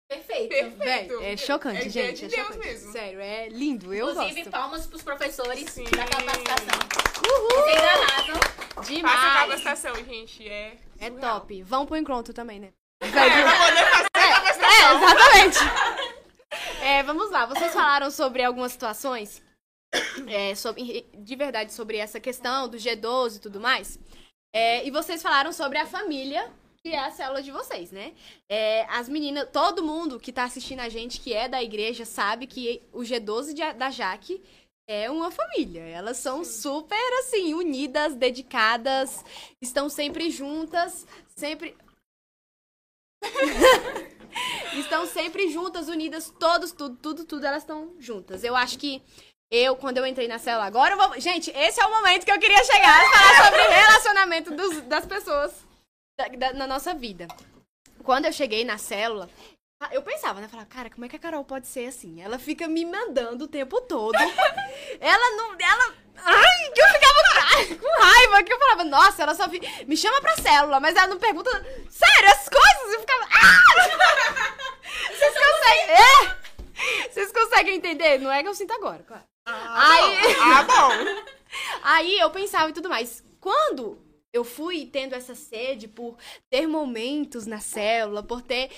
[0.09, 0.49] Perfeito.
[0.49, 1.19] perfeito.
[1.19, 1.99] Véi, é chocante, é gente.
[2.25, 2.67] É É de Deus chocante.
[2.67, 2.93] mesmo.
[2.93, 3.93] Sério, é lindo.
[3.95, 4.51] Eu Inclusive, gosto.
[4.51, 5.85] palmas pros professores Sim.
[5.85, 6.79] da capacitação.
[7.27, 7.49] Uhul!
[7.51, 8.37] Vocês arrasam.
[8.75, 9.41] Faça a Demais.
[9.41, 10.49] capacitação, gente.
[10.49, 11.41] É, É surreal.
[11.41, 11.63] top.
[11.63, 12.73] Vão pro encontro também, né?
[13.01, 13.23] É, pra
[13.65, 15.03] poder fazer a É, capacitação.
[15.03, 15.59] exatamente.
[16.87, 17.47] É, vamos lá.
[17.47, 19.43] Vocês falaram sobre algumas situações,
[20.29, 23.99] é, sobre, de verdade, sobre essa questão do G12 e tudo mais.
[24.55, 26.49] É, e vocês falaram sobre a família,
[26.81, 28.15] que é a célula de vocês, né?
[28.49, 32.47] É, as meninas, todo mundo que tá assistindo a gente, que é da igreja, sabe
[32.47, 34.41] que o G12 de- da Jaque
[34.89, 35.83] é uma família.
[35.83, 39.25] Elas são super, assim, unidas, dedicadas,
[39.61, 41.05] estão sempre juntas,
[41.35, 41.77] sempre.
[44.79, 48.45] estão sempre juntas, unidas, todos, tudo, tudo, tudo, elas estão juntas.
[48.45, 49.03] Eu acho que
[49.51, 51.21] eu, quando eu entrei na célula agora, eu vou...
[51.21, 55.53] gente, esse é o momento que eu queria chegar, falar sobre relacionamento dos- das pessoas
[56.19, 57.29] da- da- na nossa vida.
[58.03, 59.29] Quando eu cheguei na célula,
[59.93, 60.49] eu pensava, né?
[60.49, 62.21] Falava, cara, como é que a Carol pode ser assim?
[62.21, 64.15] Ela fica me mandando o tempo todo.
[65.01, 65.53] ela não.
[65.59, 65.95] Ela.
[66.25, 70.21] Ai, que eu ficava com raiva, que eu falava, nossa, ela só fi- me chama
[70.23, 71.51] pra célula, mas ela não pergunta.
[71.91, 72.95] Sério, as coisas!
[72.95, 73.25] Eu ficava.
[73.25, 74.57] Ah!
[75.13, 75.91] Vocês conseguem.
[75.91, 77.11] É!
[77.11, 78.19] Vocês conseguem entender?
[78.19, 79.23] Não é que eu sinto agora, claro.
[79.47, 80.91] Aí, Ah, bom.
[81.85, 83.23] aí eu pensava e tudo mais.
[83.41, 83.99] Quando
[84.33, 86.17] eu fui tendo essa sede por
[86.51, 88.71] ter momentos na célula, por ter.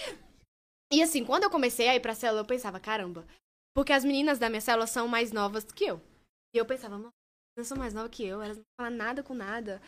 [0.93, 3.27] E assim, quando eu comecei a ir pra célula, eu pensava, caramba.
[3.75, 6.01] Porque as meninas da minha célula são mais novas que eu.
[6.55, 7.13] E eu pensava, nossa,
[7.57, 9.81] elas são mais novas que eu, elas não falam nada com nada.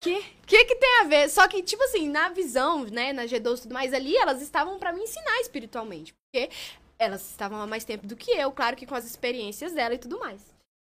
[0.00, 0.22] Que?
[0.46, 1.28] Que que tem a ver?
[1.28, 4.78] Só que, tipo assim, na visão, né, na G12 e tudo mais, ali, elas estavam
[4.78, 6.14] pra me ensinar espiritualmente.
[6.14, 6.50] Porque
[6.98, 9.98] elas estavam há mais tempo do que eu, claro que com as experiências dela e
[9.98, 10.42] tudo mais.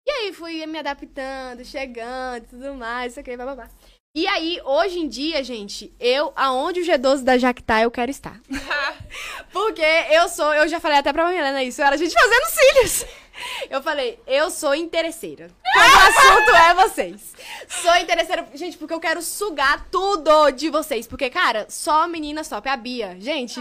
[0.06, 3.68] E aí fui me adaptando, chegando e tudo mais, isso aqui, bababá.
[4.12, 8.11] E aí, hoje em dia, gente, eu, aonde o G12 da Jaque tá, eu quero
[8.11, 8.41] estar.
[9.53, 13.07] Porque eu sou, eu já falei até pra Helena isso, era a gente fazendo cílios.
[13.70, 15.50] Eu falei, eu sou interesseira.
[15.76, 17.34] O assunto é vocês.
[17.68, 21.06] Sou interesseira, gente, porque eu quero sugar tudo de vocês.
[21.06, 22.68] Porque, cara, só meninas top.
[22.68, 23.60] A Bia, gente,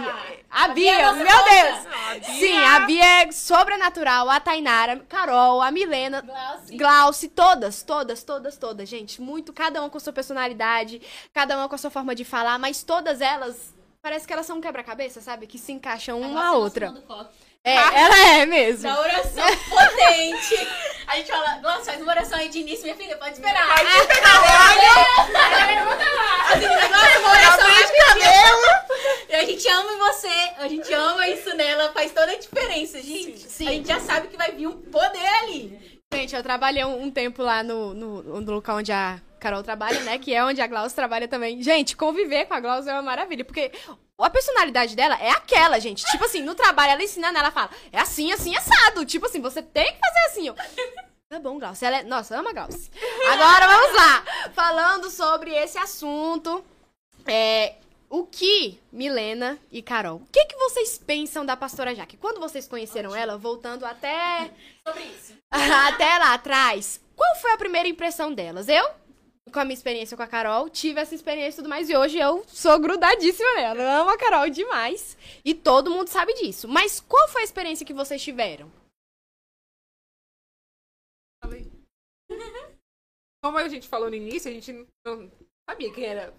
[0.50, 1.26] a Bia, Bia é nossa meu.
[1.26, 1.88] Deus.
[1.88, 2.40] Ah, Bia.
[2.40, 4.30] Sim, a Bia é sobrenatural.
[4.30, 6.78] A Tainara, Carol, a Milena, Glauci.
[6.78, 9.22] Glauci, todas, todas, todas, todas, gente.
[9.22, 11.02] Muito, cada uma com sua personalidade,
[11.34, 14.58] cada uma com a sua forma de falar, mas todas elas, parece que elas são
[14.58, 15.48] um quebra-cabeça, sabe?
[15.48, 16.94] Que se encaixam uma a outra.
[17.64, 18.84] É, ela é mesmo.
[18.84, 20.68] Da oração potente.
[21.08, 23.68] A gente fala, Glaucio, faz uma oração aí de início, minha filha, pode esperar.
[23.68, 24.82] Pode pegar logo.
[26.50, 28.80] As meninas, Glaucio, uma oração aí de cabelo.
[29.32, 33.40] A gente ama você, a gente ama isso nela, faz toda a diferença, gente.
[33.40, 33.68] Sim.
[33.68, 35.99] A gente já sabe que vai vir um poder ali.
[36.12, 40.00] Gente, eu trabalhei um, um tempo lá no, no, no local onde a Carol trabalha,
[40.02, 40.18] né?
[40.18, 41.62] Que é onde a Glaucia trabalha também.
[41.62, 43.72] Gente, conviver com a Glaucia é uma maravilha, porque
[44.18, 46.04] a personalidade dela é aquela, gente.
[46.06, 49.06] Tipo assim, no trabalho, ela ensinando, ela fala, é assim, assim, assado.
[49.06, 50.56] Tipo assim, você tem que fazer assim, ó.
[51.30, 51.88] Tá bom, Glaucia.
[51.88, 52.04] Ela é...
[52.04, 52.92] Nossa, ama a Glaucia.
[53.32, 54.24] Agora, vamos lá.
[54.54, 56.66] Falando sobre esse assunto,
[57.28, 57.76] é...
[58.10, 62.18] O que, Milena e Carol, o que, que vocês pensam da pastora Jaque?
[62.18, 64.52] Quando vocês conheceram ela, voltando até
[64.86, 65.38] Sobre isso.
[65.52, 68.68] até lá atrás, qual foi a primeira impressão delas?
[68.68, 68.84] Eu,
[69.52, 72.18] com a minha experiência com a Carol, tive essa experiência e tudo mais, e hoje
[72.18, 73.82] eu sou grudadíssima nela.
[73.82, 75.16] Eu amo a Carol demais.
[75.46, 76.68] E todo mundo sabe disso.
[76.68, 78.72] Mas qual foi a experiência que vocês tiveram?
[83.42, 84.72] Como a gente falou no início, a gente
[85.06, 85.32] não
[85.70, 86.34] sabia quem era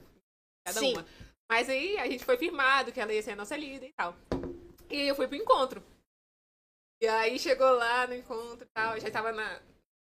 [0.66, 0.92] cada Sim.
[0.92, 1.06] uma.
[1.51, 4.14] Mas aí a gente foi firmado que ela ia ser a nossa líder e tal.
[4.89, 5.82] E aí eu fui pro encontro.
[7.02, 8.94] E aí chegou lá no encontro e tal.
[8.94, 9.59] Eu já tava na.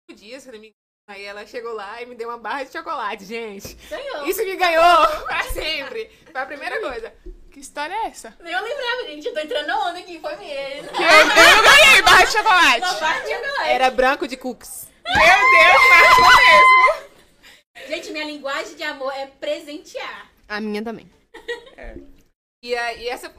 [0.08, 0.74] No dia, se não me engano.
[1.08, 3.74] Aí ela chegou lá e me deu uma barra de chocolate, gente.
[3.90, 4.26] Ganhou.
[4.26, 6.08] Isso me ganhou pra sempre.
[6.30, 7.12] Foi a primeira coisa.
[7.50, 8.36] Que história é essa?
[8.40, 9.26] Nem eu lembrava, gente.
[9.26, 10.88] Eu tô entrando na onda aqui, foi mesmo.
[10.90, 12.80] Eu, eu não ganhei barra de chocolate.
[12.80, 13.70] Uma parte de chocolate.
[13.70, 14.88] Era branco de cookies.
[15.04, 17.88] Meu Deus, marcou mesmo.
[17.88, 20.30] Gente, minha linguagem de amor é presentear.
[20.48, 21.10] A minha também.
[22.62, 23.32] E, a- e essa,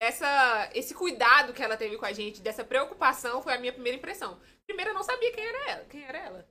[0.00, 3.96] essa, esse cuidado que ela teve com a gente, dessa preocupação, foi a minha primeira
[3.98, 4.40] impressão.
[4.66, 5.84] Primeiro, eu não sabia quem era ela.
[5.86, 6.48] Quem era ela.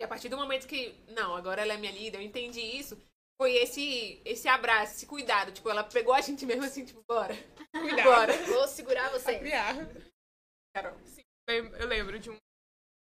[0.00, 2.96] E a partir do momento que, não, agora ela é minha líder, eu entendi isso,
[3.40, 5.50] foi esse, esse abraço, esse cuidado.
[5.52, 7.34] Tipo, ela pegou a gente mesmo assim, tipo, bora.
[7.72, 8.04] Cuidado.
[8.04, 8.32] Bora.
[8.46, 9.38] Vou segurar você.
[9.38, 9.74] Criar.
[10.74, 10.96] Carol.
[11.48, 12.36] Lem- Eu lembro de um-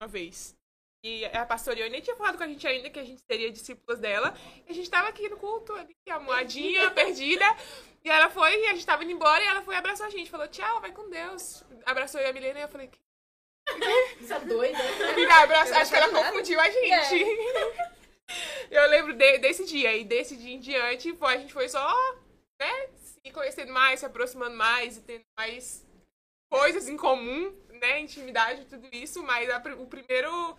[0.03, 0.55] uma vez.
[1.03, 3.51] E a pastora Ione nem tinha falado com a gente ainda que a gente seria
[3.51, 4.35] discípulas dela.
[4.67, 7.45] E a gente tava aqui no culto, ali, amuadinha, perdida.
[8.05, 10.31] E ela foi, e a gente tava indo embora, e ela foi abraçar a gente.
[10.31, 11.63] Falou, tchau, vai com Deus.
[11.87, 12.99] Abraçou eu e a Milena, e eu falei, "Que
[14.23, 14.79] Essa doida.
[15.43, 17.25] Abraço- acho que ela confundiu a gente.
[18.71, 19.97] Eu lembro de- desse dia.
[19.97, 22.15] E desse dia em diante, foi, a gente foi só,
[22.61, 25.85] né, se conhecendo mais, se aproximando mais e tendo mais
[26.49, 29.23] coisas em comum, né, intimidade, tudo isso.
[29.23, 30.57] Mas a o primeiro...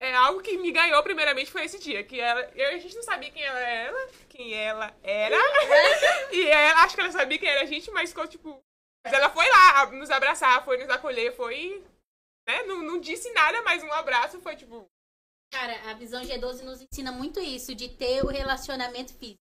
[0.00, 3.02] É algo que me ganhou primeiramente foi esse dia, que ela, eu, a gente não
[3.02, 5.36] sabia quem ela era, quem ela era,
[6.32, 8.62] e ela, acho que ela sabia quem era a gente, mas ficou tipo,
[9.04, 11.82] mas ela foi lá nos abraçar, foi nos acolher, foi
[12.48, 12.62] né?
[12.62, 14.86] Não, não disse nada, mas um abraço foi tipo.
[15.52, 19.38] Cara, a visão G12 nos ensina muito isso, de ter o relacionamento físico.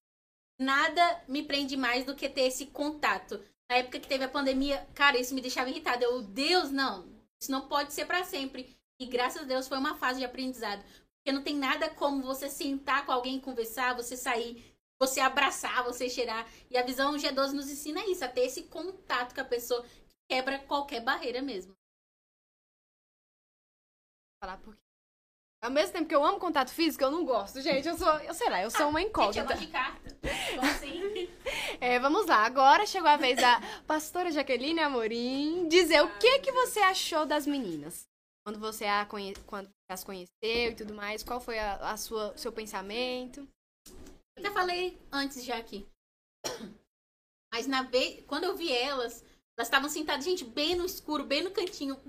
[0.59, 3.41] Nada me prende mais do que ter esse contato.
[3.69, 6.03] Na época que teve a pandemia, cara, isso me deixava irritada.
[6.03, 7.07] Eu, Deus, não.
[7.41, 8.76] Isso não pode ser pra sempre.
[8.99, 10.83] E graças a Deus foi uma fase de aprendizado.
[11.17, 16.09] Porque não tem nada como você sentar com alguém, conversar, você sair, você abraçar, você
[16.09, 16.47] cheirar.
[16.69, 20.15] E a visão G12 nos ensina isso, a ter esse contato com a pessoa que
[20.29, 21.75] quebra qualquer barreira mesmo.
[24.41, 24.81] Falar porque...
[25.59, 27.59] Ao mesmo tempo que eu amo contato físico, eu não gosto.
[27.61, 29.47] Gente, eu sou, eu sei lá, eu sou uma Gente, é incógnita.
[29.47, 30.17] gosto de carta.
[30.61, 31.27] Assim?
[31.79, 36.51] É, vamos lá, agora chegou a vez da pastora Jaqueline Amorim dizer o que que
[36.51, 38.07] você achou das meninas.
[38.47, 39.33] Quando você, a conhe...
[39.45, 43.45] Quando as conheceu e tudo mais, qual foi a, a sua seu pensamento?
[44.39, 45.85] Até falei antes já aqui.
[47.53, 49.21] Mas na vez, quando eu vi elas,
[49.57, 51.99] Elas estavam sentadas, gente, bem no escuro, bem no cantinho,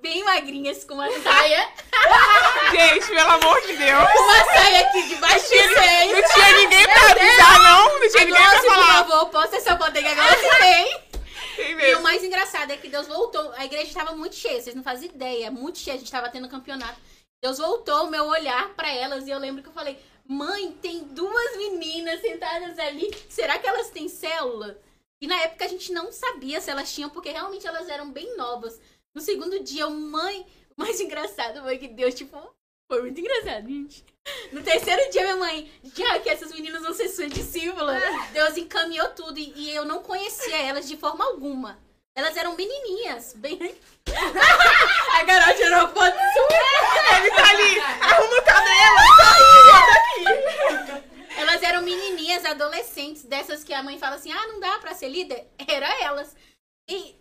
[0.00, 1.72] bem magrinhas, com uma saia.
[2.70, 4.08] Gente, pelo amor de Deus.
[4.14, 6.12] Uma saia aqui debaixo do seio.
[6.12, 7.98] Não tinha ninguém pra avisar, não.
[7.98, 9.04] Não tinha A ninguém pra Glaucia, por falar.
[9.04, 11.11] favor, posta essa foto aí que tem.
[11.58, 13.52] E o mais engraçado é que Deus voltou.
[13.52, 15.50] A igreja estava muito cheia, vocês não fazem ideia.
[15.50, 16.98] Muito cheia, a gente estava tendo campeonato.
[17.42, 21.04] Deus voltou o meu olhar para elas e eu lembro que eu falei: Mãe, tem
[21.04, 23.10] duas meninas sentadas ali.
[23.28, 24.80] Será que elas têm célula?
[25.20, 28.36] E na época a gente não sabia se elas tinham, porque realmente elas eram bem
[28.36, 28.80] novas.
[29.14, 30.46] No segundo dia, o mãe.
[30.76, 32.36] O mais engraçado foi que Deus, tipo,
[32.92, 34.04] foi muito engraçado, gente.
[34.52, 37.98] No terceiro dia, minha mãe, já que essas meninas vão ser sua discípula,
[38.34, 41.78] Deus encaminhou tudo e, e eu não conhecia elas de forma alguma.
[42.14, 43.58] Elas eram menininhas, bem.
[45.14, 47.16] A Carol tirou foto sua.
[47.16, 48.98] Ele tá ali, arruma o cabelo.
[51.34, 55.08] Elas eram menininhas, adolescentes, dessas que a mãe fala assim: ah, não dá pra ser
[55.08, 55.46] líder.
[55.66, 56.36] Era elas.
[56.86, 57.16] E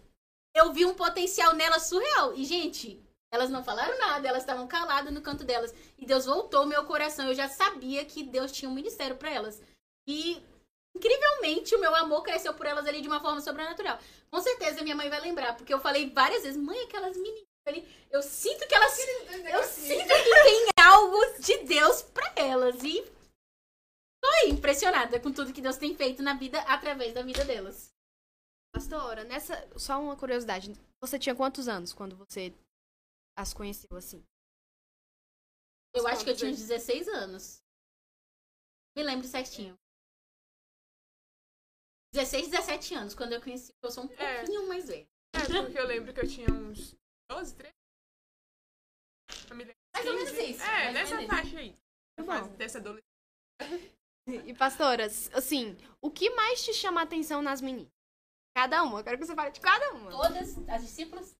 [0.53, 2.33] eu vi um potencial nelas surreal.
[2.35, 5.73] E, gente, elas não falaram nada, elas estavam caladas no canto delas.
[5.97, 7.27] E Deus voltou meu coração.
[7.27, 9.61] Eu já sabia que Deus tinha um ministério pra elas.
[10.05, 10.43] E,
[10.93, 13.97] incrivelmente, o meu amor cresceu por elas ali de uma forma sobrenatural.
[14.29, 17.87] Com certeza minha mãe vai lembrar, porque eu falei várias vezes: mãe, aquelas meninas ali,
[18.11, 18.99] eu sinto que elas.
[18.99, 22.83] Eu sinto que tem algo de Deus pra elas.
[22.83, 23.01] E
[24.21, 27.93] tô impressionada com tudo que Deus tem feito na vida através da vida delas.
[28.73, 29.67] Pastora, nessa.
[29.77, 30.73] Só uma curiosidade.
[31.01, 32.53] Você tinha quantos anos quando você
[33.41, 34.25] as conheceu assim?
[35.93, 37.61] Eu acho que eu tinha uns 16 anos.
[38.95, 39.77] Me lembro certinho.
[42.13, 44.37] 16, 17 anos, quando eu conheci, eu sou um É.
[44.39, 45.07] pouquinho mais velha.
[45.33, 46.93] É, porque eu lembro que eu tinha uns
[47.29, 47.73] 12, 13.
[49.49, 49.79] Eu me lembro.
[49.93, 50.61] Mais ou menos isso.
[50.61, 51.77] É, nessa menos faixa aí.
[52.17, 53.11] Tá Fase dessa adolescência.
[54.45, 57.91] E pastoras, assim, o que mais te chama a atenção nas meninas?
[58.55, 60.11] Cada uma, eu quero que você fale de cada uma.
[60.11, 61.35] Todas as discípulas.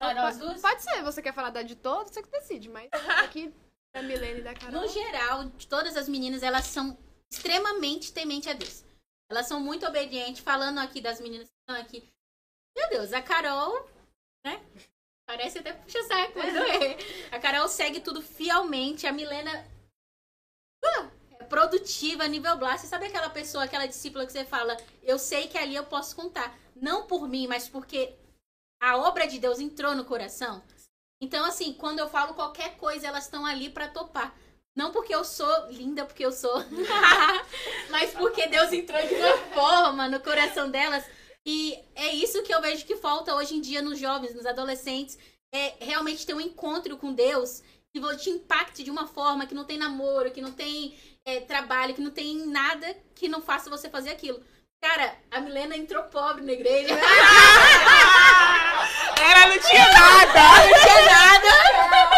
[0.00, 0.60] Ah, nós duas.
[0.60, 2.88] Pode ser, você quer falar da de todos, você que decide, mas
[3.22, 3.52] aqui
[3.94, 4.82] da Milene e da Carol.
[4.82, 6.96] No geral, de todas as meninas, elas são
[7.30, 8.84] extremamente tementes a Deus.
[9.30, 10.42] Elas são muito obedientes.
[10.42, 12.08] Falando aqui das meninas que estão aqui.
[12.76, 13.88] Meu Deus, a Carol,
[14.44, 14.64] né?
[15.26, 16.96] Parece até puxa saco, mas não é.
[17.30, 19.06] A Carol segue tudo fielmente.
[19.06, 19.52] A Milena
[20.82, 22.86] ah, é produtiva, nível blast.
[22.86, 26.56] Sabe aquela pessoa, aquela discípula que você fala, eu sei que ali eu posso contar.
[26.74, 28.14] Não por mim, mas porque
[28.80, 30.62] a obra de Deus entrou no coração.
[31.20, 34.34] Então, assim, quando eu falo qualquer coisa, elas estão ali pra topar.
[34.76, 36.54] Não porque eu sou linda, porque eu sou.
[37.90, 41.04] mas porque Deus entrou de uma forma no coração delas.
[41.44, 45.18] E é isso que eu vejo que falta hoje em dia nos jovens, nos adolescentes.
[45.52, 49.64] É realmente ter um encontro com Deus que te impacte de uma forma que não
[49.64, 53.88] tem namoro, que não tem é, trabalho, que não tem nada que não faça você
[53.88, 54.40] fazer aquilo.
[54.80, 56.94] Cara, a Milena entrou pobre na igreja.
[59.20, 60.40] Ela não tinha nada.
[60.66, 61.48] Não tinha nada.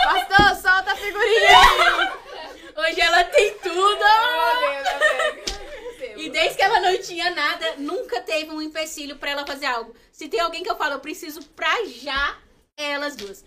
[0.05, 1.59] Pastor, solta a figurinha!
[2.77, 4.05] Hoje ela tem tudo.
[6.16, 9.95] E desde que ela não tinha nada, nunca teve um empecilho pra ela fazer algo.
[10.12, 12.39] Se tem alguém que eu falo, eu preciso pra já,
[12.77, 13.45] é elas duas.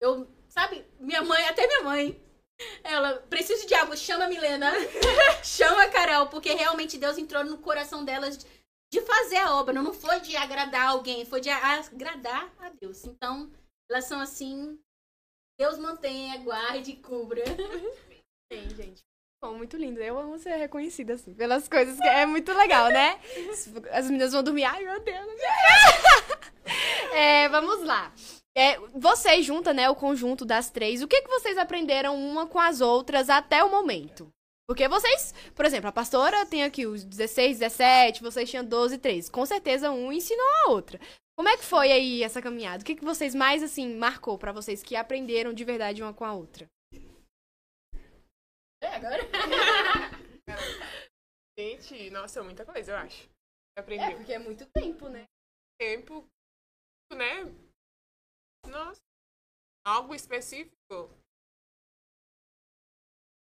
[0.00, 2.20] Eu, sabe, minha mãe, até minha mãe,
[2.82, 4.72] ela, preciso de algo, chama a Milena,
[5.44, 9.74] chama a Carol, porque realmente Deus entrou no coração delas de, fazer a obra.
[9.74, 13.04] Não foi de agradar alguém, foi de agradar a Deus.
[13.04, 13.50] Então,
[13.90, 14.78] elas são assim,
[15.58, 17.44] Deus mantenha, guarde, cubra.
[18.52, 19.02] Sim, gente.
[19.40, 20.00] Bom, muito lindo.
[20.00, 23.20] Eu amo ser reconhecida assim, pelas coisas que é muito legal, né?
[23.92, 24.64] As meninas vão dormir.
[24.64, 25.28] Ai, meu Deus.
[27.10, 28.12] É, vamos lá.
[28.58, 31.00] É, vocês juntam, né, o conjunto das três.
[31.00, 34.28] O que, que vocês aprenderam uma com as outras até o momento?
[34.68, 39.30] Porque vocês, por exemplo, a pastora tem aqui os 16, 17, vocês tinham 12, 13.
[39.30, 40.98] Com certeza um ensinou a outra.
[41.38, 42.82] Como é que foi aí essa caminhada?
[42.82, 46.24] O que, que vocês mais, assim, marcou pra vocês que aprenderam de verdade uma com
[46.24, 46.66] a outra?
[48.82, 49.22] É, agora?
[51.56, 53.28] Gente, nossa, muita coisa, eu acho.
[53.76, 54.16] É, Aprendeu.
[54.16, 55.26] porque é muito tempo, né?
[55.80, 56.26] Tempo,
[57.12, 57.67] né?
[58.66, 59.00] Nossa.
[59.84, 61.10] Algo específico.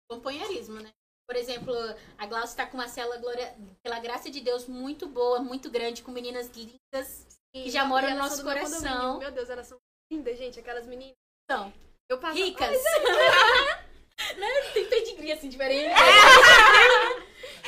[0.09, 0.91] companheirismo, né?
[1.27, 1.73] Por exemplo,
[2.17, 6.03] a Glaucia tá com uma célula, glória, pela graça de Deus, muito boa, muito grande,
[6.03, 7.39] com meninas lindas.
[7.53, 8.79] Que já moram no nosso meu coração.
[8.79, 9.19] condomínio.
[9.19, 9.77] Meu Deus, elas são
[10.11, 10.59] lindas, gente.
[10.59, 11.15] Aquelas meninas.
[11.49, 11.73] São
[12.09, 12.35] Eu passo...
[12.35, 12.83] ricas.
[14.37, 14.47] né?
[14.73, 15.93] Tem pedigree assim, diferente.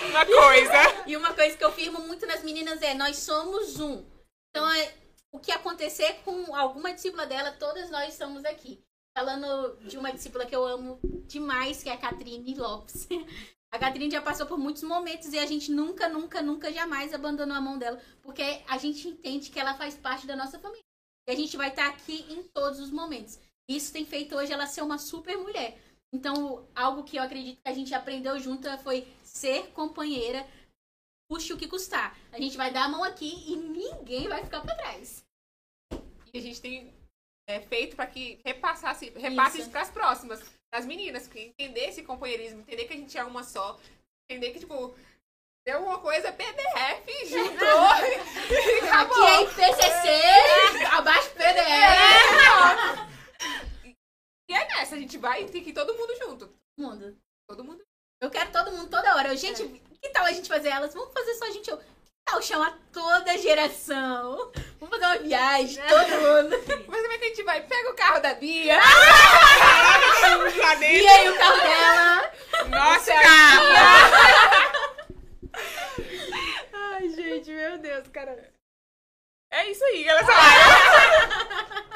[0.10, 1.08] Uma coisa.
[1.08, 4.06] E uma coisa que eu firmo muito nas meninas é, nós somos um.
[4.50, 4.94] Então, é,
[5.36, 8.82] o que acontecer com alguma discípula dela, todas nós estamos aqui.
[9.18, 10.98] Falando de uma discípula que eu amo
[11.28, 13.08] demais, que é a Catrine Lopes.
[13.72, 17.58] A Catrine já passou por muitos momentos e a gente nunca, nunca, nunca, jamais abandonou
[17.58, 20.86] a mão dela, porque a gente entende que ela faz parte da nossa família.
[21.28, 23.38] E a gente vai estar aqui em todos os momentos.
[23.68, 25.78] Isso tem feito hoje ela ser uma super mulher.
[26.14, 30.48] Então, algo que eu acredito que a gente aprendeu junto foi ser companheira,
[31.30, 32.18] custe o que custar.
[32.32, 35.24] A gente vai dar a mão aqui e ninguém vai ficar pra trás.
[36.34, 36.94] E a gente tem
[37.48, 39.70] é, feito para que repassasse, repasse Isso.
[39.70, 40.44] para as próximas,
[40.74, 43.80] das meninas, porque entender esse companheirismo, entender que a gente é uma só,
[44.30, 44.94] entender que, tipo,
[45.66, 47.66] deu alguma coisa, PDF, juntou
[48.84, 49.26] e acabou.
[49.26, 53.16] Aqui é IPCC, abaixo PDF.
[54.50, 56.48] E é nessa, a gente vai tem que ir todo mundo junto.
[56.48, 57.18] Todo mundo.
[57.50, 57.84] Todo mundo.
[58.22, 59.30] Eu quero todo mundo toda hora.
[59.30, 59.64] Eu, gente,
[60.06, 60.94] que tal a gente fazer elas?
[60.94, 61.70] Vamos fazer só a gente.
[61.70, 61.84] Eu, que
[62.26, 64.52] tal chamar toda a geração?
[64.80, 66.64] Vamos fazer uma viagem, todo mundo.
[66.88, 67.62] Mas como é que a gente vai?
[67.62, 68.80] Pega o carro da Bia.
[70.82, 72.32] E aí o carro dela?
[72.70, 73.66] Nossa, carro!
[76.74, 78.54] Ai, gente, meu Deus, cara.
[79.52, 80.28] É isso aí, galera.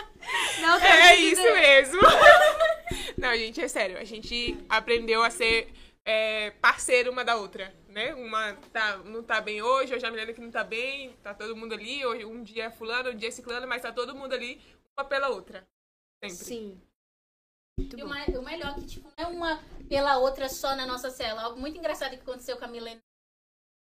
[0.61, 2.02] Não É isso mesmo.
[3.18, 3.98] Não, gente, é sério.
[3.98, 5.72] A gente aprendeu a ser
[6.10, 8.15] é, parceira uma da outra, né?
[8.15, 11.56] Uma tá, não tá bem hoje, hoje a Milena que não tá bem, tá todo
[11.56, 12.03] mundo ali.
[12.06, 14.60] Hoje, um dia é fulano, um dia é ciclano, mas tá todo mundo ali,
[14.98, 15.68] uma pela outra.
[16.23, 16.36] Sempre.
[16.45, 16.81] Sim.
[17.77, 18.10] Muito E o, bom.
[18.10, 21.44] mais- o melhor é que, tipo, não é uma pela outra só na nossa cela.
[21.44, 22.99] Algo muito engraçado que aconteceu com a Milena.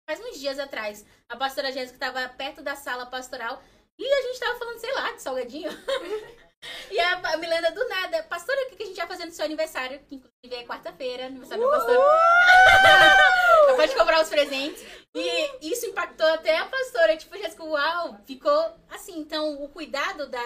[0.10, 3.62] Faz uns dias atrás, a pastora Jéssica estava perto da sala pastoral
[3.98, 5.70] e a gente tava falando, sei lá, de salgadinho.
[6.92, 10.00] e a, Milena, do nada, pastora, o que a gente vai fazer no seu aniversário?
[10.08, 12.00] Que inclusive é quarta-feira, aniversário da pastora.
[13.68, 14.84] Ela pode comprar os presentes.
[15.14, 17.18] E isso impactou até a pastora.
[17.18, 19.20] Tipo, Jéssica, uau, ficou assim.
[19.20, 20.44] Então, o cuidado da,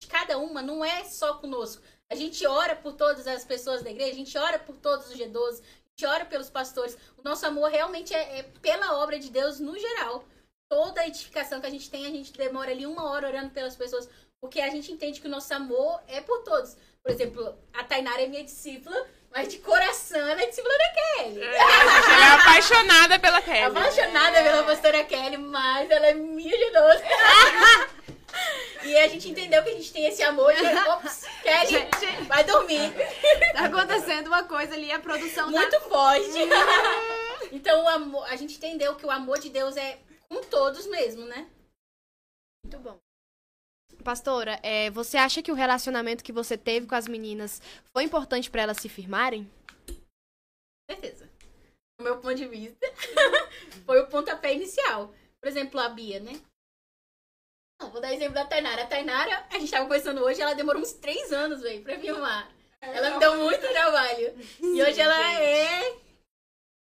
[0.00, 1.82] de cada uma não é só conosco.
[2.10, 5.16] A gente ora por todas as pessoas da igreja, a gente ora por todos os
[5.16, 6.96] G12, a gente ora pelos pastores.
[7.18, 10.24] O nosso amor realmente é, é pela obra de Deus no geral.
[10.70, 13.76] Toda a edificação que a gente tem, a gente demora ali uma hora orando pelas
[13.76, 14.08] pessoas,
[14.40, 16.76] porque a gente entende que o nosso amor é por todos.
[17.02, 21.42] Por exemplo, a Tainara é minha discípula, mas de coração ela é discípula da Kelly.
[21.42, 23.62] É, a gente é apaixonada pela Kelly.
[23.62, 27.02] Apaixonada pela pastora Kelly, mas ela é minha de doce.
[28.84, 30.64] e a gente entendeu que a gente tem esse amor de.
[30.64, 31.88] Ops, Kelly,
[32.26, 32.92] vai dormir.
[33.54, 35.58] Tá acontecendo uma coisa ali, a produção tá...
[35.58, 36.38] Muito forte.
[37.50, 39.98] então, o amor, a gente entendeu que o amor de Deus é
[40.28, 41.48] com todos mesmo, né?
[42.64, 42.98] Muito bom.
[44.08, 47.60] Pastora, é, você acha que o relacionamento que você teve com as meninas
[47.92, 49.46] foi importante pra elas se firmarem?
[50.90, 51.28] certeza.
[52.00, 52.78] Do meu ponto de vista,
[53.84, 55.12] foi o pontapé inicial.
[55.38, 56.40] Por exemplo, a Bia, né?
[57.78, 58.84] Não, vou dar exemplo da Tainara.
[58.84, 62.50] A Tainara, a gente tava conversando hoje, ela demorou uns três anos, velho, pra filmar.
[62.80, 64.34] Ela me deu muito trabalho.
[64.62, 65.98] E hoje ela é.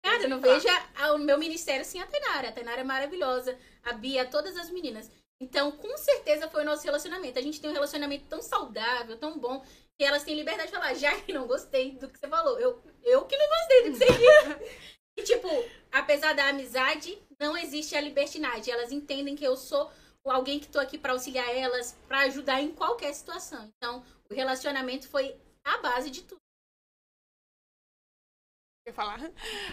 [0.04, 0.68] Cara, eu não vejo
[0.98, 2.50] a- o meu ministério sem a Tainara.
[2.50, 3.58] A Tainara é maravilhosa.
[3.82, 5.10] A Bia, todas as meninas.
[5.42, 7.38] Então, com certeza foi o nosso relacionamento.
[7.38, 9.64] A gente tem um relacionamento tão saudável, tão bom,
[9.98, 12.60] que elas têm liberdade de falar, já que não gostei do que você falou.
[12.60, 14.94] Eu, eu que não gostei do que você disse.
[15.16, 15.48] E, tipo,
[15.92, 18.74] apesar da amizade, não existe a libertinagem.
[18.74, 19.92] Elas entendem que eu sou
[20.26, 23.72] alguém que tô aqui pra auxiliar elas, pra ajudar em qualquer situação.
[23.78, 26.42] Então, o relacionamento foi a base de tudo.
[28.86, 29.20] Quer falar?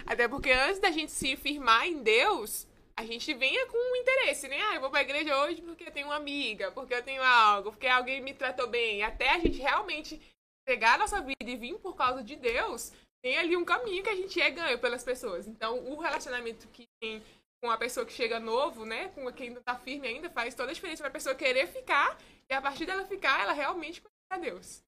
[0.05, 4.59] Até porque antes da gente se firmar em Deus, a gente venha com interesse, né?
[4.61, 7.71] Ah, eu vou pra igreja hoje porque eu tenho uma amiga, porque eu tenho algo,
[7.71, 9.03] porque alguém me tratou bem.
[9.03, 10.21] Até a gente realmente
[10.65, 12.91] pegar a nossa vida e vir por causa de Deus,
[13.23, 15.47] tem ali um caminho que a gente é ganho pelas pessoas.
[15.47, 17.23] Então, o relacionamento que tem
[17.61, 19.09] com a pessoa que chega novo, né?
[19.09, 22.17] Com quem não tá firme ainda, faz toda a diferença pra pessoa querer ficar
[22.49, 24.83] e a partir dela ficar, ela realmente conhecer a Deus.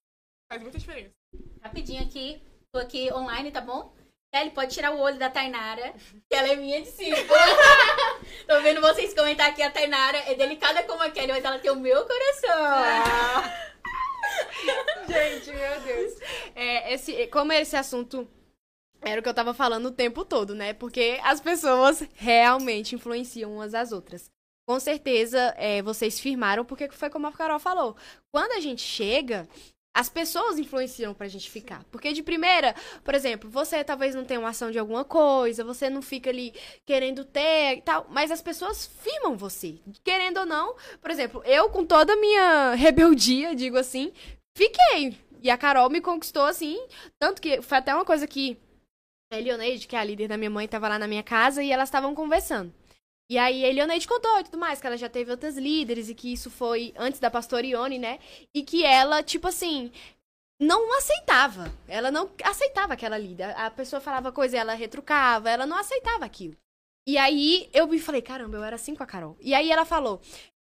[0.52, 1.14] Faz muita diferença.
[1.62, 3.96] Rapidinho aqui, tô aqui online, tá bom?
[4.34, 5.94] Kelly, pode tirar o olho da Tainara,
[6.28, 7.38] que ela é minha discípula.
[8.48, 11.70] Tô vendo vocês comentar aqui, a Tainara é delicada como a Kelly, mas ela tem
[11.70, 13.44] o meu coração.
[15.08, 16.14] Gente, meu Deus.
[16.56, 18.28] É, esse, como esse assunto
[19.02, 20.74] era o que eu tava falando o tempo todo, né?
[20.74, 24.32] Porque as pessoas realmente influenciam umas às outras.
[24.68, 27.96] Com certeza, é, vocês firmaram, porque foi como a Carol falou.
[28.32, 29.48] Quando a gente chega,
[29.94, 31.84] as pessoas influenciam pra gente ficar.
[31.92, 35.90] Porque de primeira, por exemplo, você talvez não tenha uma ação de alguma coisa, você
[35.90, 36.54] não fica ali
[36.86, 39.80] querendo ter e tal, mas as pessoas firmam você.
[40.04, 44.12] Querendo ou não, por exemplo, eu com toda a minha rebeldia, digo assim,
[44.58, 45.18] fiquei.
[45.42, 46.82] E a Carol me conquistou assim,
[47.20, 48.58] tanto que foi até uma coisa que
[49.32, 51.72] a Elioneide, que é a líder da minha mãe, tava lá na minha casa e
[51.72, 52.74] elas estavam conversando.
[53.30, 56.16] E aí a Elioneide contou e tudo mais, que ela já teve outras líderes e
[56.16, 58.20] que isso foi antes da pastora Ione, né?
[58.54, 59.92] E que ela, tipo assim,
[60.60, 61.74] não aceitava.
[61.88, 63.52] Ela não aceitava aquela lida.
[63.52, 66.56] A pessoa falava coisa, ela retrucava, ela não aceitava aquilo.
[67.08, 69.38] E aí eu me falei, caramba, eu era assim com a Carol.
[69.42, 70.22] E aí ela falou: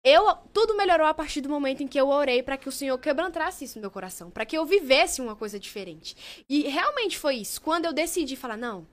[0.05, 2.99] eu tudo melhorou a partir do momento em que eu orei para que o Senhor
[2.99, 6.45] quebrantasse isso no meu coração, para que eu vivesse uma coisa diferente.
[6.47, 7.61] E realmente foi isso.
[7.61, 8.87] Quando eu decidi falar, não,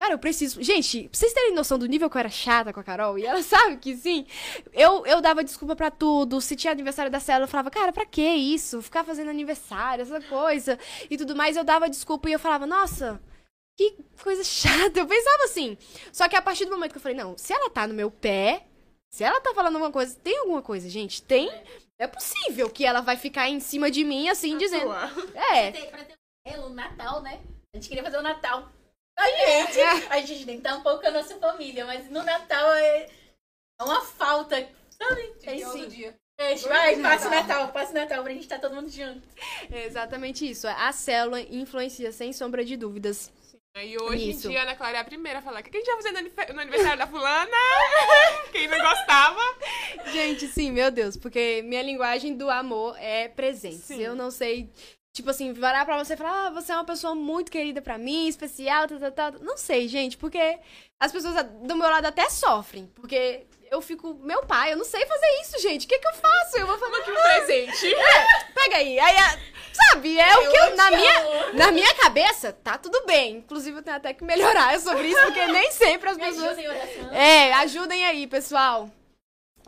[0.00, 0.62] Cara, eu preciso.
[0.62, 3.24] Gente, pra vocês terem noção do nível que eu era chata com a Carol, e
[3.24, 4.26] ela sabe que sim,
[4.72, 6.40] eu, eu dava desculpa pra tudo.
[6.40, 8.82] Se tinha aniversário da célula, eu falava, cara, pra que isso?
[8.82, 10.78] Ficar fazendo aniversário, essa coisa
[11.10, 11.56] e tudo mais.
[11.56, 13.20] Eu dava desculpa e eu falava, nossa,
[13.76, 15.00] que coisa chata.
[15.00, 15.76] Eu pensava assim.
[16.12, 18.10] Só que a partir do momento que eu falei, não, se ela tá no meu
[18.10, 18.66] pé,
[19.10, 21.22] se ela tá falando alguma coisa, tem alguma coisa, gente?
[21.22, 21.50] Tem.
[21.98, 24.84] É possível que ela vai ficar em cima de mim assim, dizendo.
[24.84, 25.10] Sua.
[25.54, 25.70] É.
[25.72, 27.40] Pra ter o Natal, né?
[27.74, 28.70] A gente queria fazer o Natal.
[29.16, 29.80] A gente,
[30.10, 33.08] a gente nem tá um pouco a nossa família, mas no Natal é
[33.78, 34.56] é uma falta,
[34.90, 35.32] sabe?
[35.42, 35.80] É sim.
[35.84, 36.14] do dia.
[36.38, 39.22] É, vai, passa o Natal, passa o Natal pra gente estar todo mundo junto.
[39.70, 40.66] É exatamente isso.
[40.68, 43.32] A célula influencia, sem sombra de dúvidas.
[43.78, 44.46] E hoje Isso.
[44.46, 45.96] em dia, a Ana Clara é a primeira a falar: o que a gente vai
[45.96, 47.50] fazer no anive- no aniversário da fulana?
[48.50, 49.38] Quem não gostava?
[50.12, 53.92] Gente, sim, meu Deus, porque minha linguagem do amor é presente.
[54.00, 54.70] Eu não sei,
[55.16, 57.96] tipo assim, varar pra você e falar, ah, você é uma pessoa muito querida pra
[57.96, 59.32] mim, especial, tal, tal, tal.
[59.40, 60.58] Não sei, gente, porque
[61.00, 65.04] as pessoas do meu lado até sofrem, porque eu fico, meu pai, eu não sei
[65.06, 65.86] fazer isso, gente.
[65.86, 66.58] O que que eu faço?
[66.58, 67.96] Eu vou falar, Que um presente.
[68.54, 68.98] pega aí.
[68.98, 69.16] Aí,
[69.72, 73.38] sabe, é o que eu, na minha, na minha cabeça, tá tudo bem.
[73.38, 76.58] Inclusive, eu tenho até que melhorar sobre isso, porque nem sempre as Me pessoas
[77.10, 78.90] é, ajudem aí, pessoal.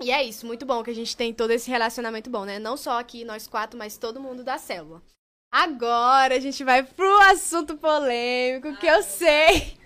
[0.01, 2.59] E é isso, muito bom que a gente tem todo esse relacionamento bom, né?
[2.59, 5.03] Não só aqui nós quatro, mas todo mundo da célula.
[5.51, 9.79] Agora a gente vai pro assunto polêmico, que eu sei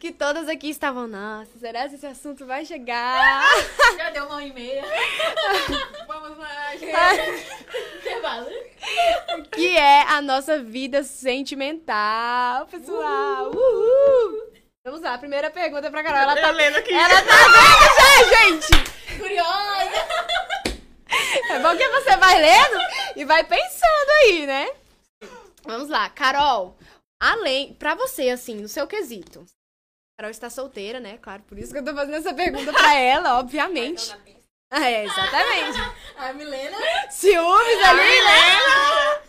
[0.00, 3.44] que todas aqui estavam, nossa, será que esse assunto vai chegar?
[3.96, 4.82] Já deu uma hora e meia.
[6.08, 7.46] Vamos lá, gente.
[7.98, 8.46] Intervalo.
[9.52, 13.52] que é a nossa vida sentimental, pessoal.
[13.54, 14.52] Uhul.
[14.84, 16.22] Vamos lá, primeira pergunta pra Carol.
[16.22, 16.92] Ela Eu tá, lendo aqui.
[16.92, 19.18] ela tá vendo já, gente?
[19.18, 20.34] Curiosa.
[21.50, 22.78] É bom que você vai lendo
[23.16, 24.68] e vai pensando aí, né?
[25.64, 26.76] Vamos lá, Carol.
[27.20, 29.44] Além, pra você, assim, no seu quesito.
[30.18, 31.18] Carol está solteira, né?
[31.18, 34.14] Claro, por isso que eu tô fazendo essa pergunta pra ela, obviamente.
[34.70, 35.78] Ah, É, exatamente.
[36.16, 36.76] A Milena.
[37.10, 39.22] Ciúmes ali, né?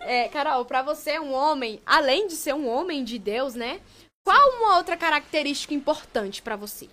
[0.00, 3.80] É, Carol, pra você, um homem, além de ser um homem de Deus, né?
[4.24, 6.88] Qual uma outra característica importante pra você?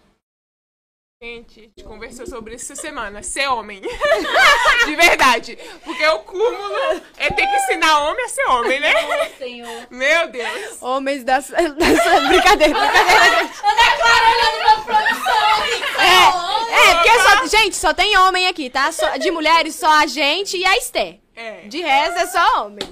[1.23, 3.23] Gente, a gente conversou sobre isso essa semana.
[3.23, 3.79] Ser homem.
[4.85, 5.57] De verdade.
[5.81, 8.93] Porque o cúmulo é ter que ensinar homem a ser homem, né?
[8.93, 9.87] Ô, Senhor.
[9.89, 10.81] Meu Deus.
[10.81, 13.39] Homens das, das brincadeira, brincadeira.
[13.39, 16.03] Ana Clara olhando pra produção.
[16.03, 18.91] É, é, porque só, gente, só tem homem aqui, tá?
[18.91, 21.19] Só- de mulheres, só a gente e a Esté.
[21.37, 21.61] É.
[21.69, 22.83] De resto, é só homem.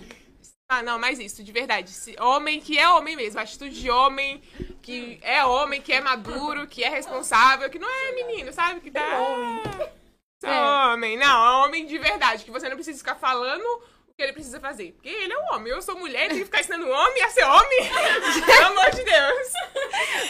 [0.74, 1.90] Ah, não, mas isso, de verdade.
[1.90, 3.38] Se- homem que é homem mesmo.
[3.42, 4.42] Atitude de homem,
[4.82, 8.80] que é homem, que é maduro, que é responsável, que não é menino, sabe?
[8.80, 9.02] Que tá.
[10.44, 10.62] É.
[10.94, 11.18] homem.
[11.18, 12.46] Não, é homem de verdade.
[12.46, 13.62] Que você não precisa ficar falando
[14.08, 14.94] o que ele precisa fazer.
[14.94, 15.74] Porque ele é um homem.
[15.74, 17.90] Eu sou mulher, tenho que ficar ensinando homem a ser homem.
[18.46, 19.48] Pelo amor de Deus.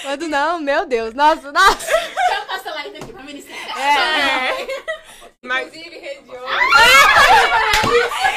[0.02, 1.14] Quando não, meu Deus.
[1.14, 1.92] Nossa, nossa.
[2.30, 3.78] Já passa lá daqui pra Ministério.
[3.78, 4.68] É.
[5.44, 6.30] Mas, Inclusive, rede de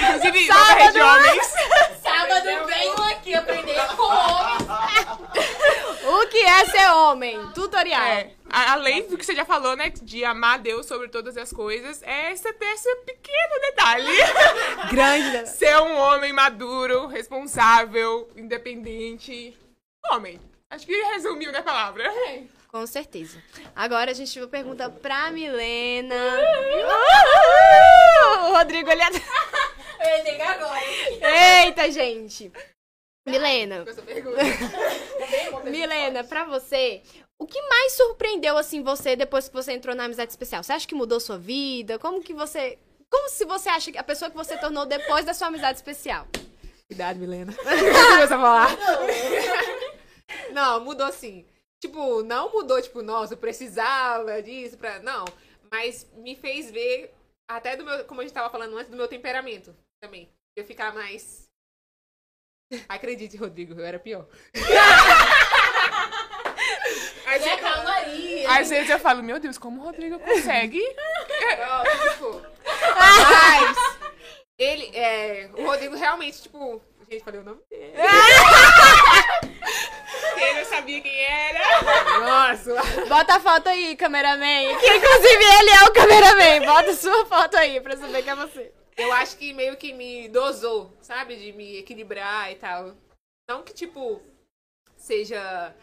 [0.06, 0.68] inclusive, Sábado.
[0.68, 1.47] nova rede de homens.
[2.02, 4.64] Sábado venham aqui aprender com homens.
[6.06, 7.47] O que é ser homem?
[7.52, 8.02] Tutorial.
[8.02, 9.90] É, a- além do que você já falou, né?
[9.90, 14.10] De amar Deus sobre todas as coisas, é você ter esse pequeno detalhe.
[14.90, 15.28] Grande.
[15.31, 15.44] né?
[15.44, 19.55] Ser um homem maduro, responsável, independente.
[20.10, 20.40] Homem.
[20.70, 22.10] Acho que resumiu na palavra.
[22.74, 23.40] Com certeza.
[23.72, 26.16] Agora a gente vai perguntar pra Milena.
[28.48, 29.22] O Rodrigo ali atrás.
[30.02, 30.80] Eu ia agora.
[31.62, 32.51] Eita, gente.
[33.24, 33.84] Milena.
[33.88, 34.40] essa pergunta.
[35.70, 37.01] Milena, pra você,
[37.38, 40.64] o que mais surpreendeu assim você depois que você entrou na amizade especial?
[40.64, 41.96] Você acha que mudou sua vida?
[42.01, 42.76] Como que você,
[43.09, 46.26] como se você acha que a pessoa que você tornou depois da sua amizade especial?
[46.88, 47.55] Cuidado, Milena.
[47.55, 48.76] Começa a falar.
[50.51, 51.46] Não, mudou sim.
[51.85, 55.01] Tipo, não mudou, tipo, nossa, eu precisava disso pra.
[55.01, 55.27] Não.
[55.70, 57.12] Mas me fez ver,
[57.47, 60.31] até do meu, como a gente tava falando antes, do meu temperamento também.
[60.56, 61.44] Eu ficar mais.
[62.89, 64.27] Acredite, Rodrigo, eu era pior.
[67.27, 68.51] Às, a ve- calmaria.
[68.51, 70.81] às vezes eu falo, meu Deus, como o Rodrigo consegue?
[71.59, 72.43] Nossa, tipo.
[72.97, 73.77] Mas.
[74.59, 75.51] Ele, é.
[75.55, 76.81] O Rodrigo realmente, tipo.
[77.11, 77.93] Gente, falei o nome dele.
[80.55, 82.20] Não sabia quem era?
[82.20, 82.74] Nossa.
[83.06, 84.78] Bota a foto aí, cameraman.
[84.78, 86.66] Que inclusive ele é o cameraman.
[86.66, 88.73] Bota sua foto aí pra saber que é você.
[88.97, 91.36] eu acho que meio que me dosou, sabe?
[91.36, 92.94] De me equilibrar e tal.
[93.48, 94.23] Não que, tipo,
[94.97, 95.74] seja.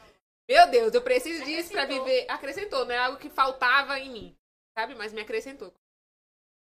[0.49, 2.25] Meu Deus, eu preciso disso pra viver.
[2.27, 4.35] Acrescentou, não é algo que faltava em mim,
[4.77, 4.95] sabe?
[4.95, 5.73] Mas me acrescentou.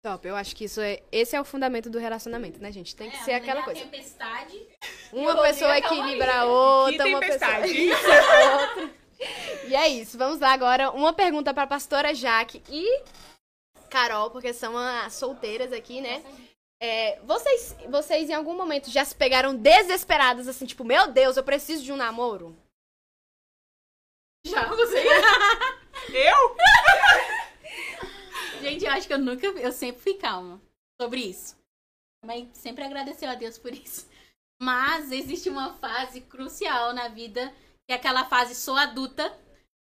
[0.01, 1.03] Top, eu acho que isso é.
[1.11, 2.95] Esse é o fundamento do relacionamento, né, gente?
[2.95, 3.81] Tem que É, ser aquela mulher coisa.
[3.81, 4.67] tempestade.
[5.11, 7.39] Uma pessoa a equilibra a outra, Que uma pessoa.
[7.39, 7.71] tempestade.
[7.91, 8.99] Isso, a outra.
[9.67, 10.17] E é isso.
[10.17, 10.91] Vamos lá agora.
[10.91, 13.03] Uma pergunta pra pastora Jaque e
[13.89, 16.23] Carol, porque são as solteiras aqui, né?
[16.81, 21.43] É, vocês, vocês em algum momento já se pegaram desesperadas, assim, tipo, meu Deus, eu
[21.43, 22.55] preciso de um namoro?
[24.47, 25.03] Já você.
[26.13, 26.55] Eu?
[28.61, 29.47] Gente, eu acho que eu nunca.
[29.47, 30.61] Eu sempre fui calma
[30.99, 31.57] sobre isso.
[32.25, 34.09] Mas sempre agradeceu a Deus por isso.
[34.61, 37.53] Mas existe uma fase crucial na vida,
[37.87, 39.29] que é aquela fase sou adulta,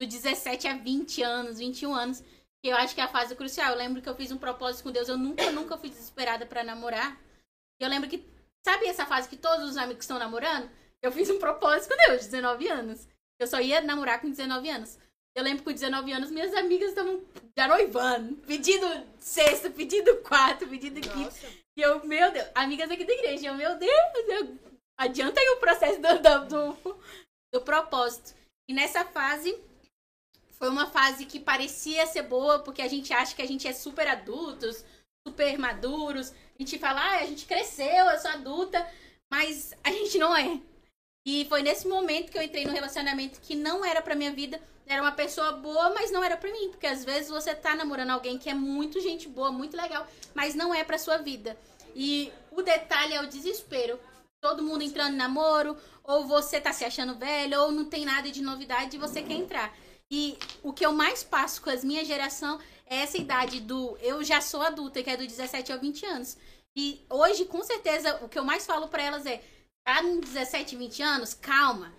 [0.00, 3.72] do 17 a 20 anos, 21 anos, que eu acho que é a fase crucial.
[3.72, 6.64] Eu lembro que eu fiz um propósito com Deus, eu nunca, nunca fui desesperada pra
[6.64, 7.20] namorar.
[7.78, 8.24] E eu lembro que,
[8.66, 10.70] sabe essa fase que todos os amigos estão namorando?
[11.02, 13.06] Eu fiz um propósito com Deus, 19 anos.
[13.38, 14.98] Eu só ia namorar com 19 anos.
[15.34, 17.22] Eu lembro que com 19 anos minhas amigas estavam
[17.56, 18.86] já noivando, pedindo
[19.18, 21.34] sexto, pedindo quarto, pedindo quinto.
[21.76, 23.90] E eu, meu Deus, amigas aqui da igreja, eu, meu Deus,
[24.28, 24.58] eu,
[24.98, 27.00] adianta aí o processo do, do, do,
[27.54, 28.34] do propósito.
[28.68, 29.58] E nessa fase,
[30.52, 33.72] foi uma fase que parecia ser boa, porque a gente acha que a gente é
[33.72, 34.84] super adultos,
[35.26, 36.30] super maduros.
[36.30, 38.86] A gente fala, ah, a gente cresceu, eu sou adulta,
[39.30, 40.60] mas a gente não é.
[41.26, 44.60] E foi nesse momento que eu entrei no relacionamento que não era pra minha vida.
[44.92, 46.68] Era uma pessoa boa, mas não era pra mim.
[46.68, 50.54] Porque às vezes você tá namorando alguém que é muito gente boa, muito legal, mas
[50.54, 51.56] não é pra sua vida.
[51.94, 53.98] E o detalhe é o desespero.
[54.42, 58.30] Todo mundo entrando em namoro, ou você tá se achando velho, ou não tem nada
[58.30, 59.74] de novidade e você quer entrar.
[60.10, 64.22] E o que eu mais passo com as minha geração é essa idade do eu
[64.22, 66.36] já sou adulta, que é do 17 ao 20 anos.
[66.76, 69.42] E hoje, com certeza, o que eu mais falo pra elas é:
[69.86, 71.32] tá com 17, 20 anos?
[71.32, 71.94] Calma.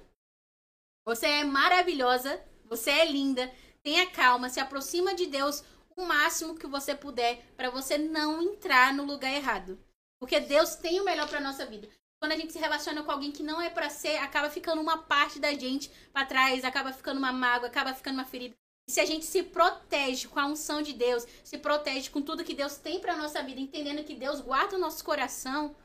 [1.07, 5.63] Você é maravilhosa, você é linda, tenha calma, se aproxima de Deus
[5.95, 9.79] o máximo que você puder pra você não entrar no lugar errado.
[10.19, 11.87] Porque Deus tem o melhor pra nossa vida.
[12.21, 14.97] Quando a gente se relaciona com alguém que não é pra ser, acaba ficando uma
[14.97, 18.55] parte da gente pra trás, acaba ficando uma mágoa, acaba ficando uma ferida.
[18.87, 22.43] E se a gente se protege com a unção de Deus, se protege com tudo
[22.43, 25.75] que Deus tem pra nossa vida, entendendo que Deus guarda o nosso coração,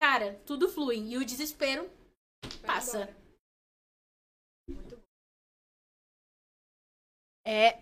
[0.00, 0.98] cara, tudo flui.
[0.98, 1.90] E o desespero
[2.66, 3.08] passa.
[7.48, 7.78] É.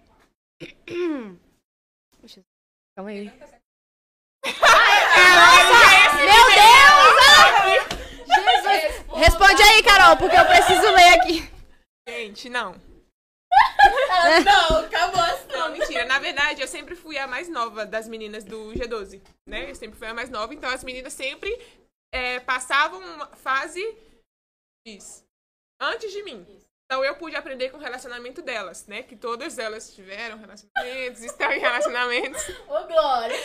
[2.20, 2.40] Puxa,
[2.94, 3.24] calma aí.
[3.24, 3.34] Meu
[6.54, 7.16] Deus!
[7.26, 7.50] ah!
[8.28, 9.04] Jesus!
[9.16, 11.50] Responde aí, Carol, porque eu preciso ler aqui.
[12.08, 12.80] Gente, não.
[14.44, 16.04] Não, acabou Não, mentira.
[16.04, 19.68] Na verdade, eu sempre fui a mais nova das meninas do G12, né?
[19.68, 21.50] Eu sempre fui a mais nova, então as meninas sempre
[22.14, 23.82] é, passavam uma fase
[24.86, 25.24] X
[25.82, 26.46] antes de mim.
[26.86, 29.02] Então eu pude aprender com o relacionamento delas, né?
[29.02, 32.48] Que todas elas tiveram relacionamentos, estão em relacionamentos.
[32.68, 33.36] Ô, Glória.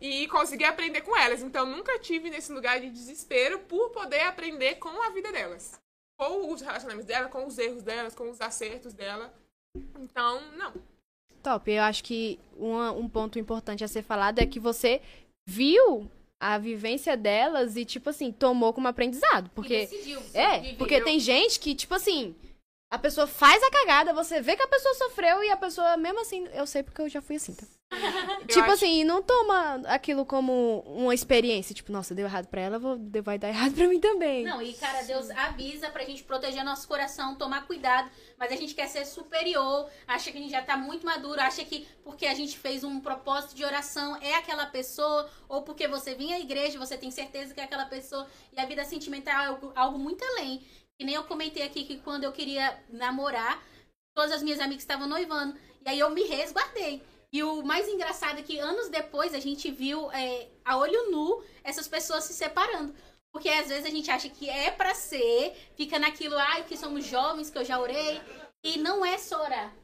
[0.00, 1.42] E consegui aprender com elas.
[1.42, 5.80] Então nunca tive nesse lugar de desespero por poder aprender com a vida delas.
[6.18, 9.32] Com os relacionamentos delas, com os erros delas, com os acertos dela.
[9.98, 10.74] Então, não.
[11.42, 15.00] Top, eu acho que uma- um ponto importante a ser falado é que você
[15.48, 16.10] viu
[16.40, 19.50] a vivência delas e, tipo assim, tomou como aprendizado.
[19.54, 19.74] Porque.
[19.74, 22.34] E decidiu É, porque tem gente que, tipo assim,
[22.90, 26.20] a pessoa faz a cagada, você vê que a pessoa sofreu e a pessoa, mesmo
[26.20, 27.64] assim, eu sei porque eu já fui assim, tá?
[28.46, 32.78] tipo acho- assim, não toma aquilo como uma experiência, tipo, nossa, deu errado pra ela,
[32.78, 34.44] vou, vai dar errado pra mim também.
[34.44, 38.08] Não, e cara, Deus avisa pra gente proteger nosso coração, tomar cuidado,
[38.38, 41.64] mas a gente quer ser superior, acha que a gente já tá muito maduro, acha
[41.64, 46.14] que porque a gente fez um propósito de oração é aquela pessoa, ou porque você
[46.14, 49.46] vinha à igreja, você tem certeza que é aquela pessoa, e a vida sentimental é
[49.46, 50.64] algo, algo muito além.
[51.00, 53.58] Que nem eu comentei aqui que quando eu queria namorar,
[54.14, 57.02] todas as minhas amigas estavam noivando, e aí eu me resguardei.
[57.32, 61.42] E o mais engraçado é que anos depois a gente viu é, a olho nu
[61.64, 62.94] essas pessoas se separando.
[63.32, 67.06] Porque às vezes a gente acha que é pra ser, fica naquilo, ai, que somos
[67.06, 68.20] jovens, que eu já orei.
[68.62, 69.74] E não é só orar.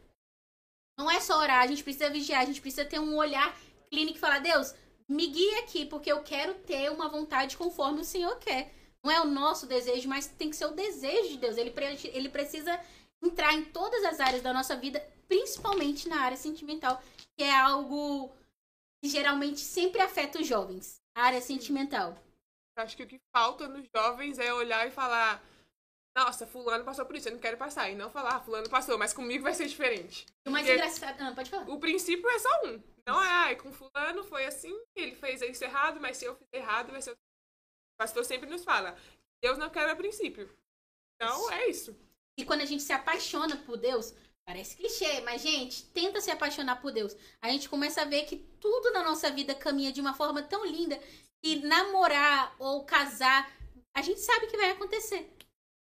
[0.99, 3.59] Não é só orar, a gente precisa vigiar, a gente precisa ter um olhar
[3.91, 4.75] clínico e falar, Deus,
[5.09, 8.76] me guia aqui, porque eu quero ter uma vontade conforme o Senhor quer.
[9.07, 11.57] Não é o nosso desejo, mas tem que ser o desejo de Deus.
[11.57, 11.73] Ele,
[12.13, 12.81] ele precisa
[13.23, 17.01] entrar em todas as áreas da nossa vida, principalmente na área sentimental,
[17.39, 18.35] que é algo
[19.01, 21.01] que geralmente sempre afeta os jovens.
[21.17, 22.17] A área sentimental.
[22.77, 25.41] Acho que o que falta nos jovens é olhar e falar:
[26.19, 27.89] nossa, fulano passou por isso, eu não quero passar.
[27.89, 30.27] E não falar, ah, fulano passou, mas comigo vai ser diferente.
[30.45, 31.23] O mais Porque- engraçado.
[31.23, 31.71] Ah, pode falar.
[31.71, 32.83] O princípio é só um.
[33.07, 36.49] Não é, ai, com fulano foi assim, ele fez isso errado, mas se eu fiz
[36.53, 37.17] errado, vai ser...
[37.97, 38.97] O pastor sempre nos fala,
[39.43, 40.53] Deus não quebra princípio.
[41.15, 41.97] Então, é isso.
[42.39, 44.15] E quando a gente se apaixona por Deus,
[44.47, 47.17] parece clichê, mas, gente, tenta se apaixonar por Deus.
[47.41, 50.65] A gente começa a ver que tudo na nossa vida caminha de uma forma tão
[50.67, 51.01] linda
[51.43, 53.51] que namorar ou casar,
[53.97, 55.33] a gente sabe que vai acontecer.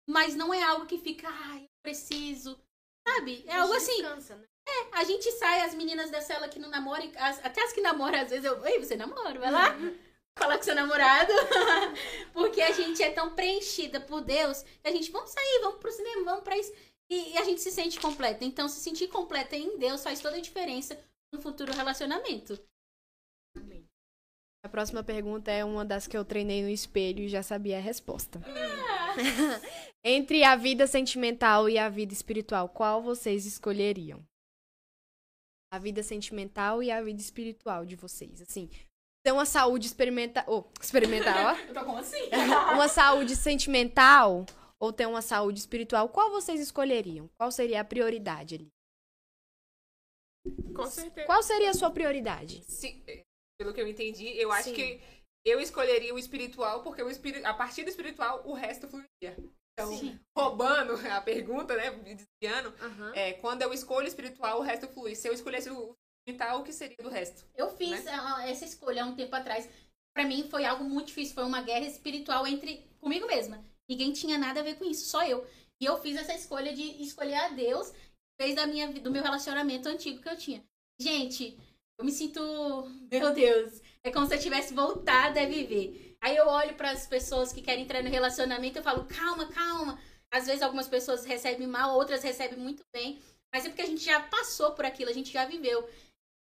[0.06, 2.60] Mas não é algo que fica, ai, eu preciso.
[3.08, 3.44] Sabe?
[3.46, 3.96] É algo assim.
[4.02, 4.44] Descansa, né?
[4.92, 7.80] A gente sai, as meninas da cela que não namoram, e as- até as que
[7.80, 8.64] namoram, às vezes eu.
[8.66, 9.74] Ei, você namora, vai lá.
[10.38, 11.32] Falar com seu namorado.
[12.32, 15.92] Porque a gente é tão preenchida por Deus que a gente, vamos sair, vamos pro
[15.92, 16.72] cinema, vamos pra isso.
[17.10, 18.44] E, e a gente se sente completa.
[18.44, 20.98] Então, se sentir completa em Deus faz toda a diferença
[21.32, 22.58] no futuro relacionamento.
[24.64, 27.80] A próxima pergunta é uma das que eu treinei no espelho e já sabia a
[27.80, 28.40] resposta.
[30.02, 34.26] Entre a vida sentimental e a vida espiritual, qual vocês escolheriam?
[35.70, 38.70] A vida sentimental e a vida espiritual de vocês, assim.
[39.24, 41.56] Ter uma saúde experimental, oh, experimental, ó.
[41.66, 42.28] Eu tô como assim?
[42.74, 44.44] uma saúde sentimental
[44.78, 47.28] ou ter uma saúde espiritual, qual vocês escolheriam?
[47.38, 48.68] Qual seria a prioridade ali?
[50.74, 51.26] Com certeza.
[51.26, 52.62] Qual seria a sua prioridade?
[52.64, 53.02] Se-
[53.58, 54.74] pelo que eu entendi, eu acho Sim.
[54.74, 55.00] que
[55.46, 59.36] eu escolheria o espiritual, porque o espiri- a partir do espiritual, o resto fluiria.
[59.72, 60.20] Então, Sim.
[60.36, 61.90] roubando a pergunta, né?
[61.92, 62.74] Desviando,
[63.14, 65.14] é, quando eu escolho o espiritual, o resto flui.
[65.14, 65.96] Se eu escolhesse o
[66.26, 67.44] o que seria do resto?
[67.54, 69.68] Eu fiz ah, essa escolha há um tempo atrás.
[70.14, 73.64] Pra mim foi algo muito difícil, foi uma guerra espiritual entre comigo mesma.
[73.88, 75.46] Ninguém tinha nada a ver com isso, só eu.
[75.80, 77.92] E eu fiz essa escolha de escolher a Deus
[78.38, 80.64] desde a minha do meu relacionamento antigo que eu tinha.
[80.98, 81.58] Gente,
[81.98, 82.40] eu me sinto,
[83.10, 86.16] meu Deus, é como se eu tivesse voltado a viver.
[86.20, 89.46] Aí eu olho para as pessoas que querem entrar no relacionamento e eu falo, calma,
[89.48, 90.00] calma.
[90.30, 93.20] Às vezes algumas pessoas recebem mal, outras recebem muito bem.
[93.52, 95.88] Mas é porque a gente já passou por aquilo, a gente já viveu.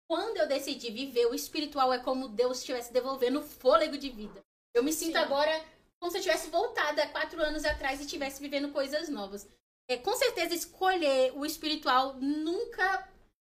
[0.08, 4.42] Quando eu decidi viver o espiritual, é como Deus estivesse devolvendo fôlego de vida.
[4.74, 5.24] Eu me sinto Sim.
[5.24, 5.66] agora
[6.00, 9.48] como se eu tivesse voltado há quatro anos atrás e estivesse vivendo coisas novas.
[9.90, 13.10] É, com certeza, escolher o espiritual nunca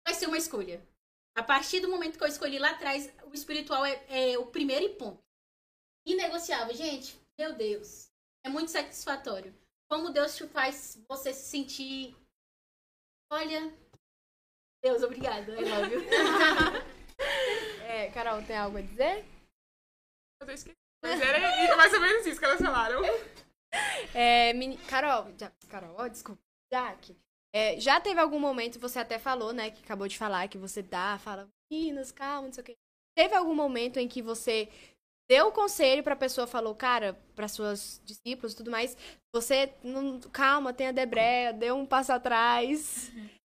[0.06, 0.86] vai ser uma escolha.
[1.36, 4.85] A partir do momento que eu escolhi lá atrás, o espiritual é, é o primeiro
[4.85, 5.22] e ponto.
[6.06, 6.74] Inegociável.
[6.74, 8.10] Gente, meu Deus.
[8.44, 9.55] É muito satisfatório.
[9.89, 12.16] Como Deus te faz você se sentir.
[13.31, 13.72] Olha.
[14.85, 15.51] Deus, obrigada.
[15.59, 16.02] I love you.
[17.82, 19.24] É, Carol, tem algo a dizer?
[20.43, 20.74] Eu esqueci.
[21.02, 23.01] Mas era mais ou menos isso que elas falaram.
[24.15, 26.40] É, meni- Carol, já- Carol, ó, desculpa,
[26.73, 27.16] Jaque.
[27.52, 30.81] É, já teve algum momento, você até falou, né, que acabou de falar, que você
[30.81, 32.77] dá, fala, meninas, calma, não sei o quê.
[33.19, 34.69] Teve algum momento em que você
[35.28, 38.97] deu o conselho pra pessoa, falou, cara, para suas discípulos e tudo mais,
[39.35, 43.11] você, não, calma, tem a Debreia, deu um passo atrás.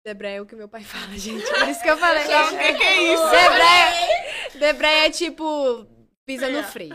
[0.07, 2.25] Debreia é o que meu pai fala, gente, por isso que eu falei.
[2.29, 3.25] Não, o que, que é isso?
[4.85, 5.85] É tipo,
[6.25, 6.95] pisa no freio.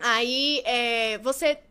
[0.00, 1.62] Aí, é, você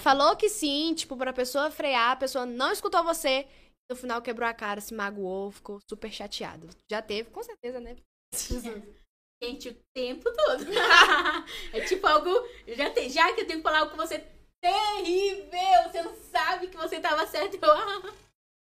[0.00, 3.46] falou que sim, tipo, pra pessoa frear, a pessoa não escutou você,
[3.90, 6.66] no final quebrou a cara, se magoou, ficou super chateado.
[6.90, 7.94] Já teve, com certeza, né?
[9.44, 10.64] Gente, o tempo todo.
[11.74, 12.30] é tipo algo.
[12.68, 14.22] Já, te- já que eu tenho que falar algo com você
[14.62, 17.58] terrível, você não sabe que você tava certo.
[17.62, 18.02] Eu, ah.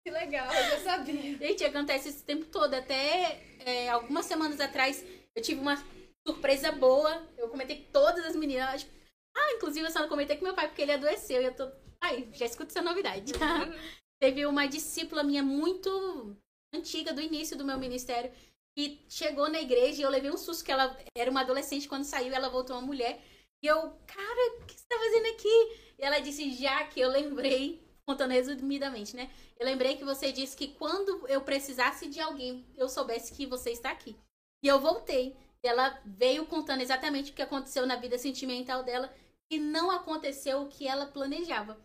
[0.05, 1.35] Que legal, eu já sabia.
[1.41, 2.75] Gente, acontece esse tempo todo.
[2.75, 5.03] Até é, algumas semanas atrás,
[5.35, 5.83] eu tive uma
[6.27, 7.27] surpresa boa.
[7.35, 8.87] Eu comentei com todas as meninas.
[9.35, 11.41] Ah, inclusive eu só não comentei com meu pai porque ele adoeceu.
[11.41, 11.67] E eu tô.
[11.99, 13.33] Ai, já escuto essa novidade.
[14.21, 16.37] Teve uma discípula minha muito
[16.71, 18.31] antiga, do início do meu ministério,
[18.77, 22.03] que chegou na igreja e eu levei um susto que ela era uma adolescente quando
[22.03, 23.19] saiu, ela voltou uma mulher.
[23.63, 23.75] E eu,
[24.05, 25.95] cara, o que você tá fazendo aqui?
[25.97, 29.29] E ela disse, já que eu lembrei, contando resumidamente, né?
[29.59, 33.71] Eu lembrei que você disse que quando eu precisasse de alguém, eu soubesse que você
[33.71, 34.15] está aqui.
[34.63, 35.35] E eu voltei.
[35.63, 39.11] E ela veio contando exatamente o que aconteceu na vida sentimental dela
[39.49, 41.79] e não aconteceu o que ela planejava.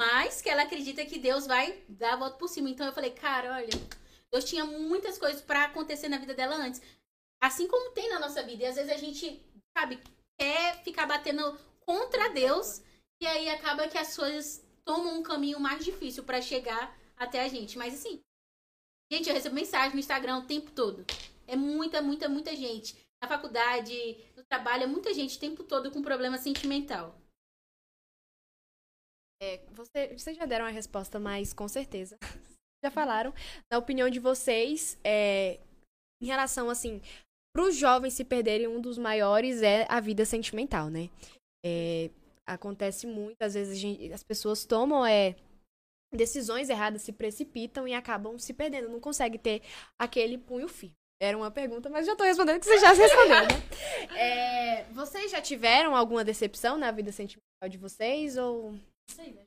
[0.00, 2.70] Mas que ela acredita que Deus vai dar a volta por cima.
[2.70, 3.68] Então eu falei, cara, olha,
[4.32, 6.80] Deus tinha muitas coisas pra acontecer na vida dela antes.
[7.42, 8.62] Assim como tem na nossa vida.
[8.62, 9.42] E às vezes a gente,
[9.76, 10.00] sabe,
[10.38, 12.82] quer ficar batendo contra Deus
[13.20, 17.48] e aí acaba que as coisas tomam um caminho mais difícil pra chegar até a
[17.48, 17.76] gente.
[17.76, 18.22] Mas assim,
[19.12, 21.04] gente, eu recebo mensagem no Instagram o tempo todo.
[21.46, 22.96] É muita, muita, muita gente.
[23.22, 23.92] Na faculdade,
[24.34, 27.14] no trabalho, é muita gente o tempo todo com problema sentimental.
[29.42, 32.16] É, você, vocês já deram a resposta, mas com certeza.
[32.82, 33.34] Já falaram.
[33.68, 35.58] Na opinião de vocês, é,
[36.22, 37.02] em relação, assim,
[37.52, 41.10] para os jovens se perderem, um dos maiores é a vida sentimental, né?
[41.64, 42.08] É,
[42.48, 45.36] acontece muito, às vezes gente- as pessoas tomam é,
[46.12, 49.62] decisões erradas, se precipitam e acabam se perdendo, não consegue ter
[49.98, 50.94] aquele punho firme.
[51.20, 54.16] Era uma pergunta, mas já tô respondendo que você já respondeu, né?
[54.16, 58.74] É, vocês já tiveram alguma decepção na vida sentimental de vocês ou
[59.10, 59.44] Isso aí, né?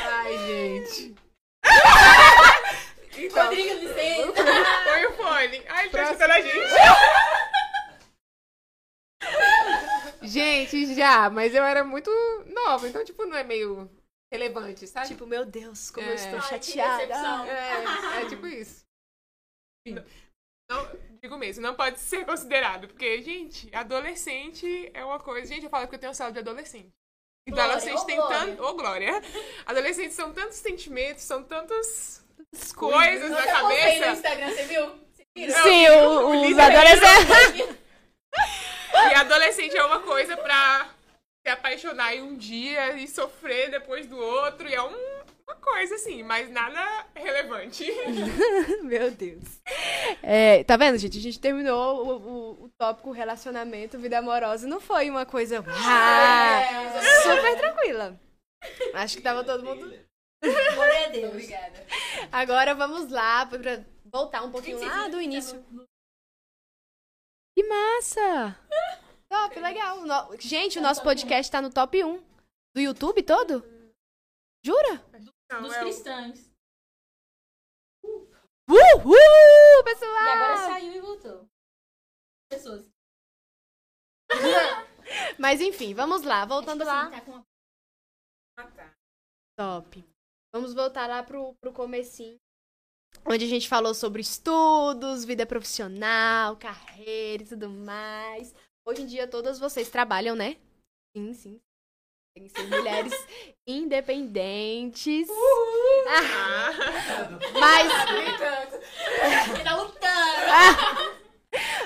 [0.00, 1.14] Ai, gente.
[3.16, 4.44] Então, Rodrigo, licença.
[5.46, 5.64] Fone.
[5.68, 6.58] Ai, ele tá escutando a gente.
[10.22, 12.10] gente, já, mas eu era muito
[12.46, 13.90] nova, então, tipo, não é meio
[14.32, 15.08] relevante, sabe?
[15.08, 16.14] tipo, meu Deus, como eu É.
[16.16, 17.48] estou Ai, que chateada.
[17.48, 18.84] É, é tipo isso.
[20.70, 20.86] Não,
[21.22, 22.88] digo mesmo, não pode ser considerado.
[22.88, 25.48] Porque, gente, adolescente é uma coisa.
[25.48, 26.90] Gente, eu falo que eu tenho saúde de adolescente.
[27.46, 28.38] E Glória, adolescente tem glória.
[28.38, 28.62] tanto.
[28.62, 29.12] Ô, glória!
[29.64, 32.22] Adolescentes são tantos sentimentos, são tantas
[32.76, 34.10] coisas na Eu postei no cabeça.
[34.12, 35.07] Instagram, você viu?
[35.62, 37.76] Sim, o- os adolescentes.
[39.10, 40.88] E adolescente é uma coisa pra
[41.46, 44.68] se apaixonar em um dia e sofrer depois do outro.
[44.68, 47.86] E é um- uma coisa assim, mas nada relevante.
[48.82, 49.44] Meu Deus.
[50.22, 51.16] É, tá vendo, gente?
[51.18, 54.66] A gente terminou o, o- o tópico relacionamento, vida amorosa.
[54.66, 58.20] e Não foi uma coisa ah, É, super tranquila.
[58.94, 59.94] Acho que tava todo mundo.
[60.74, 61.30] Glória a Deus.
[61.32, 61.86] Obrigada.
[62.30, 63.80] Agora vamos lá pra
[64.12, 65.62] voltar um pouquinho lá do início.
[67.56, 68.54] Que massa!
[69.30, 70.00] Top, legal.
[70.06, 72.18] No- Gente, o nosso podcast tá no top 1
[72.74, 73.62] do YouTube todo?
[74.64, 75.04] Jura?
[75.50, 76.48] Não, Dos é cristãos.
[78.68, 80.12] Uhul, pessoal!
[80.26, 81.48] E agora saiu e voltou.
[82.50, 82.88] Pessoas.
[85.38, 86.44] Mas enfim, vamos lá.
[86.44, 87.10] Voltando lá.
[87.10, 87.44] tá com uma-
[88.58, 88.94] Ah, tá.
[89.56, 90.04] Top.
[90.54, 92.38] Vamos voltar lá pro, pro comecinho.
[93.26, 98.54] Onde a gente falou sobre estudos, vida profissional, carreira e tudo mais.
[98.86, 100.56] Hoje em dia todas vocês trabalham, né?
[101.16, 101.60] Sim, sim.
[102.34, 103.12] Tem que ser mulheres
[103.66, 105.28] independentes.
[106.08, 107.92] Ah, Ah, mas,
[109.64, 111.18] tá lutando.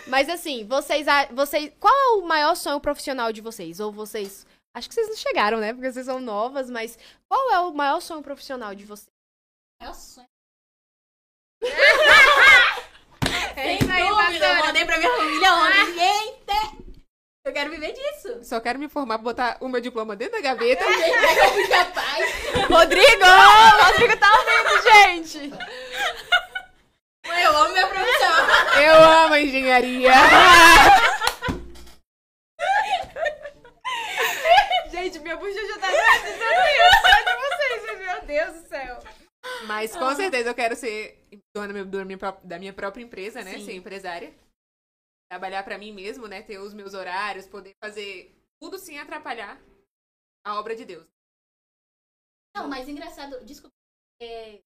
[0.06, 1.72] mas assim, vocês, vocês.
[1.80, 3.80] Qual é o maior sonho profissional de vocês?
[3.80, 4.46] Ou vocês.
[4.74, 5.72] Acho que vocês não chegaram, né?
[5.72, 6.98] Porque vocês são novas, mas
[7.28, 9.08] qual é o maior sonho profissional de vocês?
[9.82, 10.28] O sonho.
[13.56, 16.00] É Sem dúvida, eu mandei pra minha família ontem.
[16.00, 16.82] Eita!
[17.44, 18.44] Eu quero viver disso.
[18.44, 20.84] Só quero me formar pra botar o meu diploma dentro da gaveta.
[20.86, 22.24] Eu fui capaz.
[22.70, 23.24] Rodrigo!
[23.84, 25.52] Rodrigo tá ouvindo, gente!
[27.26, 28.80] Mãe, eu amo minha profissão.
[28.80, 30.12] Eu amo a engenharia.
[34.90, 38.98] Gente, minha bochecha tá dizendo isso de vocês, meu Deus do céu.
[39.66, 41.84] Mas com certeza eu quero ser dona
[42.44, 43.58] da minha, própria empresa, né?
[43.58, 43.64] Sim.
[43.64, 44.34] Ser empresária.
[45.30, 46.42] Trabalhar pra mim mesmo, né?
[46.42, 49.60] Ter os meus horários, poder fazer tudo sem atrapalhar
[50.46, 51.06] a obra de Deus.
[52.54, 53.44] Não, mas engraçado.
[53.44, 53.74] Desculpa.
[54.20, 54.60] É...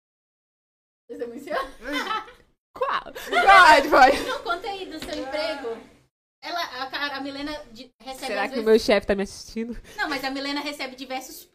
[1.09, 1.57] Você me ensina?
[2.77, 3.05] Qual?
[3.05, 4.23] Pode, pode.
[4.24, 5.69] Não, conta aí do seu emprego.
[6.43, 7.53] Ela, a, a- a Milena
[8.01, 8.65] recebe Será que o vezes...
[8.65, 9.73] meu chefe tá me assistindo?
[9.97, 11.48] Não, mas a Milena recebe diversas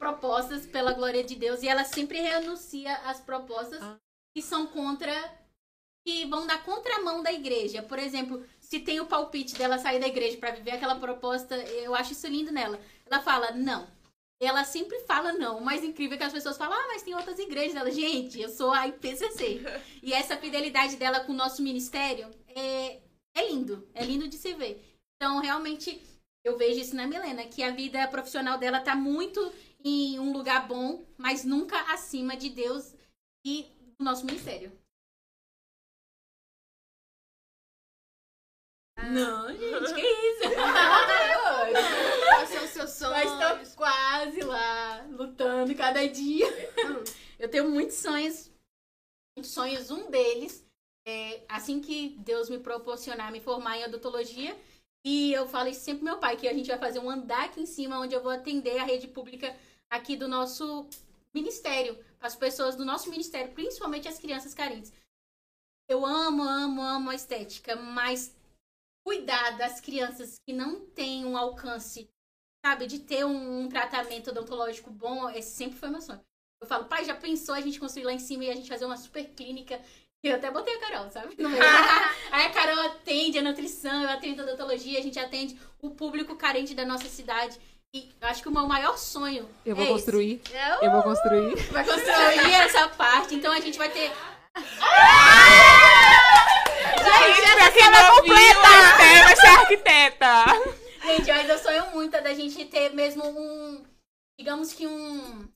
[0.00, 3.98] propostas pela glória de Deus e ela sempre renuncia as propostas Ah.
[4.34, 5.12] que são contra
[6.06, 7.82] que vão dar contramão da igreja.
[7.82, 11.94] Por exemplo, se tem o palpite dela sair da igreja pra viver aquela proposta, eu
[11.94, 12.80] acho isso lindo nela.
[13.04, 13.86] Ela fala não.
[14.40, 15.58] Ela sempre fala não.
[15.58, 17.76] O mais incrível é que as pessoas falam, ah, mas tem outras igrejas.
[17.76, 19.60] Ela, gente, eu sou a IPCC.
[20.02, 23.00] e essa fidelidade dela com o nosso ministério é,
[23.34, 23.86] é lindo.
[23.94, 24.82] É lindo de se ver.
[25.16, 26.00] Então, realmente,
[26.42, 29.52] eu vejo isso na Milena, que a vida profissional dela tá muito
[29.84, 32.94] em um lugar bom, mas nunca acima de Deus
[33.44, 33.66] e
[33.98, 34.72] do nosso ministério.
[39.08, 40.42] Não, gente, que isso?
[42.28, 43.30] Quais são os seus sonhos?
[43.32, 46.46] Mas tô quase lá, lutando cada dia.
[47.38, 48.50] Eu tenho muitos sonhos.
[49.36, 49.90] Muitos sonhos.
[49.90, 50.66] Um deles
[51.06, 54.56] é assim que Deus me proporcionar me formar em odontologia.
[55.02, 57.46] E eu falo isso sempre pro meu pai, que a gente vai fazer um andar
[57.46, 59.56] aqui em cima, onde eu vou atender a rede pública
[59.90, 60.88] aqui do nosso
[61.34, 64.92] ministério, as pessoas do nosso ministério, principalmente as crianças carentes.
[65.88, 68.34] Eu amo, amo, amo a estética, mas
[69.04, 72.08] cuidar das crianças que não têm um alcance
[72.64, 76.20] sabe, de ter um, um tratamento odontológico bom, esse sempre foi meu sonho.
[76.60, 78.84] Eu falo, pai, já pensou a gente construir lá em cima e a gente fazer
[78.84, 79.80] uma super clínica?
[80.22, 81.34] Eu até botei a Carol, sabe?
[82.30, 86.36] Aí a Carol atende a nutrição, eu atendo a odontologia, a gente atende o público
[86.36, 87.58] carente da nossa cidade.
[87.92, 90.40] E eu acho que o meu maior sonho Eu vou é construir.
[90.44, 90.56] esse.
[90.56, 91.56] É, Eu vou construir.
[91.72, 94.12] vai construir essa parte, então a gente vai ter.
[97.30, 99.24] Esse que ela é completa!
[99.24, 100.44] vai ser arquiteta.
[101.04, 103.84] Gente, mas eu sonho muito da gente ter mesmo um,
[104.38, 105.48] digamos que um,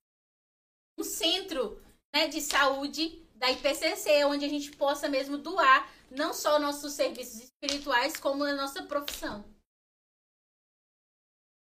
[0.98, 1.81] um centro
[2.12, 7.43] né, de saúde da IPCC, onde a gente possa mesmo doar não só nossos serviços
[7.44, 9.44] espirituais, como a nossa profissão.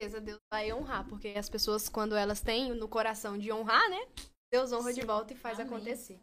[0.00, 4.06] Certeza Deus vai honrar, porque as pessoas, quando elas têm no coração de honrar, né?
[4.52, 5.74] Deus honra de volta e faz Amém.
[5.74, 6.20] acontecer.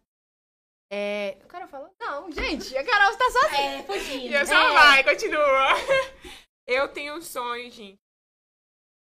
[0.90, 1.38] É...
[1.44, 1.94] O cara falou?
[2.00, 3.86] Não, gente, a Carol está sozinha.
[3.88, 4.18] É.
[4.18, 4.74] E eu só É.
[4.74, 5.70] vai, continua.
[6.68, 8.00] Eu tenho um sonho, gente.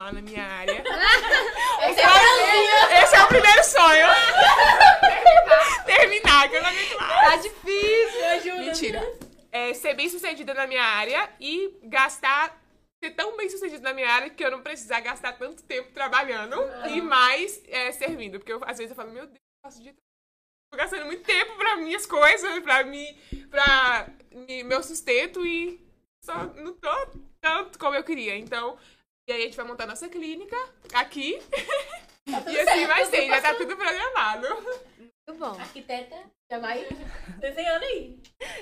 [0.02, 0.82] Lá na minha área.
[1.90, 3.04] Esse é.
[3.04, 4.08] Esse é o primeiro sonho.
[5.86, 6.96] Terminar, que eu não mais.
[6.98, 8.20] Tá difícil.
[8.20, 8.64] Me ajuda.
[8.64, 9.20] Mentira.
[9.52, 12.58] É, ser bem sucedida na minha área e gastar.
[13.04, 16.56] Ser tão bem sucedida na minha área que eu não precisar gastar tanto tempo trabalhando
[16.90, 18.40] e mais é, servindo.
[18.40, 19.96] Porque eu, às vezes eu falo, meu Deus, eu faço de
[20.72, 23.18] Tô gastando muito tempo pra minhas coisas, pra, mim,
[23.50, 24.08] pra
[24.66, 25.84] meu sustento e
[26.24, 26.90] só não tô
[27.42, 28.38] tanto como eu queria.
[28.38, 28.78] Então,
[29.28, 30.56] e aí a gente vai montar nossa clínica
[30.94, 31.42] aqui.
[32.26, 34.48] Tá e assim vai ser, já tá tudo programado.
[35.30, 35.62] Muito bom.
[35.62, 36.16] Arquiteta,
[36.52, 36.88] já vai
[37.40, 38.20] desenhando aí.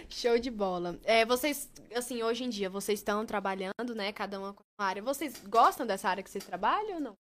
[0.10, 1.00] Show de bola.
[1.06, 4.12] É, vocês, assim, hoje em dia, vocês estão trabalhando, né?
[4.12, 5.02] Cada uma com uma área.
[5.02, 7.14] Vocês gostam dessa área que vocês trabalham ou não?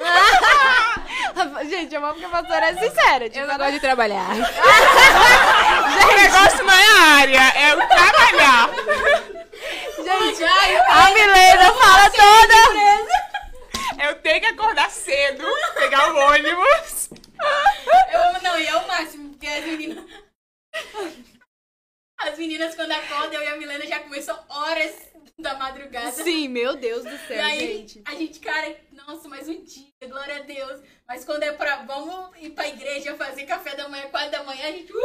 [1.70, 3.30] Gente, eu amo que a pastora é sincera.
[3.30, 4.30] Tipo, Eu não gosto de trabalhar.
[6.02, 8.70] O negócio não é a área, é o trabalhar.
[9.96, 12.56] Gente, a Milena fala toda.
[14.04, 15.44] Eu tenho que acordar cedo,
[15.74, 17.10] pegar o ônibus.
[18.12, 20.04] Eu amo, não, e é o máximo, porque as meninas.
[22.18, 24.94] As meninas, quando acordam, eu e a Milena já começam horas
[25.38, 26.12] da madrugada.
[26.12, 28.02] Sim, meu Deus do E céu, aí, gente.
[28.04, 30.80] a gente, cara, nossa, mais um dia, glória a Deus.
[31.08, 34.68] Mas quando é pra, vamos ir pra igreja fazer café da manhã, quatro da manhã,
[34.68, 35.02] a gente, uhul!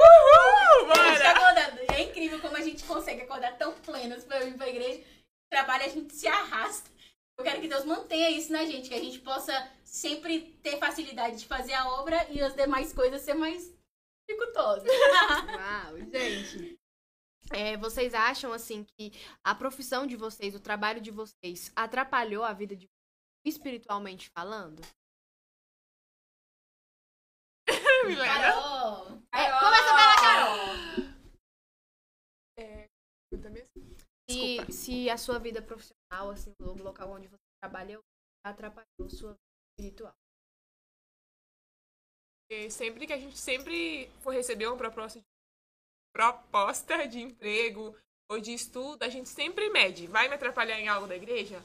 [0.84, 1.40] Uhul, A gente tá bora.
[1.62, 1.82] acordando.
[1.92, 5.02] E é incrível como a gente consegue acordar tão plenos pra ir pra igreja.
[5.50, 6.90] Trabalho, a gente se arrasta.
[7.38, 9.54] Eu quero que Deus mantenha isso na gente, que a gente possa
[9.84, 13.72] sempre ter facilidade de fazer a obra e as demais coisas ser mais
[14.28, 14.88] dificultosas.
[15.56, 16.80] Uau, gente.
[17.52, 19.12] É, vocês acham, assim, que
[19.44, 24.82] a profissão de vocês, o trabalho de vocês, atrapalhou a vida de vocês, espiritualmente falando?
[28.06, 28.34] Milena.
[28.34, 29.22] Carol!
[29.32, 31.07] É, começa pela Carol.
[34.30, 38.00] Se, se a sua vida profissional, assim, o local onde você trabalha,
[38.46, 39.40] atrapalhou a sua vida
[39.80, 40.14] espiritual.
[42.50, 45.26] Porque sempre que a gente sempre for receber uma proposta de,
[46.14, 47.96] proposta de emprego
[48.30, 50.08] ou de estudo, a gente sempre mede.
[50.08, 51.62] Vai me atrapalhar em algo da igreja?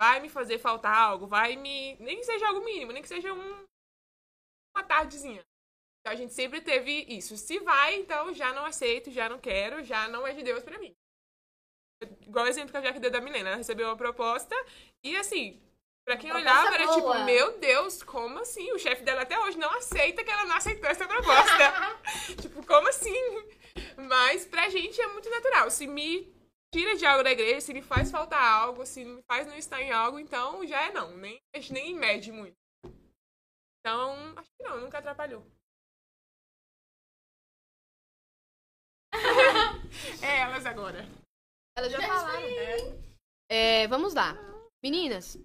[0.00, 1.26] Vai me fazer faltar algo?
[1.26, 1.96] Vai me.
[1.96, 3.66] Nem que seja algo mínimo, nem que seja um,
[4.74, 5.42] uma tardezinha.
[6.00, 7.36] Então a gente sempre teve isso.
[7.36, 10.78] Se vai, então já não aceito, já não quero, já não é de Deus pra
[10.78, 10.94] mim.
[12.26, 13.50] Igual o exemplo que a Jaque deu da Milena.
[13.50, 14.54] Ela recebeu uma proposta
[15.02, 15.62] e assim.
[16.04, 17.24] Pra quem olhava, era tipo, boa.
[17.24, 18.70] meu Deus, como assim?
[18.72, 21.98] O chefe dela até hoje não aceita que ela não aceitou essa proposta.
[22.40, 23.12] tipo, como assim?
[23.96, 25.68] Mas pra gente é muito natural.
[25.68, 26.32] Se me
[26.72, 29.82] tira de algo da igreja, se me faz faltar algo, se me faz não estar
[29.82, 31.16] em algo, então já é não.
[31.16, 32.56] Nem, a gente nem mede muito.
[33.80, 35.44] Então, acho que não, nunca atrapalhou.
[40.22, 41.04] é elas agora.
[41.76, 42.46] Elas já falaram.
[43.50, 44.34] É, vamos lá.
[44.82, 45.36] Meninas.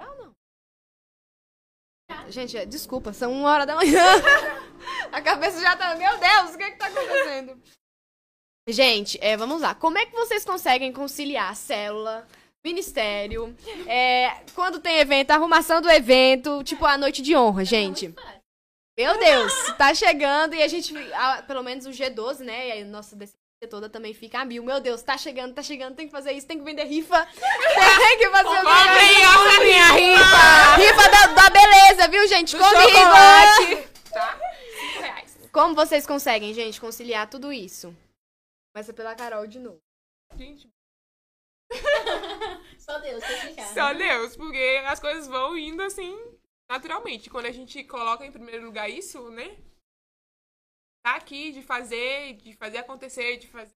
[0.00, 0.32] É não?
[2.28, 4.02] Gente, é, desculpa, são uma hora da manhã.
[5.12, 5.94] A cabeça já tá.
[5.94, 7.62] Meu Deus, o que que tá acontecendo?
[8.68, 9.74] Gente, é, vamos lá.
[9.74, 12.26] Como é que vocês conseguem conciliar célula,
[12.64, 13.56] ministério,
[13.86, 18.12] é, quando tem evento, arrumação do evento, tipo a noite de honra, gente?
[18.98, 20.92] Meu Deus, tá chegando e a gente,
[21.46, 22.68] pelo menos o G12, né?
[22.68, 23.14] E aí nossa
[23.70, 24.62] toda também fica a mil.
[24.62, 28.18] Meu Deus, tá chegando, tá chegando, tem que fazer isso, tem que vender rifa, tem
[28.18, 30.76] que fazer o Comprem essa minha rifa!
[30.76, 32.56] Rifa da, da beleza, viu, gente?
[32.56, 32.90] Comigo!
[32.90, 33.88] chocolate.
[34.12, 34.38] Tá?
[34.78, 35.38] Cinco reais.
[35.50, 37.96] Como vocês conseguem, gente, conciliar tudo isso?
[38.74, 39.80] Começa pela Carol de novo.
[40.36, 40.68] Gente,
[42.78, 43.66] Só Deus, tem que ficar.
[43.74, 46.16] Só Deus, porque as coisas vão indo assim,
[46.70, 47.30] naturalmente.
[47.30, 49.56] Quando a gente coloca em primeiro lugar isso, né?
[51.06, 53.72] Tá aqui de fazer, de fazer acontecer, de fazer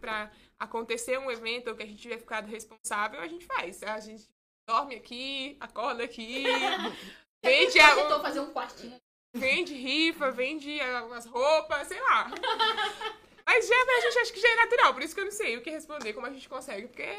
[0.00, 3.82] pra acontecer um evento ou que a gente tiver ficado responsável, a gente faz.
[3.82, 4.26] A gente
[4.66, 6.44] dorme aqui, acorda aqui,
[7.44, 8.96] vende, a, tentou fazer um quartinho.
[9.36, 12.30] vende rifa, vende a- as roupas, sei lá.
[13.44, 15.58] Mas já pra gente acho que já é natural, por isso que eu não sei
[15.58, 17.14] o que responder, como a gente consegue, porque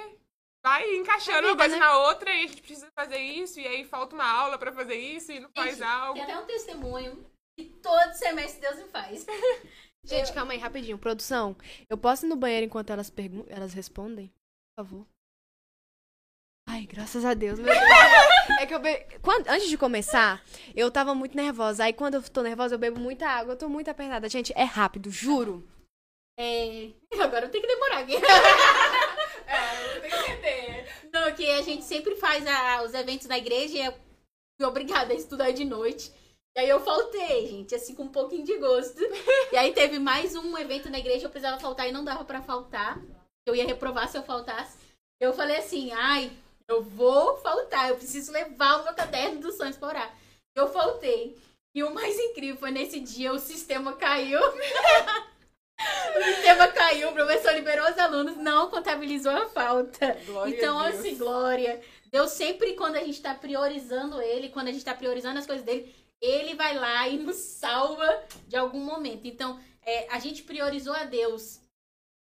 [0.65, 1.79] vai encaixando uma coisa né?
[1.85, 4.95] na outra e a gente precisa fazer isso, e aí falta uma aula pra fazer
[4.95, 6.15] isso e não faz algo.
[6.15, 9.25] Tem até um testemunho que todo semestre Deus me faz.
[10.05, 10.97] Gente, calma aí, rapidinho.
[10.97, 11.55] Produção,
[11.89, 14.27] eu posso ir no banheiro enquanto elas, pergun elas respondem?
[14.75, 15.07] Por favor.
[16.67, 17.77] Ai, graças a Deus, meu Deus.
[18.59, 18.97] É que eu be...
[19.21, 19.47] quando...
[19.47, 20.43] Antes de começar,
[20.75, 21.85] eu tava muito nervosa.
[21.85, 23.53] Aí quando eu tô nervosa, eu bebo muita água.
[23.53, 24.27] Eu tô muito apertada.
[24.29, 25.65] Gente, é rápido, juro.
[26.37, 26.91] É...
[27.21, 28.13] Agora eu tenho que demorar aqui.
[29.45, 31.09] É, eu tenho que entender.
[31.11, 35.11] Não, que a gente sempre faz a- os eventos na igreja e eu fui obrigada
[35.13, 36.11] a estudar de noite.
[36.55, 39.01] E aí eu faltei, gente, assim, com um pouquinho de gosto.
[39.51, 42.43] E aí teve mais um evento na igreja, eu precisava faltar e não dava pra
[42.43, 43.01] faltar.
[43.45, 44.77] Eu ia reprovar se eu faltasse.
[45.19, 46.31] Eu falei assim, ai,
[46.67, 50.17] eu vou faltar, eu preciso levar o meu caderno dos sonhos pra orar.
[50.55, 51.35] Eu faltei.
[51.75, 54.39] E o mais incrível foi nesse dia o sistema caiu.
[54.39, 60.15] o sistema caiu, o professor liberou os alunos, não contabilizou a falta.
[60.25, 61.81] Glória então, assim, glória.
[62.11, 65.65] Deus sempre, quando a gente tá priorizando ele, quando a gente tá priorizando as coisas
[65.65, 65.91] dele,
[66.23, 68.07] ele vai lá e nos salva
[68.47, 69.27] de algum momento.
[69.27, 71.59] Então, é, a gente priorizou a Deus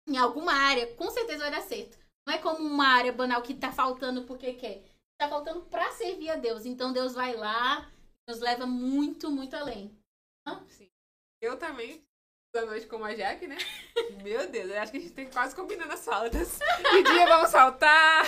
[0.08, 1.98] em alguma área, com certeza vai dar certo.
[2.26, 4.82] Não é como uma área banal que tá faltando porque quer.
[5.20, 6.64] Tá faltando pra servir a Deus.
[6.64, 7.92] Então, Deus vai lá,
[8.26, 9.94] nos leva muito, muito além.
[11.42, 12.02] Eu também,
[12.54, 13.56] da noite com a Jaque, né?
[14.24, 16.58] Meu Deus, eu acho que a gente tem quase combinando as faltas.
[16.90, 18.24] Que dia vamos faltar?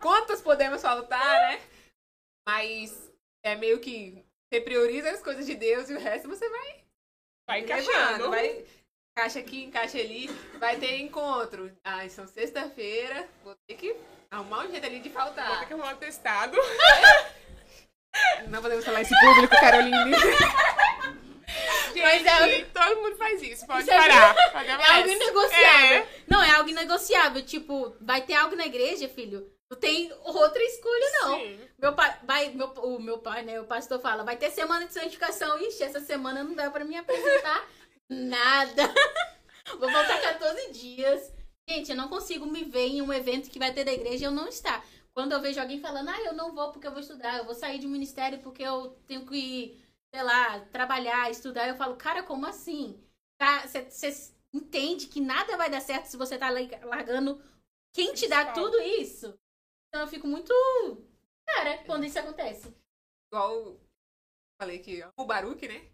[0.00, 1.60] Quantas podemos faltar, né?
[2.46, 3.12] Mas
[3.44, 4.23] é meio que
[4.54, 6.76] você prioriza as coisas de Deus e o resto você vai
[7.48, 7.80] Vai levando.
[7.82, 8.30] encaixando.
[8.30, 8.64] Vai,
[9.18, 10.28] encaixa aqui, encaixa ali.
[10.58, 11.70] Vai ter encontro.
[11.84, 13.28] Ah, são sexta-feira.
[13.42, 13.96] Vou ter que
[14.30, 15.66] arrumar um jeito ali de Vou ter faltar.
[15.66, 16.56] que arrumar um testado.
[18.48, 20.12] Não podemos falar esse público, Caroline.
[21.92, 23.66] Gente, Mas é- todo mundo faz isso.
[23.66, 24.36] Pode Isso é- parar.
[24.64, 24.88] É mais.
[24.90, 25.96] algo inegociável.
[25.98, 26.08] É.
[26.28, 27.42] Não, é algo inegociável.
[27.44, 29.50] Tipo, vai ter algo na igreja, filho.
[29.70, 31.38] Não tem outra escolha, não.
[31.38, 31.60] Sim.
[31.78, 33.60] Meu pai, vai, meu, o meu pai, né?
[33.60, 35.58] O pastor fala, vai ter semana de santificação.
[35.60, 37.68] Ixi, essa semana não dá pra me apresentar
[38.08, 38.82] nada.
[39.78, 41.32] Vou voltar 14 dias.
[41.68, 44.26] Gente, eu não consigo me ver em um evento que vai ter da igreja e
[44.26, 44.84] eu não estar.
[45.14, 47.54] Quando eu vejo alguém falando, ah, eu não vou porque eu vou estudar, eu vou
[47.54, 49.80] sair de um ministério porque eu tenho que,
[50.12, 53.00] sei lá, trabalhar, estudar, eu falo, cara, como assim?
[53.88, 57.40] Você entende que nada vai dar certo se você tá lar- largando
[57.92, 59.34] quem te dá tudo isso?
[59.94, 60.52] Então eu fico muito.
[61.46, 62.74] Cara, quando isso acontece.
[63.32, 63.80] igual
[64.60, 65.88] falei que o Baruque, né?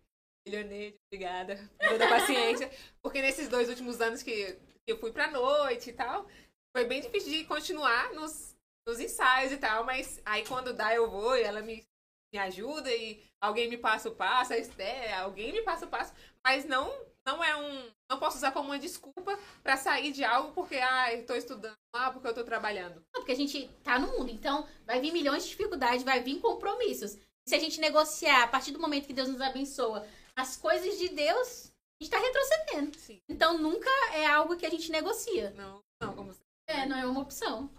[0.46, 2.70] Milioneiro, obrigada por toda a paciência.
[3.04, 6.26] Porque nesses dois últimos anos que, que eu fui pra noite e tal,
[6.74, 8.56] foi bem difícil de continuar nos,
[8.88, 11.86] nos ensaios e tal, mas aí quando dá eu vou e ela me,
[12.32, 16.14] me ajuda e alguém me passa o passo, a Esté, alguém me passa o passo,
[16.42, 16.90] mas não
[17.26, 17.90] não é um.
[18.10, 21.76] Não posso usar como uma desculpa pra sair de algo porque, ah, eu tô estudando,
[21.94, 22.96] ah, porque eu tô trabalhando.
[23.14, 26.40] Não, porque a gente tá no mundo, então vai vir milhões de dificuldades, vai vir
[26.40, 27.16] compromissos.
[27.46, 30.06] Se a gente negociar, a partir do momento que Deus nos abençoa,
[30.36, 32.98] as coisas de Deus, a gente tá retrocedendo.
[32.98, 33.20] Sim.
[33.28, 35.50] Então nunca é algo que a gente negocia.
[35.56, 36.40] Não, não, como você.
[36.68, 37.70] É, não é uma opção.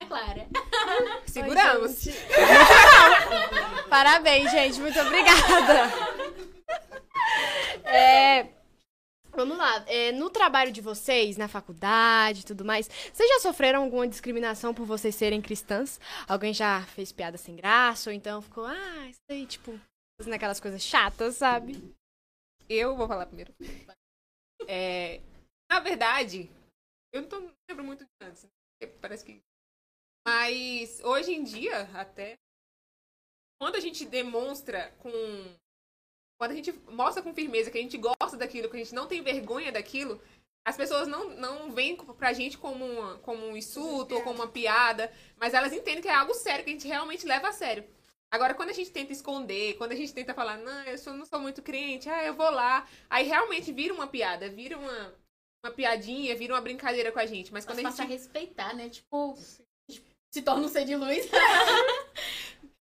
[0.00, 0.46] É clara.
[1.26, 2.06] Seguramos.
[2.06, 2.18] Oi, gente.
[3.88, 4.80] Parabéns, gente.
[4.80, 5.90] Muito obrigada.
[7.84, 8.48] É,
[9.36, 9.84] Vamos lá.
[9.86, 14.72] É, no trabalho de vocês, na faculdade e tudo mais, vocês já sofreram alguma discriminação
[14.72, 16.00] por vocês serem cristãs?
[16.26, 18.08] Alguém já fez piada sem graça?
[18.08, 19.78] Ou então ficou, ah, isso aí, tipo,
[20.18, 21.94] fazendo aquelas coisas chatas, sabe?
[22.66, 23.54] Eu vou falar primeiro.
[24.66, 25.20] É,
[25.70, 26.50] na verdade,
[27.12, 28.44] eu não, tô, não lembro muito de antes.
[28.44, 28.86] né?
[29.02, 29.40] Parece que.
[30.26, 32.36] Mas hoje em dia, até.
[33.60, 35.10] Quando a gente demonstra com.
[36.38, 39.06] Quando a gente mostra com firmeza que a gente gosta daquilo, que a gente não
[39.06, 40.20] tem vergonha daquilo,
[40.66, 44.48] as pessoas não, não veem pra gente como, uma, como um insulto ou como uma
[44.48, 47.84] piada, mas elas entendem que é algo sério, que a gente realmente leva a sério.
[48.30, 51.24] Agora, quando a gente tenta esconder, quando a gente tenta falar, não, eu sou- não
[51.24, 55.14] sou muito crente, ah, eu vou lá, aí realmente vira uma piada, vira uma,
[55.64, 57.52] uma piadinha, vira uma brincadeira com a gente.
[57.52, 58.18] Mas quando Mas a passa a gente.
[58.18, 58.90] respeitar, né?
[58.90, 59.38] Tipo,
[60.34, 61.24] se torna um ser de luz.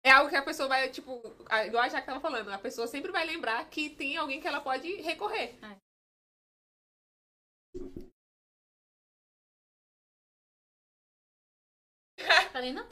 [0.03, 2.87] É algo que a pessoa vai, tipo, a- igual a Jaque tava falando, a pessoa
[2.87, 5.57] sempre vai lembrar que tem alguém que ela pode recorrer.
[12.51, 12.87] Falei, não.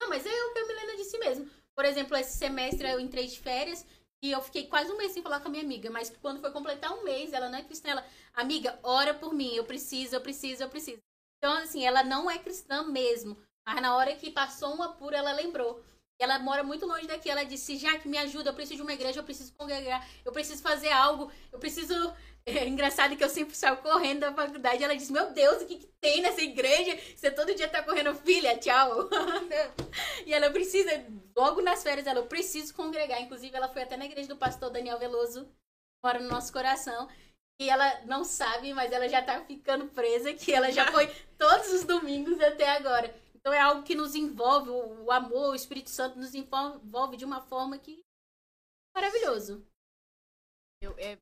[0.00, 1.50] Não, mas é o que eu me lembro de si mesmo.
[1.74, 3.84] Por exemplo, esse semestre eu entrei de férias
[4.22, 5.90] e eu fiquei quase um mês sem falar com a minha amiga.
[5.90, 9.54] Mas quando foi completar um mês, ela não é cristã, ela, amiga, ora por mim,
[9.54, 10.98] eu preciso, eu preciso, eu preciso.
[11.38, 13.36] Então, assim, ela não é cristã mesmo.
[13.66, 15.82] Mas na hora que passou um apuro, ela lembrou.
[16.18, 17.30] Ela mora muito longe daqui.
[17.30, 20.62] Ela disse, Jaque, me ajuda, eu preciso de uma igreja, eu preciso congregar, eu preciso
[20.62, 21.94] fazer algo, eu preciso.
[22.46, 24.82] É engraçado que eu sempre saio correndo da faculdade.
[24.82, 26.98] Ela disse, meu Deus, o que, que tem nessa igreja?
[27.14, 29.06] Você todo dia tá correndo, filha, tchau.
[30.24, 30.90] e ela precisa,
[31.36, 33.20] logo nas férias, ela, eu preciso congregar.
[33.20, 35.46] Inclusive, ela foi até na igreja do pastor Daniel Veloso,
[36.02, 37.06] mora no nosso coração.
[37.60, 41.72] E ela não sabe, mas ela já tá ficando presa, que ela já foi todos
[41.72, 43.12] os domingos até agora.
[43.48, 47.40] Então é algo que nos envolve, o, amor, o Espírito Santo nos envolve de uma
[47.40, 48.04] forma que
[48.94, 49.66] maravilhoso.
[50.82, 51.16] Eu, é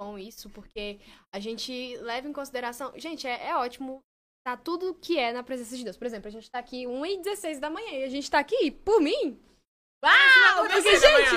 [0.00, 0.98] bom isso, porque
[1.30, 2.98] a gente leva em consideração.
[2.98, 4.00] Gente, é, é ótimo
[4.42, 5.98] tá tudo que é na presença de Deus.
[5.98, 8.98] Por exemplo, a gente tá aqui 1h16 da manhã e a gente tá aqui, por
[8.98, 9.38] mim.
[10.02, 10.66] Uau!
[10.66, 11.36] Porque, gente,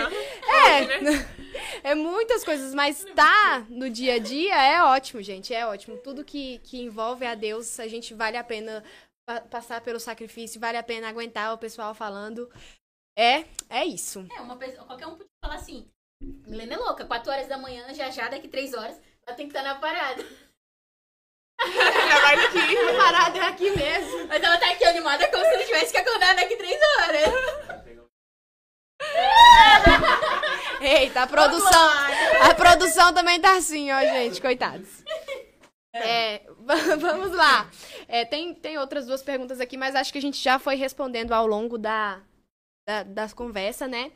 [1.83, 5.97] é, é muitas coisas, mas tá no dia a dia é ótimo, gente, é ótimo.
[5.97, 8.85] Tudo que, que envolve a Deus, a gente vale a pena
[9.29, 12.51] pa passar pelo sacrifício, vale a pena aguentar o pessoal falando.
[13.15, 14.25] É, é isso.
[14.35, 15.87] É, uma pessoa, qualquer um pode falar assim,
[16.47, 19.55] Milena é louca, 4 horas da manhã, já já daqui 3 horas, ela tem que
[19.55, 20.25] estar na parada.
[21.61, 22.77] Já vai daqui.
[22.89, 24.27] A parada é aqui mesmo.
[24.27, 27.29] Mas ela tá aqui animada como se ela tivesse que acordar daqui 3 horas.
[30.81, 31.89] Eita, a produção.
[32.41, 34.41] A produção também tá assim, ó, gente.
[34.41, 35.03] Coitados.
[36.03, 36.45] É,
[36.99, 37.69] vamos lá.
[38.07, 41.31] É, tem, tem outras duas perguntas aqui, mas acho que a gente já foi respondendo
[41.31, 42.21] ao longo da,
[42.87, 44.11] da, das conversas, né?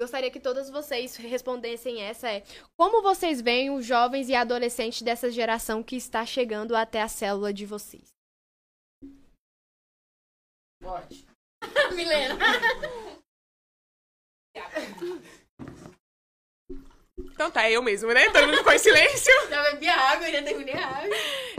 [0.00, 2.42] Gostaria que todas vocês respondessem essa é
[2.76, 7.52] como vocês veem os jovens e adolescentes dessa geração que está chegando até a célula
[7.52, 8.12] de vocês?
[10.82, 11.26] Forte.
[11.94, 12.36] Milena.
[17.34, 18.30] Então tá, eu mesmo, né?
[18.30, 19.32] Todo mundo ficou em silêncio.
[19.50, 21.16] Já bebi água, já terminei a água.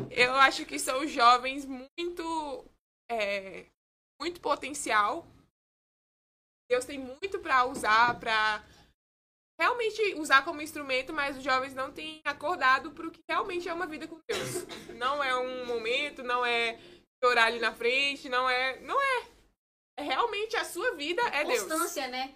[0.10, 2.66] Eu acho que são jovens muito.
[3.12, 3.66] É,
[4.20, 5.28] muito potencial.
[6.72, 8.64] Deus tem muito para usar, para
[9.60, 13.74] realmente usar como instrumento, mas os jovens não têm acordado para o que realmente é
[13.74, 14.66] uma vida com Deus.
[14.96, 16.80] Não é um momento, não é
[17.22, 18.80] chorar ali na frente, não é.
[18.80, 19.28] Não é.
[19.98, 21.64] É realmente a sua vida é Deus.
[21.64, 22.34] Constância, né?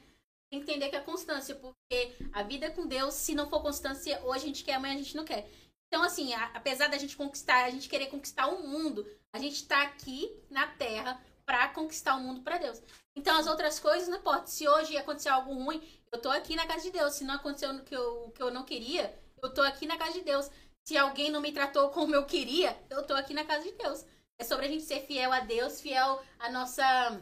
[0.49, 4.19] Tem que entender que é constância, porque a vida com Deus, se não for constância,
[4.23, 5.47] hoje a gente quer, amanhã a gente não quer.
[5.87, 9.67] Então, assim, a, apesar da gente conquistar, a gente querer conquistar o mundo, a gente
[9.67, 12.81] tá aqui na Terra para conquistar o mundo para Deus.
[13.15, 14.47] Então, as outras coisas não importa.
[14.47, 15.81] Se hoje acontecer algo ruim,
[16.11, 17.13] eu tô aqui na casa de Deus.
[17.13, 20.13] Se não aconteceu o que eu, que eu não queria, eu tô aqui na casa
[20.13, 20.49] de Deus.
[20.87, 24.03] Se alguém não me tratou como eu queria, eu tô aqui na casa de Deus.
[24.39, 27.21] É sobre a gente ser fiel a Deus, fiel à nossa,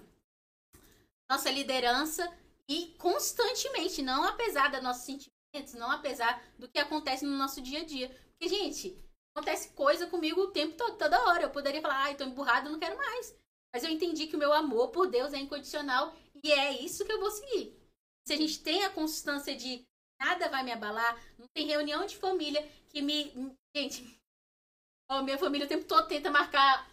[1.30, 2.32] nossa liderança
[2.68, 7.82] e constantemente, não apesar dos nossos sentimentos, não apesar do que acontece no nosso dia
[7.82, 8.10] a dia.
[8.32, 9.02] Porque, gente,
[9.34, 11.44] acontece coisa comigo o tempo todo, toda hora.
[11.44, 13.36] Eu poderia falar, ai, tô emburrado, não quero mais.
[13.74, 16.14] Mas eu entendi que o meu amor por Deus é incondicional
[16.44, 17.78] e é isso que eu vou seguir.
[18.26, 19.86] Se a gente tem a constância de
[20.20, 23.56] nada vai me abalar, não tem reunião de família que me.
[23.76, 24.20] Gente,
[25.10, 26.90] ó, minha família o tempo todo tenta marcar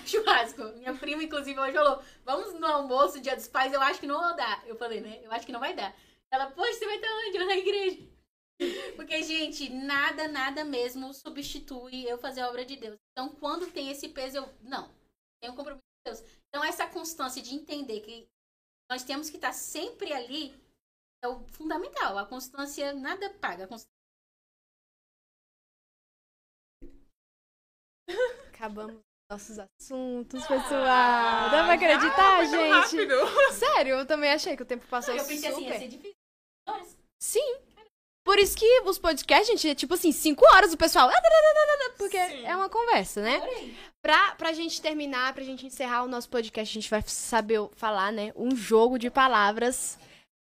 [0.06, 0.62] churrasco.
[0.76, 4.20] Minha prima, inclusive, hoje falou: vamos no almoço, dia dos pais, eu acho que não
[4.20, 4.66] vai dar.
[4.66, 5.20] Eu falei, né?
[5.22, 5.94] Eu acho que não vai dar.
[6.30, 7.38] Ela, poxa, você vai estar onde?
[7.38, 8.14] Na igreja.
[8.96, 12.96] Porque, gente, nada, nada mesmo substitui eu fazer a obra de Deus.
[13.12, 14.54] Então, quando tem esse peso, eu.
[14.62, 14.92] Não.
[15.40, 16.24] Tenho um compromisso com Deus.
[16.48, 18.28] Então, essa constância de entender que
[18.90, 20.54] nós temos que estar sempre ali
[21.22, 22.18] é o fundamental.
[22.18, 23.66] A constância nada paga.
[23.66, 23.92] Constância...
[28.48, 31.50] Acabamos nossos assuntos, pessoal.
[31.50, 32.70] Dá pra acreditar, Ah, gente?
[32.70, 33.14] rápido.
[33.52, 36.14] Sério, eu também achei que o tempo passou Eu pensei assim, ia ser difícil.
[36.68, 36.96] Horas.
[37.20, 37.56] Sim.
[38.24, 41.10] Por isso que os podcasts, gente, é tipo assim, cinco horas o pessoal.
[41.98, 42.46] Porque Sim.
[42.46, 43.40] é uma conversa, né?
[44.02, 48.12] Pra, pra gente terminar, pra gente encerrar o nosso podcast, a gente vai saber falar,
[48.12, 48.32] né?
[48.36, 49.98] Um jogo de palavras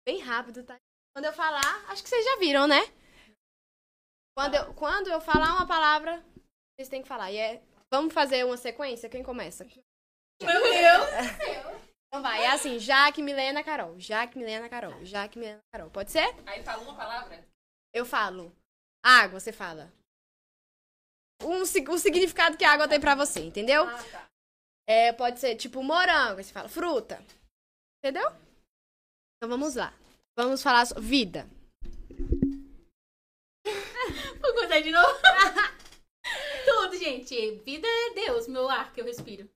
[0.06, 0.76] bem rápido, tá?
[1.16, 2.80] Quando eu falar, acho que vocês já viram, né?
[4.36, 6.24] Quando eu, quando eu falar uma palavra,
[6.76, 7.32] vocês têm que falar.
[7.32, 7.62] E é.
[7.92, 9.06] Vamos fazer uma sequência?
[9.06, 9.64] Quem começa?
[10.42, 11.08] Meu Deus.
[12.08, 14.00] Então vai, é assim, Jaque, Milena, Carol.
[14.00, 15.04] Jaque, Milena, Carol.
[15.04, 15.90] Jaque, Milena, Carol.
[15.90, 16.34] Pode ser?
[16.46, 17.46] Aí fala uma palavra.
[17.92, 18.50] Eu falo.
[19.04, 19.92] Água, você fala.
[21.42, 23.86] Um, o significado que a água tem pra você, entendeu?
[23.86, 24.26] Ah, tá.
[24.86, 27.22] É, pode ser tipo morango, você fala fruta.
[28.02, 28.26] Entendeu?
[29.36, 29.92] Então vamos lá.
[30.34, 31.46] Vamos falar sobre vida.
[34.40, 35.18] Vou contar de novo.
[36.64, 37.56] Tudo, gente.
[37.64, 39.48] Vida é Deus, meu ar que eu respiro.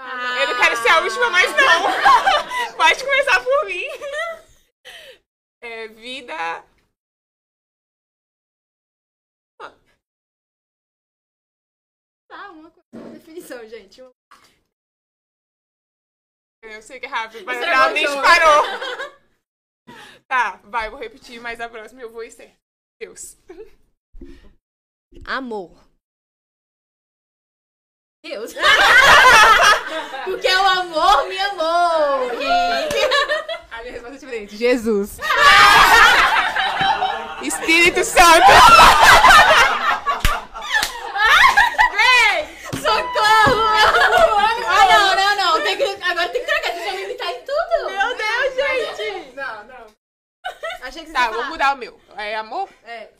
[0.00, 2.76] Ah, Eu não quero ser a última, mas não.
[2.76, 3.84] Pode começar por mim.
[5.60, 6.64] É, vida.
[12.28, 14.00] Tá, uma coisa, uma definição, gente.
[16.62, 18.22] Eu sei que é rápido, mas é João.
[18.22, 19.18] parou.
[20.28, 22.67] Tá, vai, vou repetir, mas a próxima eu vou e certo.
[23.00, 23.36] Deus.
[25.24, 25.70] Amor.
[28.24, 28.52] Deus.
[30.24, 32.28] Porque o amor me amou.
[33.70, 34.56] A minha resposta é diferente.
[34.56, 35.18] Jesus.
[37.42, 38.50] Espírito Santo.
[42.82, 43.62] Socorro!
[44.66, 45.62] Ah, não, não, não.
[45.62, 46.72] Tem que, agora tem que trocar.
[46.72, 47.90] Vocês vão me imitar em tudo.
[47.90, 49.32] Meu Deus, gente!
[49.36, 49.86] Não, não.
[50.88, 51.50] Achei que você Tá, ia vou falar.
[51.50, 52.00] mudar o meu.
[52.16, 52.68] É amor?
[52.82, 53.12] É,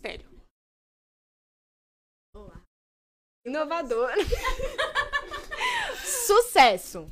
[0.00, 0.28] Sério.
[3.46, 4.10] inovador.
[6.26, 7.06] Sucesso.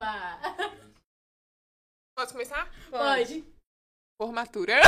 [0.00, 0.40] Pá.
[2.16, 2.66] Posso começar?
[2.90, 3.44] Pode.
[4.20, 4.74] Formatura.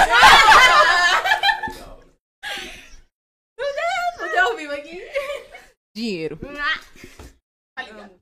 [4.18, 4.98] Vou ter ao vivo aqui.
[5.94, 6.38] Dinheiro.
[7.76, 8.18] Tá ligado?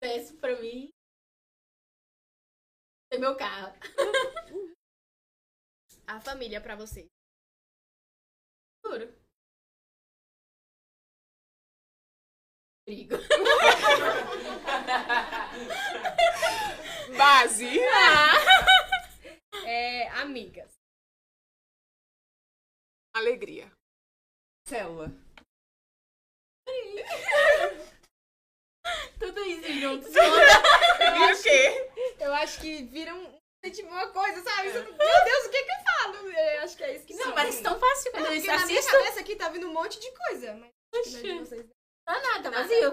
[0.00, 0.90] Peço pra mim.
[3.10, 3.74] Ter meu carro.
[6.06, 7.08] A família pra você.
[8.84, 9.12] Juro.
[12.86, 13.16] Brigo.
[17.16, 17.80] Base.
[19.66, 20.70] É, amigas.
[23.14, 23.70] Alegria.
[24.66, 25.08] Célula.
[29.18, 30.06] Tudo isso junto.
[30.08, 31.89] E o quê?
[32.20, 33.40] Eu acho que viram
[33.72, 34.68] tipo uma coisa, sabe?
[34.68, 36.30] Isso- Meu Deus, o que que eu falo?
[36.30, 38.82] Eu acho que é isso que Não, parece tão fácil quando eu Porque na minha
[38.82, 40.70] cabeça aqui tá vindo um monte de coisa, mas
[41.04, 41.74] que na de vocês não.
[42.06, 42.92] Tá nada, vazio.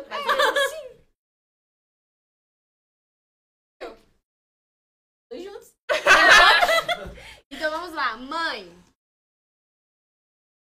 [5.30, 5.76] Tudo juntos.
[7.50, 8.66] Então vamos lá, mãe.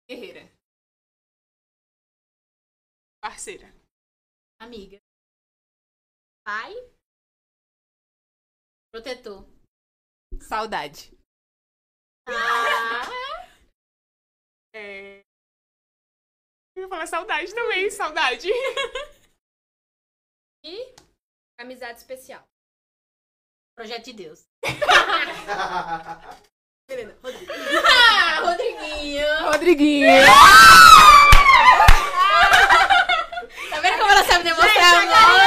[0.08, 0.50] Guerreira.
[3.22, 3.66] Parceira.
[4.60, 4.98] Amiga.
[6.44, 6.72] Pai.
[8.92, 9.44] Protetor.
[10.40, 11.10] Saudade.
[12.28, 13.02] Ah,
[14.74, 15.20] É...
[16.76, 18.48] Eu ia falar saudade também, saudade.
[20.64, 20.94] E
[21.58, 22.44] amizade especial.
[23.76, 24.44] projeto de Deus.
[26.88, 27.52] Helena, Rodrigo.
[27.84, 29.26] Ah, Rodriguinho.
[29.50, 30.06] Rodriguinho.
[33.70, 35.41] Tá vendo como ela sabe demonstrar amor?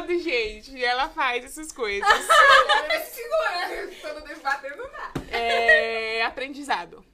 [0.00, 2.08] Quando, gente, ela faz essas coisas.
[3.04, 4.00] Se segura.
[4.00, 5.12] Todo debatendo não dá.
[5.30, 6.22] É...
[6.22, 7.04] Aprendizado.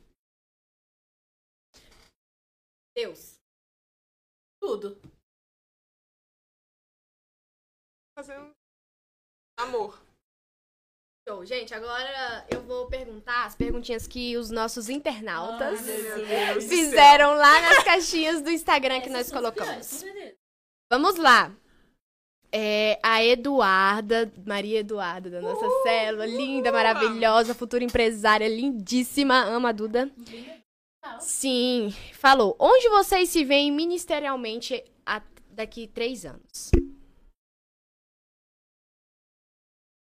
[2.96, 3.34] Deus.
[4.62, 5.00] Tudo.
[8.16, 8.52] Fazendo
[9.58, 10.00] amor.
[11.28, 11.44] Show.
[11.44, 17.82] Gente, agora eu vou perguntar as perguntinhas que os nossos internautas do fizeram lá nas
[17.82, 20.02] caixinhas do Instagram que nós Essas colocamos.
[20.02, 20.38] piores.
[20.88, 21.52] Vamos lá.
[22.58, 29.72] É, a Eduarda, Maria Eduarda, da nossa célula, linda, maravilhosa, futura empresária, lindíssima, ama a
[29.72, 30.10] Duda.
[31.20, 32.56] Sim, falou.
[32.58, 36.70] Onde vocês se veem ministerialmente a- daqui três anos?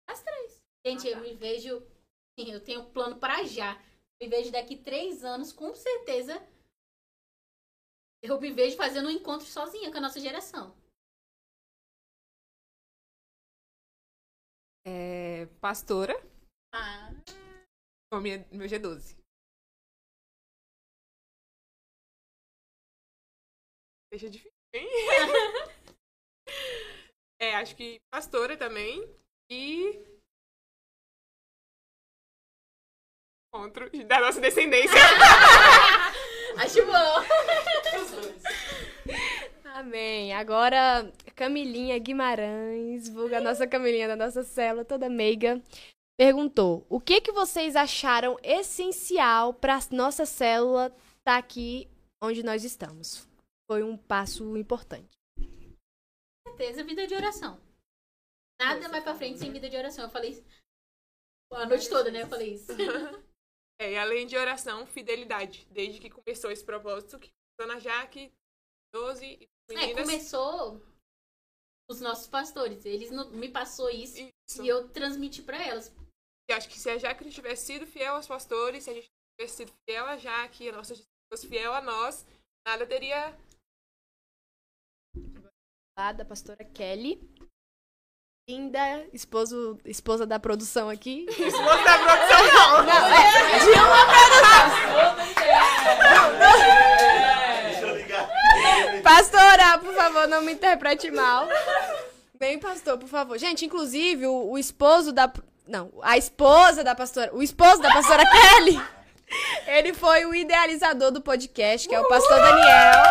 [0.09, 0.63] As três.
[0.85, 1.81] Gente, eu me vejo.
[2.39, 3.77] Sim, eu tenho um plano pra já.
[4.21, 6.41] Me vejo daqui três anos, com certeza.
[8.23, 10.73] Eu me vejo fazendo um encontro sozinha com a nossa geração.
[14.89, 16.13] É, pastora.
[16.73, 17.11] Ah,
[18.13, 19.17] O meu, meu G12.
[24.09, 24.87] Deixa difícil, hein?
[27.41, 29.01] é, acho que pastora também.
[29.51, 30.01] E.
[33.53, 34.95] Encontro da nossa descendência.
[36.63, 37.25] acho bom.
[39.65, 40.33] Amém.
[40.33, 45.61] Agora, Camilinha Guimarães, vulga a nossa Camilinha da nossa célula, toda meiga,
[46.19, 51.87] perguntou: o que que vocês acharam essencial para nossa célula estar aqui
[52.23, 53.29] onde nós estamos?
[53.69, 55.15] Foi um passo importante.
[55.37, 57.61] Com certeza, vida de oração.
[58.59, 60.05] Nada vai pra frente sem vida de oração.
[60.05, 60.43] Eu falei isso.
[61.53, 62.23] A noite toda, né?
[62.23, 62.71] Eu falei isso.
[63.79, 65.67] É, e além de oração, fidelidade.
[65.69, 68.33] Desde que começou esse propósito, que começou na Jaque,
[68.91, 70.01] 12 É, meninas.
[70.01, 70.81] começou
[71.89, 72.85] os nossos pastores.
[72.85, 74.17] Eles não- me passou isso
[74.49, 74.63] Isso.
[74.63, 75.91] e eu transmiti pra elas.
[76.49, 79.07] E acho que se a Jaque não tivesse sido fiel aos pastores, se a gente
[79.39, 82.25] tivesse sido fiel a Jaque, a nossa gente fosse fiel a nós,
[82.65, 83.37] nada teria.
[85.97, 87.19] Lá da pastora Kelly.
[88.49, 88.79] Linda,
[89.11, 91.25] esposo, esposa da produção aqui.
[91.29, 92.83] Esposa da produção, não!
[92.85, 94.05] Não, é, de uma
[95.17, 97.16] Deixa eu ligar.
[99.07, 101.47] Pastora, por favor, não me interprete mal.
[102.37, 103.37] Bem, pastor, por favor.
[103.37, 105.31] Gente, inclusive, o, o esposo da.
[105.65, 107.33] Não, a esposa da pastora.
[107.33, 108.81] O esposo da pastora Kelly.
[109.65, 113.01] Ele foi o idealizador do podcast, que é o pastor Daniel.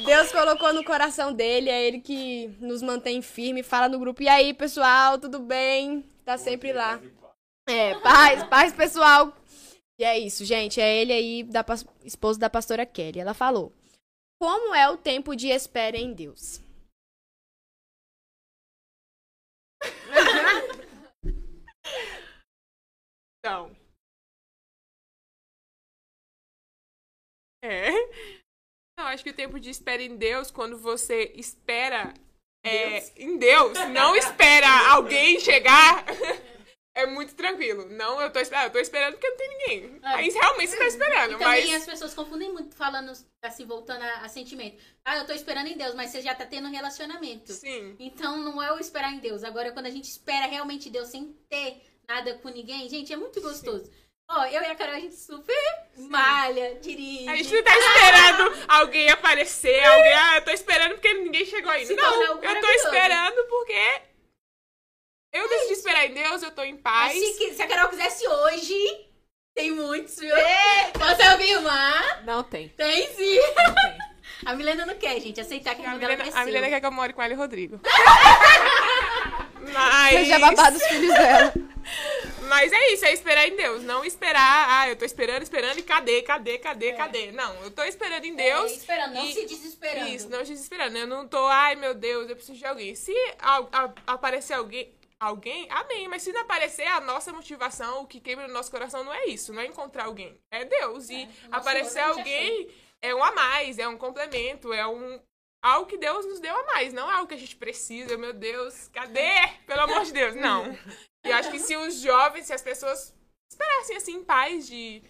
[0.00, 0.04] É.
[0.06, 4.22] Deus colocou no coração dele, é ele que nos mantém firme, fala no grupo.
[4.22, 6.02] E aí, pessoal, tudo bem?
[6.24, 6.98] Tá sempre lá.
[7.66, 9.34] É, paz, paz, pessoal.
[9.98, 10.80] E é isso, gente.
[10.80, 13.20] É ele aí, da pas- esposo da pastora Kelly.
[13.20, 13.72] Ela falou:
[14.40, 16.60] Como é o tempo de espera em Deus?
[23.44, 23.76] Então.
[27.62, 27.90] É.
[28.98, 32.14] Não, acho que o tempo de espera em Deus, quando você espera
[32.64, 36.04] é, em Deus, não espera alguém chegar,
[37.04, 37.86] é muito tranquilo.
[37.90, 40.00] Não, eu tô esperando, eu tô esperando porque não tem ninguém.
[40.02, 40.08] É.
[40.08, 41.74] Aí realmente você tá esperando, E também mas.
[41.74, 43.12] as pessoas confundem muito falando,
[43.42, 44.76] assim, voltando a, a sentimento.
[45.04, 47.52] Ah, eu tô esperando em Deus, mas você já tá tendo um relacionamento.
[47.52, 47.96] Sim.
[47.98, 49.44] Então não é o esperar em Deus.
[49.44, 53.40] Agora, quando a gente espera realmente Deus sem ter nada com ninguém, gente, é muito
[53.40, 53.90] gostoso.
[54.30, 55.54] Ó, eu e a Carol, a gente super
[55.98, 57.28] malha, dirige.
[57.28, 60.12] A gente não tá esperando alguém aparecer, alguém.
[60.14, 61.94] Ah, eu tô esperando porque ninguém chegou ainda.
[61.94, 64.02] Não, eu tô esperando porque.
[65.34, 67.12] Eu decidi esperar em Deus, eu tô em paz.
[67.12, 69.08] se, que- se a Carol quisesse hoje,
[69.54, 70.34] tem muitos, viu?
[70.92, 72.22] Posso ouvir uma?
[72.22, 72.68] Não tem.
[72.70, 73.36] Tem sim.
[73.38, 73.98] Não tem.
[74.46, 76.40] A Milena não quer, gente, aceitar que a A dela Milena, cresceu.
[76.40, 77.80] a Milena quer que eu more com ela e Rodrigo.
[79.72, 80.10] Mas.
[80.18, 81.52] Seja babá dos filhos dela.
[82.48, 83.82] Mas é isso, é esperar em Deus.
[83.82, 87.32] Não esperar, ah, eu tô esperando, esperando e cadê, cadê, cadê, cadê?
[87.32, 88.70] Não, eu tô esperando em Deus.
[88.70, 90.08] É, esperando, não e- se desesperando.
[90.08, 90.96] Isso, não desesperando.
[90.98, 92.94] Eu não tô, ai meu Deus, eu preciso de alguém.
[92.94, 96.08] Se a- a- aparecer alguém, alguém, amém.
[96.08, 99.26] Mas se não aparecer, a nossa motivação, o que quebra no nosso coração não é
[99.26, 100.40] isso, não é encontrar alguém.
[100.50, 101.08] É Deus.
[101.10, 102.70] E o nosso aparecer alguém
[103.02, 105.20] é um a mais, é um complemento, é um.
[105.62, 108.34] Algo que Deus nos deu a mais, não é algo que a gente precisa, meu
[108.34, 109.30] Deus, cadê?
[109.66, 110.70] Pelo amor de Deus, não.
[111.24, 113.14] E eu acho que se os jovens, se as pessoas
[113.50, 115.02] esperassem assim, em paz de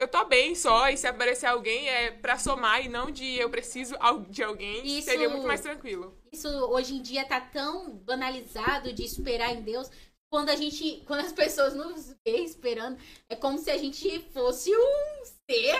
[0.00, 3.50] eu tô bem só, e se aparecer alguém é pra somar e não de eu
[3.50, 3.94] preciso
[4.30, 6.18] de alguém, Isso- seria muito mais tranquilo.
[6.32, 9.90] Isso hoje em dia tá tão banalizado de esperar em Deus.
[10.32, 12.96] Quando a gente, quando as pessoas nos vê esperando,
[13.28, 15.74] é como se a gente fosse um ser,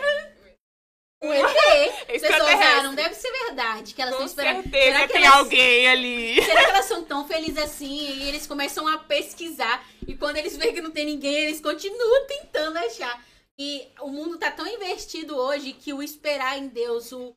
[1.23, 1.45] um ET.
[1.47, 4.63] As pessoas, ah, não deve ser verdade que elas Com estão esperando.
[4.65, 6.43] certeza Será que tem elas- alguém ali.
[6.43, 7.97] Será que elas são tão felizes assim?
[8.17, 9.87] E eles começam a pesquisar.
[10.09, 13.25] E quando eles veem que não tem ninguém, eles continuam tentando achar.
[13.57, 17.33] E o mundo tá tão investido hoje que o esperar em Deus, o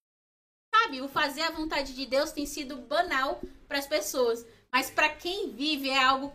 [0.73, 4.45] sabe, o fazer a vontade de Deus tem sido banal para as pessoas.
[4.71, 6.33] Mas para quem vive é algo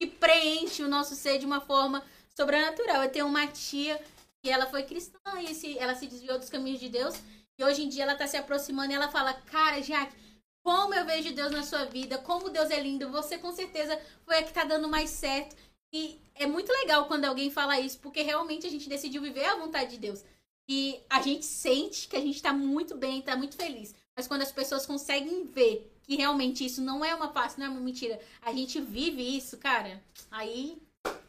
[0.00, 2.04] que preenche o nosso ser de uma forma
[2.36, 3.02] sobrenatural.
[3.02, 4.00] Eu tenho uma tia
[4.42, 7.14] que ela foi cristã e se, ela se desviou dos caminhos de Deus.
[7.58, 10.14] E hoje em dia ela tá se aproximando e ela fala: Cara, Jaque,
[10.62, 14.38] como eu vejo Deus na sua vida, como Deus é lindo, você com certeza foi
[14.38, 15.56] a que tá dando mais certo.
[15.92, 19.56] E é muito legal quando alguém fala isso, porque realmente a gente decidiu viver a
[19.56, 20.22] vontade de Deus.
[20.68, 23.94] E a gente sente que a gente tá muito bem, tá muito feliz.
[24.16, 27.68] Mas quando as pessoas conseguem ver que realmente isso não é uma face, não é
[27.70, 30.82] uma mentira, a gente vive isso, cara, aí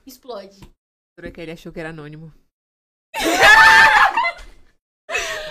[0.06, 0.60] explode.
[1.18, 2.34] Jura que ele achou que era anônimo.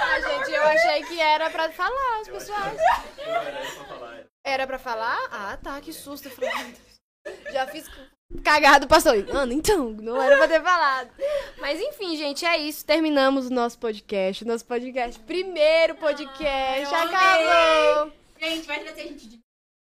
[0.01, 2.77] Ah, gente, eu achei que era pra falar, as pessoas.
[4.45, 5.19] Era pra falar?
[5.31, 6.31] Ah, tá, que susto.
[7.53, 7.89] Já fiz
[8.43, 9.27] cagado, pastor.
[9.33, 11.11] Mano, então, não era pra ter falado.
[11.59, 12.85] Mas enfim, gente, é isso.
[12.85, 14.45] Terminamos o nosso podcast.
[14.45, 16.93] Nosso podcast, primeiro podcast.
[16.93, 18.13] eu acabou.
[18.41, 19.41] Gente, vai trazer a gente de.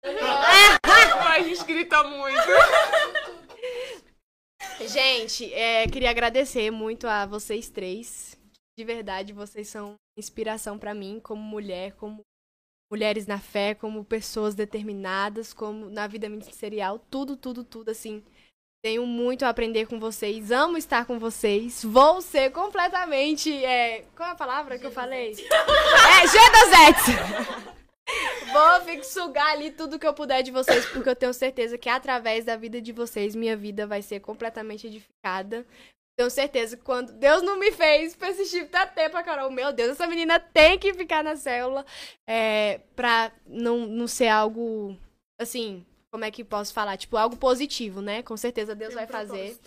[0.03, 2.41] a gente grita muito.
[4.87, 8.37] Gente, é, queria agradecer muito a vocês três.
[8.77, 12.21] De verdade, vocês são inspiração pra mim como mulher, como
[12.89, 18.23] mulheres na fé, como pessoas determinadas, como na vida ministerial, tudo, tudo, tudo assim.
[18.81, 21.83] Tenho muito a aprender com vocês, amo estar com vocês.
[21.83, 23.51] Vou ser completamente.
[23.63, 25.33] é, qual é a palavra que eu falei?
[25.33, 27.79] É, G2X!
[28.51, 32.45] Vou sugar ali tudo que eu puder de vocês, porque eu tenho certeza que através
[32.45, 35.65] da vida de vocês, minha vida vai ser completamente edificada.
[36.19, 39.71] Tenho certeza que quando Deus não me fez pra esse tipo da tempo, Carol, meu
[39.71, 41.85] Deus, essa menina tem que ficar na célula
[42.27, 44.97] é, pra não, não ser algo,
[45.39, 46.97] assim, como é que posso falar?
[46.97, 48.21] Tipo, algo positivo, né?
[48.21, 49.57] Com certeza Deus vai fazer.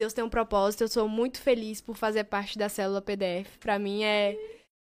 [0.00, 0.82] Deus tem um propósito.
[0.82, 3.56] Eu sou muito feliz por fazer parte da célula PDF.
[3.60, 4.36] Pra mim é.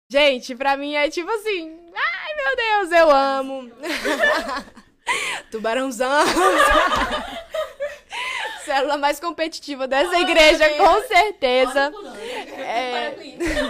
[0.08, 1.90] Gente, pra mim é tipo assim.
[1.92, 3.72] Ai, meu Deus, eu amo.
[5.50, 6.24] Tubarãozão.
[8.70, 11.92] célula mais competitiva dessa igreja, com certeza.
[12.57, 13.16] É.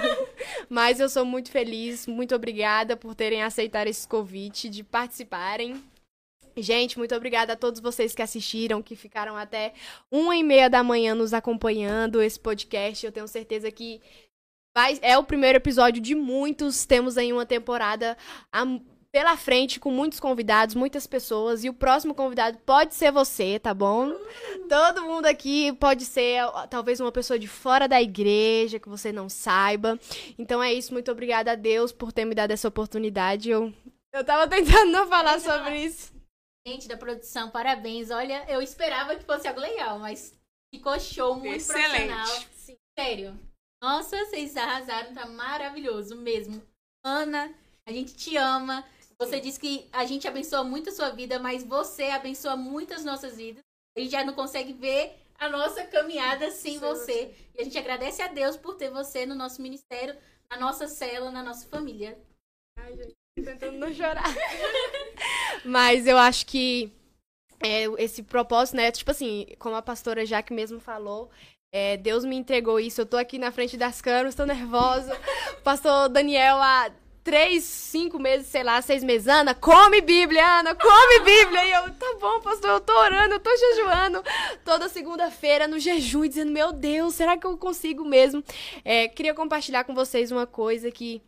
[0.68, 5.82] Mas eu sou muito feliz, muito obrigada por terem aceitado esse convite, de participarem.
[6.54, 9.72] Gente, muito obrigada a todos vocês que assistiram, que ficaram até
[10.10, 13.06] uma e meia da manhã nos acompanhando esse podcast.
[13.06, 14.02] Eu tenho certeza que
[14.76, 16.84] vai, é o primeiro episódio de muitos.
[16.84, 18.18] Temos aí uma temporada
[18.52, 18.66] a-
[19.12, 21.64] pela frente com muitos convidados, muitas pessoas.
[21.64, 24.12] E o próximo convidado pode ser você, tá bom?
[24.70, 29.28] Todo mundo aqui pode ser talvez uma pessoa de fora da igreja que você não
[29.28, 29.98] saiba.
[30.38, 30.92] Então é isso.
[30.92, 33.50] Muito obrigada a Deus por ter me dado essa oportunidade.
[33.50, 33.74] Eu,
[34.14, 36.12] eu tava tentando não falar sobre isso.
[36.64, 38.12] Gente da produção, parabéns.
[38.12, 40.38] Olha, eu esperava que fosse algo legal, mas
[40.72, 41.88] ficou show, muito Excelente.
[41.88, 42.44] profissional.
[42.54, 43.40] Sim, sério.
[43.82, 46.62] Nossa, vocês arrasaram, tá maravilhoso mesmo.
[47.04, 47.52] Ana,
[47.88, 48.84] a gente te ama.
[49.18, 53.04] Você disse que a gente abençoa muito a sua vida, mas você abençoa muito as
[53.04, 53.64] nossas vidas.
[53.96, 57.34] A gente já não consegue ver a nossa caminhada sem você.
[57.56, 60.16] E a gente agradece a Deus por ter você no nosso ministério,
[60.50, 62.18] na nossa cela, na nossa família.
[63.34, 64.24] tentando não chorar.
[65.64, 66.92] Mas eu acho que
[67.62, 68.90] é, esse propósito, né?
[68.90, 71.30] Tipo assim, como a pastora Jaque mesmo falou,
[71.72, 73.00] é, Deus me entregou isso.
[73.00, 75.14] Eu tô aqui na frente das câmeras, tô nervosa.
[75.58, 76.90] O pastor Daniel, há
[77.30, 81.64] três, cinco meses, sei lá, seis meses, Ana, come Bíblia, Ana, come Bíblia.
[81.64, 84.20] E eu, tá bom, pastor, eu tô orando, eu tô jejuando.
[84.64, 88.42] Toda segunda-feira no jejum, dizendo, meu Deus, será que eu consigo mesmo?
[88.84, 91.22] É, queria compartilhar com vocês uma coisa que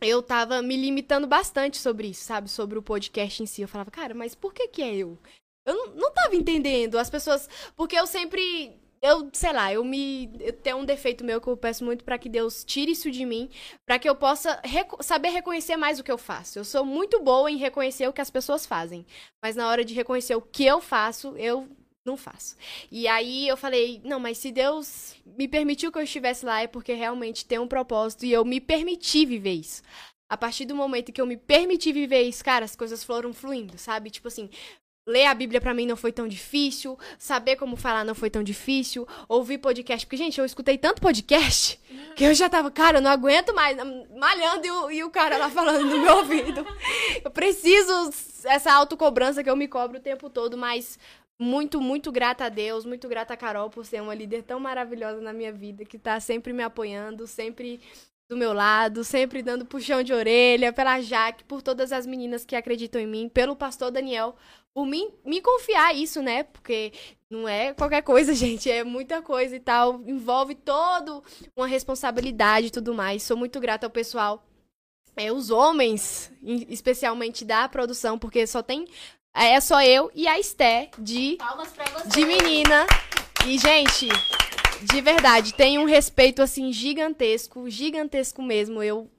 [0.00, 2.48] eu tava me limitando bastante sobre isso, sabe?
[2.48, 3.60] Sobre o podcast em si.
[3.60, 5.18] Eu falava, cara, mas por que que é eu?
[5.66, 6.96] Eu não, não tava entendendo.
[6.96, 7.48] As pessoas.
[7.74, 8.80] Porque eu sempre.
[9.06, 10.30] Eu, sei lá, eu me.
[10.40, 13.26] Eu tenho um defeito meu que eu peço muito pra que Deus tire isso de
[13.26, 13.50] mim,
[13.86, 16.58] pra que eu possa reco- saber reconhecer mais o que eu faço.
[16.58, 19.04] Eu sou muito boa em reconhecer o que as pessoas fazem,
[19.42, 21.68] mas na hora de reconhecer o que eu faço, eu
[22.06, 22.56] não faço.
[22.90, 26.66] E aí eu falei, não, mas se Deus me permitiu que eu estivesse lá é
[26.66, 29.82] porque realmente tem um propósito e eu me permiti viver isso.
[30.30, 33.76] A partir do momento que eu me permiti viver isso, cara, as coisas foram fluindo,
[33.78, 34.10] sabe?
[34.10, 34.48] Tipo assim,
[35.06, 38.42] ler a Bíblia pra mim não foi tão difícil, saber como falar não foi tão
[38.42, 41.78] difícil, ouvir podcast, porque gente, eu escutei tanto podcast
[42.16, 43.76] que eu já tava, cara, eu não aguento mais,
[44.16, 46.64] malhando e o, e o cara lá falando no meu ouvido.
[47.22, 47.92] Eu preciso
[48.44, 50.98] essa autocobrança que eu me cobro o tempo todo, mas
[51.38, 55.20] muito, muito grata a Deus, muito grata a Carol por ser uma líder tão maravilhosa
[55.20, 57.80] na minha vida, que tá sempre me apoiando, sempre
[58.28, 62.56] do meu lado, sempre dando puxão de orelha, pela Jaque, por todas as meninas que
[62.56, 64.34] acreditam em mim, pelo pastor Daniel,
[64.72, 66.44] por mim me confiar isso, né?
[66.44, 66.92] Porque
[67.30, 71.22] não é qualquer coisa, gente, é muita coisa e tal, envolve todo
[71.56, 73.22] uma responsabilidade e tudo mais.
[73.22, 74.44] Sou muito grata ao pessoal,
[75.16, 78.86] é, os homens, especialmente da produção, porque só tem
[79.36, 82.08] é só eu e a Esté de Palmas pra você.
[82.08, 82.86] de menina.
[83.46, 84.08] E, gente,
[84.82, 88.82] de verdade, tem um respeito, assim, gigantesco, gigantesco mesmo.
[88.82, 89.10] Eu,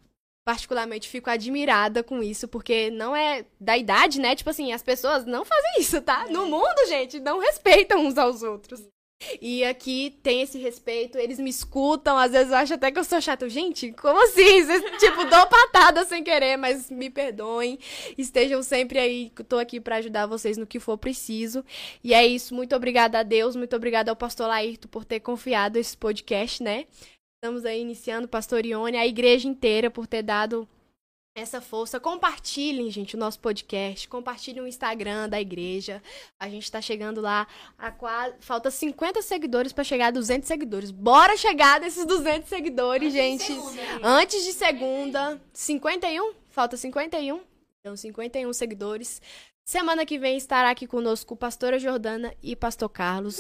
[0.46, 4.36] particularmente, fico admirada com isso, porque não é da idade, né?
[4.36, 6.28] Tipo assim, as pessoas não fazem isso, tá?
[6.30, 8.82] No mundo, gente, não respeitam uns aos outros.
[9.42, 13.04] E aqui tem esse respeito, eles me escutam, às vezes eu acho até que eu
[13.04, 13.48] sou chata.
[13.48, 14.66] Gente, como assim?
[14.66, 17.80] Vocês, tipo, dou patada sem querer, mas me perdoem.
[18.18, 21.64] Estejam sempre aí, eu tô aqui pra ajudar vocês no que for preciso.
[22.04, 25.78] E é isso, muito obrigada a Deus, muito obrigada ao pastor Laírto por ter confiado
[25.78, 26.86] esse podcast, né?
[27.38, 30.68] Estamos aí iniciando, pastor Ione, a igreja inteira por ter dado
[31.36, 32.00] essa força.
[32.00, 34.08] Compartilhem, gente, o nosso podcast.
[34.08, 36.02] Compartilhem o Instagram da igreja.
[36.40, 37.46] A gente tá chegando lá
[37.78, 38.36] a quase...
[38.40, 40.92] Falta 50 seguidores pra chegar a 200 seguidores.
[40.92, 43.52] Bora chegar nesses 200 seguidores, gente.
[44.02, 45.40] Antes de segunda.
[45.54, 46.34] 51?
[46.50, 47.42] Falta 51?
[47.82, 49.22] Então, 51 seguidores.
[49.68, 53.38] Semana que vem estará aqui conosco pastora Jordana e pastor Carlos.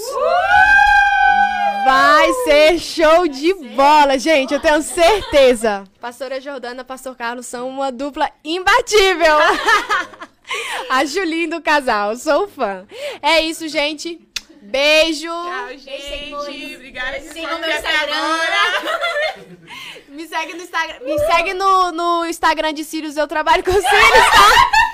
[1.85, 5.83] Vai ser show de bola, gente, eu tenho certeza.
[6.01, 9.37] Pastora Jordana e pastor Carlos são uma dupla imbatível.
[10.89, 12.85] Acho lindo o casal, sou fã.
[13.21, 14.19] É isso, gente.
[14.61, 15.27] Beijo.
[15.27, 16.75] Tchau, gente.
[16.75, 18.39] Obrigada meu assistir até Instagram.
[20.09, 23.89] Me segue no Instagram, me segue no, no Instagram de Sirius, eu trabalho com Sirius,
[23.91, 24.71] tá?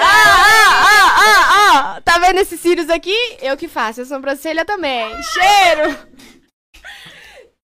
[0.00, 2.00] Ah, ah, ah, ah, ah.
[2.04, 3.16] Tá vendo esses cílios aqui?
[3.40, 5.10] Eu que faço, a sobrancelha também.
[5.22, 5.98] Cheiro!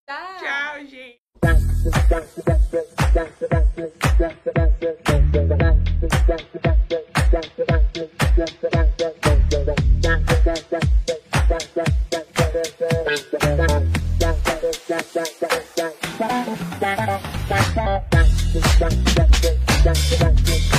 [0.07, 1.25] Tchau, gente.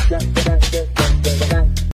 [0.09, 0.46] Thank you.